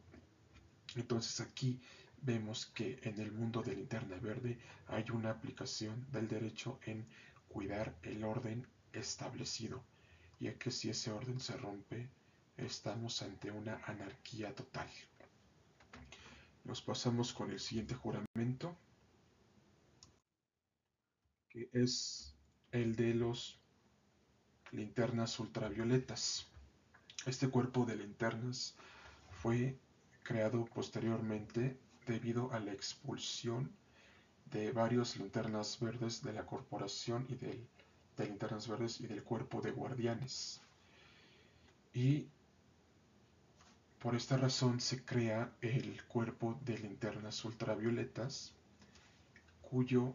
Entonces 0.95 1.41
aquí 1.41 1.79
vemos 2.21 2.67
que 2.67 2.99
en 3.03 3.19
el 3.19 3.31
mundo 3.31 3.61
de 3.61 3.75
linterna 3.75 4.17
verde 4.17 4.57
hay 4.87 5.05
una 5.11 5.31
aplicación 5.31 6.05
del 6.11 6.27
derecho 6.27 6.79
en 6.85 7.05
cuidar 7.49 7.95
el 8.03 8.23
orden 8.23 8.67
establecido, 8.93 9.83
ya 10.39 10.53
que 10.57 10.71
si 10.71 10.89
ese 10.89 11.11
orden 11.11 11.39
se 11.39 11.55
rompe, 11.57 12.09
estamos 12.57 13.21
ante 13.21 13.51
una 13.51 13.81
anarquía 13.85 14.53
total. 14.53 14.89
Nos 16.63 16.81
pasamos 16.81 17.33
con 17.33 17.51
el 17.51 17.59
siguiente 17.59 17.95
juramento, 17.95 18.75
que 21.49 21.69
es 21.73 22.33
el 22.71 22.95
de 22.95 23.13
los 23.13 23.59
linternas 24.71 25.39
ultravioletas. 25.39 26.47
Este 27.25 27.49
cuerpo 27.49 27.85
de 27.85 27.95
linternas 27.95 28.75
fue 29.41 29.75
creado 30.21 30.65
posteriormente 30.65 31.75
debido 32.05 32.51
a 32.53 32.59
la 32.59 32.71
expulsión 32.71 33.71
de 34.51 34.71
varios 34.71 35.17
linternas 35.17 35.79
verdes 35.79 36.21
de 36.21 36.33
la 36.33 36.45
corporación 36.45 37.25
y 37.27 37.35
del, 37.35 37.67
de 38.15 38.25
linternas 38.27 38.67
verdes 38.67 39.01
y 39.01 39.07
del 39.07 39.23
cuerpo 39.23 39.59
de 39.61 39.71
guardianes. 39.71 40.61
Y 41.95 42.27
por 43.99 44.13
esta 44.13 44.37
razón 44.37 44.79
se 44.79 45.03
crea 45.03 45.51
el 45.61 46.03
cuerpo 46.03 46.59
de 46.63 46.77
linternas 46.77 47.43
ultravioletas, 47.43 48.53
cuyo 49.63 50.13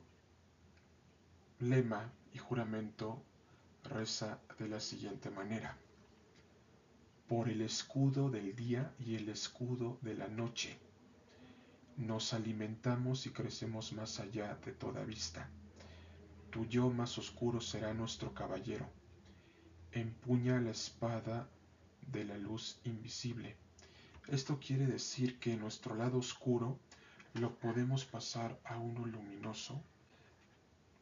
lema 1.58 2.12
y 2.32 2.38
juramento 2.38 3.20
reza 3.82 4.38
de 4.60 4.68
la 4.68 4.78
siguiente 4.78 5.28
manera. 5.30 5.76
Por 7.30 7.48
el 7.48 7.62
escudo 7.62 8.28
del 8.28 8.54
día 8.54 8.92
y 8.98 9.14
el 9.14 9.30
escudo 9.30 9.98
de 10.02 10.14
la 10.14 10.28
noche, 10.28 10.76
nos 11.96 12.34
alimentamos 12.34 13.24
y 13.26 13.30
crecemos 13.30 13.94
más 13.94 14.20
allá 14.20 14.58
de 14.66 14.72
toda 14.72 15.04
vista. 15.04 15.48
Tu 16.50 16.66
yo 16.66 16.90
más 16.90 17.16
oscuro 17.16 17.60
será 17.60 17.94
nuestro 17.94 18.34
caballero. 18.34 18.86
Empuña 19.92 20.60
la 20.60 20.72
espada 20.72 21.48
de 22.06 22.24
la 22.24 22.36
luz 22.36 22.78
invisible 22.84 23.56
esto 24.30 24.60
quiere 24.60 24.86
decir 24.86 25.40
que 25.40 25.56
nuestro 25.56 25.96
lado 25.96 26.18
oscuro 26.18 26.78
lo 27.34 27.58
podemos 27.58 28.04
pasar 28.04 28.60
a 28.64 28.78
uno 28.78 29.04
luminoso 29.04 29.82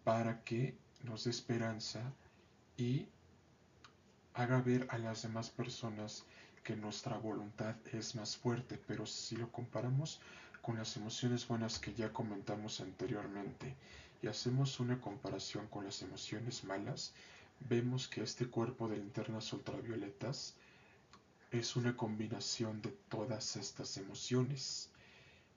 para 0.02 0.42
que 0.44 0.78
nos 1.04 1.24
dé 1.24 1.30
esperanza 1.30 2.14
y 2.78 3.06
haga 4.34 4.60
ver 4.60 4.86
a 4.90 4.98
las 4.98 5.22
demás 5.22 5.50
personas 5.50 6.24
que 6.62 6.76
nuestra 6.76 7.16
voluntad 7.16 7.76
es 7.92 8.14
más 8.14 8.36
fuerte, 8.36 8.78
pero 8.86 9.06
si 9.06 9.36
lo 9.36 9.50
comparamos 9.50 10.20
con 10.62 10.76
las 10.76 10.96
emociones 10.96 11.48
buenas 11.48 11.78
que 11.78 11.94
ya 11.94 12.12
comentamos 12.12 12.80
anteriormente 12.80 13.74
y 14.22 14.26
hacemos 14.26 14.80
una 14.80 15.00
comparación 15.00 15.66
con 15.68 15.84
las 15.84 16.02
emociones 16.02 16.64
malas, 16.64 17.12
vemos 17.60 18.08
que 18.08 18.22
este 18.22 18.46
cuerpo 18.46 18.88
de 18.88 18.98
linternas 18.98 19.52
ultravioletas 19.52 20.54
es 21.50 21.76
una 21.76 21.96
combinación 21.96 22.82
de 22.82 22.90
todas 23.08 23.56
estas 23.56 23.96
emociones. 23.96 24.90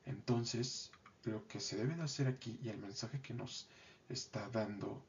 Entonces, 0.06 0.92
lo 1.26 1.46
que 1.48 1.60
se 1.60 1.76
debe 1.76 1.96
de 1.96 2.04
hacer 2.04 2.28
aquí 2.28 2.58
y 2.64 2.70
el 2.70 2.78
mensaje 2.78 3.22
que 3.22 3.34
nos 3.34 3.68
está 4.10 4.50
dando 4.50 5.04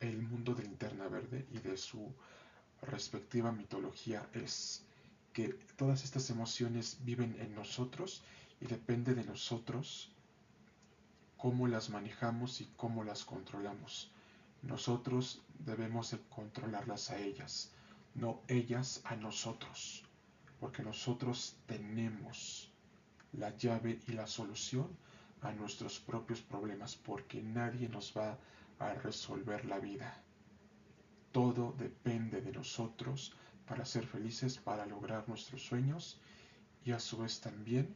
el 0.00 0.22
mundo 0.22 0.54
de 0.54 0.64
linterna 0.64 1.08
verde 1.08 1.46
y 1.50 1.58
de 1.58 1.76
su 1.76 2.12
respectiva 2.82 3.52
mitología 3.52 4.28
es 4.32 4.82
que 5.32 5.48
todas 5.76 6.04
estas 6.04 6.30
emociones 6.30 6.98
viven 7.04 7.36
en 7.40 7.54
nosotros 7.54 8.22
y 8.60 8.66
depende 8.66 9.14
de 9.14 9.24
nosotros 9.24 10.10
cómo 11.36 11.68
las 11.68 11.90
manejamos 11.90 12.60
y 12.60 12.68
cómo 12.76 13.04
las 13.04 13.24
controlamos. 13.24 14.10
Nosotros 14.62 15.40
debemos 15.60 16.10
de 16.10 16.18
controlarlas 16.28 17.10
a 17.10 17.18
ellas, 17.18 17.70
no 18.14 18.40
ellas 18.48 19.00
a 19.04 19.14
nosotros, 19.14 20.02
porque 20.58 20.82
nosotros 20.82 21.54
tenemos 21.66 22.70
la 23.32 23.56
llave 23.56 24.00
y 24.08 24.12
la 24.12 24.26
solución 24.26 24.88
a 25.42 25.52
nuestros 25.52 26.00
propios 26.00 26.40
problemas, 26.40 26.96
porque 26.96 27.40
nadie 27.40 27.88
nos 27.88 28.12
va 28.16 28.36
a 28.80 28.94
resolver 28.94 29.64
la 29.66 29.78
vida. 29.78 30.20
Todo 31.38 31.72
depende 31.78 32.40
de 32.40 32.50
nosotros 32.50 33.32
para 33.64 33.84
ser 33.84 34.04
felices, 34.04 34.58
para 34.58 34.84
lograr 34.86 35.28
nuestros 35.28 35.62
sueños 35.62 36.18
y 36.84 36.90
a 36.90 36.98
su 36.98 37.18
vez 37.18 37.40
también 37.40 37.94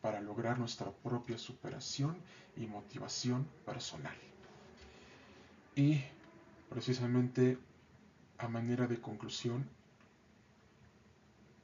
para 0.00 0.20
lograr 0.20 0.56
nuestra 0.56 0.92
propia 0.92 1.36
superación 1.38 2.16
y 2.56 2.68
motivación 2.68 3.48
personal. 3.66 4.14
Y 5.74 6.04
precisamente 6.68 7.58
a 8.38 8.46
manera 8.46 8.86
de 8.86 9.00
conclusión, 9.00 9.68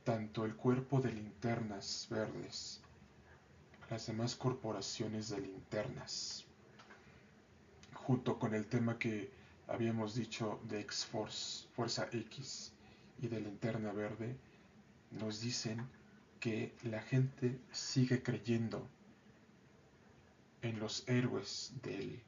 tanto 0.02 0.44
el 0.44 0.56
cuerpo 0.56 1.00
de 1.00 1.12
linternas 1.12 2.08
verdes, 2.10 2.80
las 3.88 4.04
demás 4.08 4.34
corporaciones 4.34 5.28
de 5.28 5.42
linternas, 5.42 6.44
junto 7.94 8.40
con 8.40 8.52
el 8.52 8.66
tema 8.66 8.98
que 8.98 9.45
habíamos 9.68 10.14
dicho 10.14 10.60
de 10.64 10.80
X-Force, 10.80 11.66
Fuerza 11.74 12.08
X 12.12 12.72
y 13.20 13.28
de 13.28 13.40
linterna 13.40 13.92
verde, 13.92 14.36
nos 15.10 15.40
dicen 15.40 15.88
que 16.40 16.74
la 16.84 17.00
gente 17.00 17.60
sigue 17.72 18.22
creyendo 18.22 18.86
en 20.62 20.78
los 20.78 21.08
héroes 21.08 21.72
del 21.82 22.22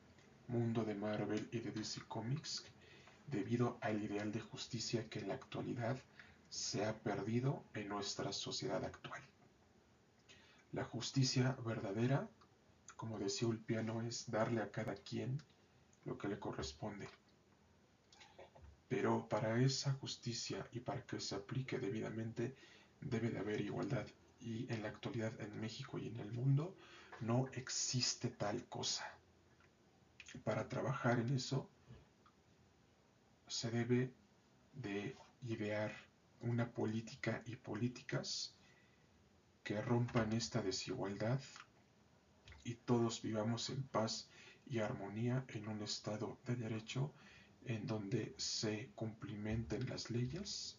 mundo 0.49 0.85
de 0.85 0.95
Marvel 0.95 1.49
y 1.53 1.61
de 1.61 1.73
DC 1.73 2.03
Comics 2.09 2.65
debido 3.27 3.79
al 3.81 4.03
ideal 4.03 4.33
de 4.33 4.41
justicia 4.41 5.09
que 5.09 5.21
en 5.21 5.29
la 5.29 5.35
actualidad 5.35 5.99
se 6.49 6.85
ha 6.87 6.99
perdido 6.99 7.63
en 7.75 7.89
nuestra 7.89 8.33
sociedad 8.33 8.83
actual. 8.85 9.21
La 10.73 10.85
justicia 10.85 11.57
verdadera, 11.65 12.29
como 12.97 13.19
decía 13.19 13.49
Ulpiano, 13.49 14.03
es 14.03 14.31
darle 14.31 14.63
a 14.63 14.71
cada 14.71 14.95
quien 14.95 15.43
lo 16.05 16.17
que 16.17 16.29
le 16.29 16.39
corresponde. 16.39 17.09
Pero 18.89 19.29
para 19.29 19.61
esa 19.61 19.93
justicia 19.95 20.67
y 20.73 20.81
para 20.81 21.05
que 21.05 21.21
se 21.21 21.35
aplique 21.35 21.79
debidamente, 21.79 22.57
debe 23.01 23.31
de 23.31 23.39
haber 23.39 23.61
igualdad 23.61 24.07
y 24.41 24.73
en 24.73 24.83
la 24.83 24.89
actualidad 24.89 25.39
en 25.41 25.61
México 25.61 25.99
y 25.99 26.09
en 26.09 26.17
el 26.21 26.33
mundo 26.33 26.77
no 27.21 27.49
existe 27.53 28.29
tal 28.29 28.65
cosa. 28.67 29.05
Para 30.45 30.69
trabajar 30.69 31.19
en 31.19 31.35
eso 31.35 31.69
se 33.47 33.71
debe 33.71 34.13
de 34.73 35.17
idear 35.43 35.93
una 36.41 36.71
política 36.71 37.43
y 37.47 37.57
políticas 37.57 38.55
que 39.65 39.81
rompan 39.83 40.33
esta 40.33 40.63
desigualdad 40.63 41.41
y 42.65 42.75
todos 42.75 43.23
vivamos 43.23 43.71
en 43.71 43.83
paz 43.83 44.29
y 44.67 44.79
armonía 44.79 45.45
en 45.49 45.69
un 45.69 45.83
estado 45.83 46.39
de 46.45 46.57
derecho 46.57 47.13
en 47.65 47.87
donde 47.87 48.35
se 48.39 48.91
cumplimenten 48.95 49.89
las 49.89 50.11
leyes 50.11 50.79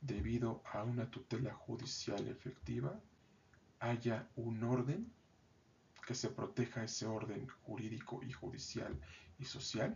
debido 0.00 0.62
a 0.72 0.84
una 0.84 1.10
tutela 1.10 1.52
judicial 1.52 2.28
efectiva, 2.28 3.00
haya 3.80 4.28
un 4.36 4.62
orden, 4.62 5.12
que 6.06 6.14
se 6.14 6.30
proteja 6.30 6.84
ese 6.84 7.06
orden 7.06 7.46
jurídico 7.66 8.22
y 8.24 8.32
judicial 8.32 8.98
y 9.38 9.44
social, 9.44 9.94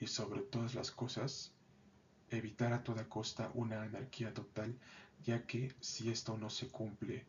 y 0.00 0.06
sobre 0.06 0.40
todas 0.40 0.74
las 0.74 0.90
cosas, 0.90 1.52
evitar 2.30 2.72
a 2.72 2.82
toda 2.82 3.08
costa 3.08 3.50
una 3.54 3.82
anarquía 3.82 4.32
total, 4.34 4.76
ya 5.24 5.46
que 5.46 5.74
si 5.80 6.10
esto 6.10 6.36
no 6.36 6.50
se 6.50 6.68
cumple 6.68 7.24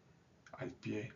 al 0.53 0.72
pie 0.72 1.14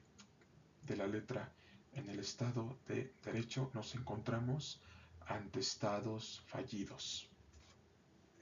de 0.86 0.96
la 0.96 1.08
letra 1.08 1.52
en 1.94 2.10
el 2.10 2.20
Estado 2.20 2.78
de 2.88 3.14
Derecho, 3.24 3.72
nos 3.74 3.96
encontramos 3.96 4.82
ante 5.28 5.60
estados 5.60 6.44
fallidos. 6.48 7.30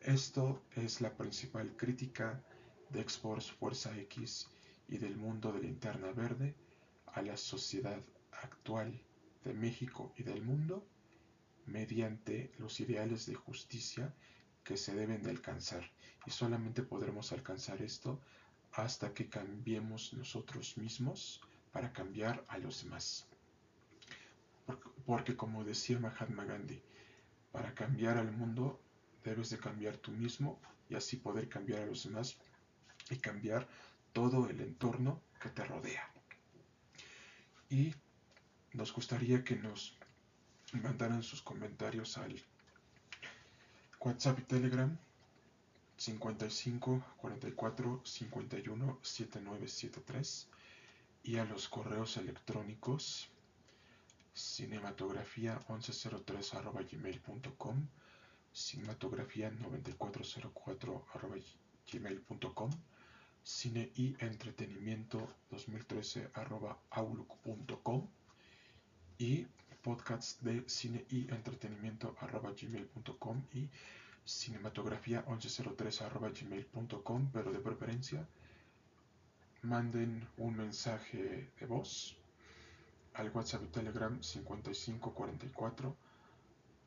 Esto 0.01 0.63
es 0.75 1.01
la 1.01 1.15
principal 1.15 1.75
crítica 1.77 2.43
de 2.89 3.01
Exports 3.01 3.51
Fuerza 3.51 3.97
X 3.97 4.47
y 4.89 4.97
del 4.97 5.15
mundo 5.15 5.51
de 5.51 5.61
la 5.61 5.67
Interna 5.67 6.11
verde 6.11 6.55
a 7.07 7.21
la 7.21 7.37
sociedad 7.37 8.01
actual 8.41 9.01
de 9.43 9.53
México 9.53 10.13
y 10.17 10.23
del 10.23 10.41
mundo 10.41 10.85
mediante 11.65 12.51
los 12.57 12.79
ideales 12.79 13.25
de 13.25 13.35
justicia 13.35 14.13
que 14.63 14.77
se 14.77 14.93
deben 14.93 15.23
de 15.23 15.29
alcanzar. 15.29 15.89
Y 16.25 16.31
solamente 16.31 16.83
podremos 16.83 17.31
alcanzar 17.31 17.81
esto 17.81 18.19
hasta 18.73 19.13
que 19.13 19.29
cambiemos 19.29 20.13
nosotros 20.13 20.77
mismos 20.77 21.41
para 21.71 21.93
cambiar 21.93 22.43
a 22.47 22.57
los 22.57 22.83
demás. 22.83 23.27
Porque 25.05 25.35
como 25.35 25.63
decía 25.63 25.99
Mahatma 25.99 26.45
Gandhi, 26.45 26.81
para 27.51 27.73
cambiar 27.73 28.17
al 28.17 28.31
mundo 28.31 28.81
debes 29.23 29.49
de 29.49 29.57
cambiar 29.57 29.97
tú 29.97 30.11
mismo 30.11 30.59
y 30.89 30.95
así 30.95 31.17
poder 31.17 31.49
cambiar 31.49 31.81
a 31.81 31.85
los 31.85 32.03
demás 32.03 32.37
y 33.09 33.17
cambiar 33.17 33.67
todo 34.11 34.49
el 34.49 34.61
entorno 34.61 35.21
que 35.41 35.49
te 35.49 35.63
rodea. 35.63 36.09
Y 37.69 37.93
nos 38.73 38.93
gustaría 38.93 39.43
que 39.43 39.55
nos 39.55 39.97
mandaran 40.73 41.23
sus 41.23 41.41
comentarios 41.41 42.17
al 42.17 42.41
WhatsApp 43.99 44.39
y 44.39 44.41
Telegram 44.43 44.97
55 45.97 47.03
44 47.17 48.01
51 48.03 48.99
7973 49.01 50.47
y 51.23 51.37
a 51.37 51.45
los 51.45 51.69
correos 51.69 52.17
electrónicos 52.17 53.29
cinematografía 54.33 55.59
1103 55.69 56.51
gmail.com 56.91 57.87
cinematografía 58.51 59.49
9404 59.51 61.05
gmail.com 61.91 62.71
cine 63.43 63.91
y 63.95 64.15
entretenimiento 64.19 65.27
2013 65.51 66.29
outlook.com 66.91 68.07
y 69.17 69.45
podcasts 69.83 70.41
de 70.43 70.63
cine 70.67 71.05
y 71.09 71.29
entretenimiento 71.31 72.15
gmail.com 72.15 73.43
y 73.53 73.69
cinematografía 74.25 75.23
1103 75.27 76.03
gmail.com 76.41 77.29
pero 77.33 77.51
de 77.51 77.59
preferencia 77.59 78.25
manden 79.61 80.27
un 80.37 80.55
mensaje 80.57 81.49
de 81.59 81.65
voz 81.65 82.15
al 83.15 83.31
WhatsApp 83.31 83.63
y 83.63 83.67
Telegram 83.67 84.21
5544 84.21 85.95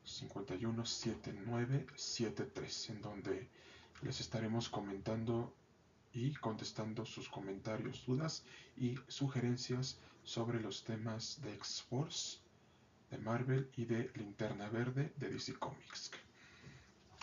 517973, 0.03 2.89
en 2.89 3.01
donde 3.01 3.49
les 4.01 4.19
estaremos 4.21 4.69
comentando 4.69 5.53
y 6.13 6.33
contestando 6.35 7.05
sus 7.05 7.27
comentarios, 7.29 8.05
dudas 8.05 8.43
y 8.77 8.95
sugerencias 9.07 9.97
sobre 10.23 10.61
los 10.61 10.83
temas 10.83 11.41
de 11.41 11.53
X-Force, 11.55 12.39
de 13.11 13.17
Marvel 13.17 13.69
y 13.75 13.85
de 13.85 14.11
Linterna 14.15 14.69
Verde 14.69 15.13
de 15.17 15.29
DC 15.29 15.55
Comics. 15.55 16.11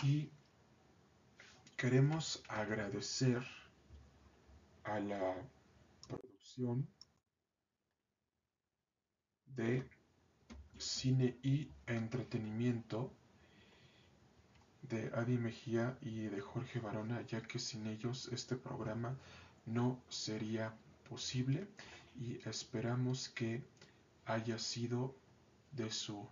Y 0.02 0.30
queremos 1.76 2.42
agradecer 2.48 3.42
a 4.84 5.00
la 5.00 5.34
producción 6.06 6.86
de 9.56 9.88
cine 10.78 11.36
y 11.42 11.68
entretenimiento 11.86 13.12
de 14.82 15.10
Adi 15.14 15.38
Mejía 15.38 15.96
y 16.02 16.26
de 16.26 16.40
Jorge 16.40 16.80
Barona, 16.80 17.22
ya 17.22 17.40
que 17.42 17.58
sin 17.58 17.86
ellos 17.86 18.28
este 18.32 18.56
programa 18.56 19.16
no 19.66 20.00
sería 20.08 20.74
posible 21.08 21.66
y 22.20 22.38
esperamos 22.48 23.28
que 23.30 23.62
haya 24.26 24.58
sido 24.58 25.14
de 25.72 25.90
su 25.90 26.28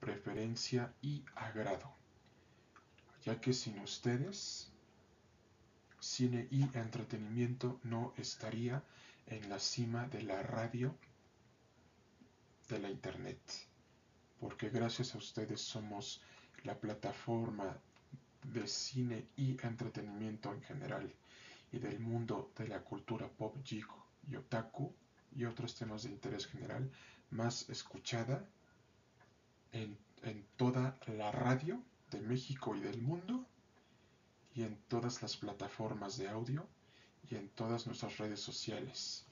preferencia 0.00 0.92
y 1.02 1.24
agrado, 1.34 1.90
ya 3.24 3.40
que 3.40 3.52
sin 3.52 3.78
ustedes 3.80 4.70
cine 6.00 6.46
y 6.50 6.62
entretenimiento 6.76 7.80
no 7.82 8.12
estaría 8.16 8.82
en 9.26 9.48
la 9.48 9.58
cima 9.58 10.06
de 10.08 10.22
la 10.22 10.42
radio 10.42 10.94
de 12.68 12.78
la 12.78 12.90
internet 12.90 13.40
porque 14.40 14.68
gracias 14.68 15.14
a 15.14 15.18
ustedes 15.18 15.60
somos 15.60 16.20
la 16.64 16.78
plataforma 16.78 17.76
de 18.42 18.66
cine 18.66 19.28
y 19.36 19.56
entretenimiento 19.66 20.52
en 20.52 20.62
general 20.62 21.14
y 21.72 21.78
del 21.78 21.98
mundo 22.00 22.52
de 22.56 22.68
la 22.68 22.82
cultura 22.82 23.28
pop 23.28 23.56
geek 23.64 23.88
y 24.28 24.36
otaku 24.36 24.92
y 25.34 25.44
otros 25.44 25.74
temas 25.74 26.04
de 26.04 26.10
interés 26.10 26.46
general 26.46 26.90
más 27.30 27.68
escuchada 27.68 28.44
en, 29.72 29.98
en 30.22 30.46
toda 30.56 30.98
la 31.06 31.32
radio 31.32 31.82
de 32.10 32.20
México 32.20 32.76
y 32.76 32.80
del 32.80 33.00
mundo 33.02 33.44
y 34.54 34.62
en 34.62 34.76
todas 34.88 35.22
las 35.22 35.36
plataformas 35.36 36.16
de 36.18 36.28
audio 36.28 36.66
y 37.28 37.34
en 37.34 37.48
todas 37.50 37.86
nuestras 37.86 38.16
redes 38.18 38.40
sociales. 38.40 39.26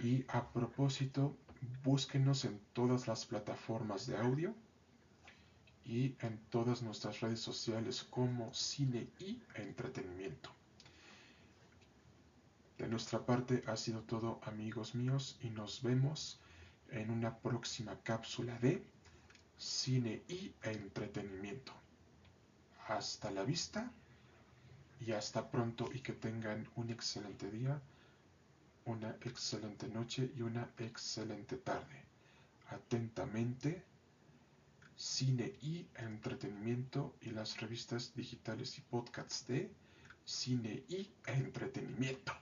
Y 0.00 0.24
a 0.28 0.52
propósito, 0.52 1.36
búsquenos 1.82 2.44
en 2.44 2.60
todas 2.72 3.06
las 3.06 3.26
plataformas 3.26 4.06
de 4.06 4.16
audio 4.16 4.54
y 5.84 6.14
en 6.20 6.38
todas 6.50 6.82
nuestras 6.82 7.20
redes 7.20 7.40
sociales 7.40 8.04
como 8.04 8.52
cine 8.54 9.08
y 9.18 9.40
entretenimiento. 9.54 10.50
De 12.78 12.88
nuestra 12.88 13.24
parte 13.24 13.62
ha 13.66 13.76
sido 13.76 14.00
todo 14.02 14.40
amigos 14.44 14.94
míos 14.94 15.38
y 15.40 15.50
nos 15.50 15.82
vemos 15.82 16.40
en 16.90 17.10
una 17.10 17.36
próxima 17.38 17.96
cápsula 18.02 18.58
de 18.58 18.84
cine 19.56 20.22
y 20.28 20.52
entretenimiento. 20.62 21.72
Hasta 22.88 23.30
la 23.30 23.44
vista 23.44 23.90
y 25.00 25.12
hasta 25.12 25.50
pronto 25.50 25.90
y 25.92 26.00
que 26.00 26.12
tengan 26.12 26.68
un 26.76 26.90
excelente 26.90 27.50
día, 27.50 27.80
una 28.84 29.16
excelente 29.22 29.88
noche 29.88 30.32
y 30.36 30.42
una 30.42 30.68
excelente 30.78 31.56
tarde. 31.56 32.02
Atentamente, 32.68 33.82
cine 34.96 35.52
y 35.62 35.86
entretenimiento 35.96 37.14
y 37.20 37.30
las 37.30 37.60
revistas 37.60 38.14
digitales 38.14 38.78
y 38.78 38.80
podcasts 38.82 39.46
de 39.46 39.70
cine 40.24 40.82
y 40.88 41.08
entretenimiento. 41.26 42.32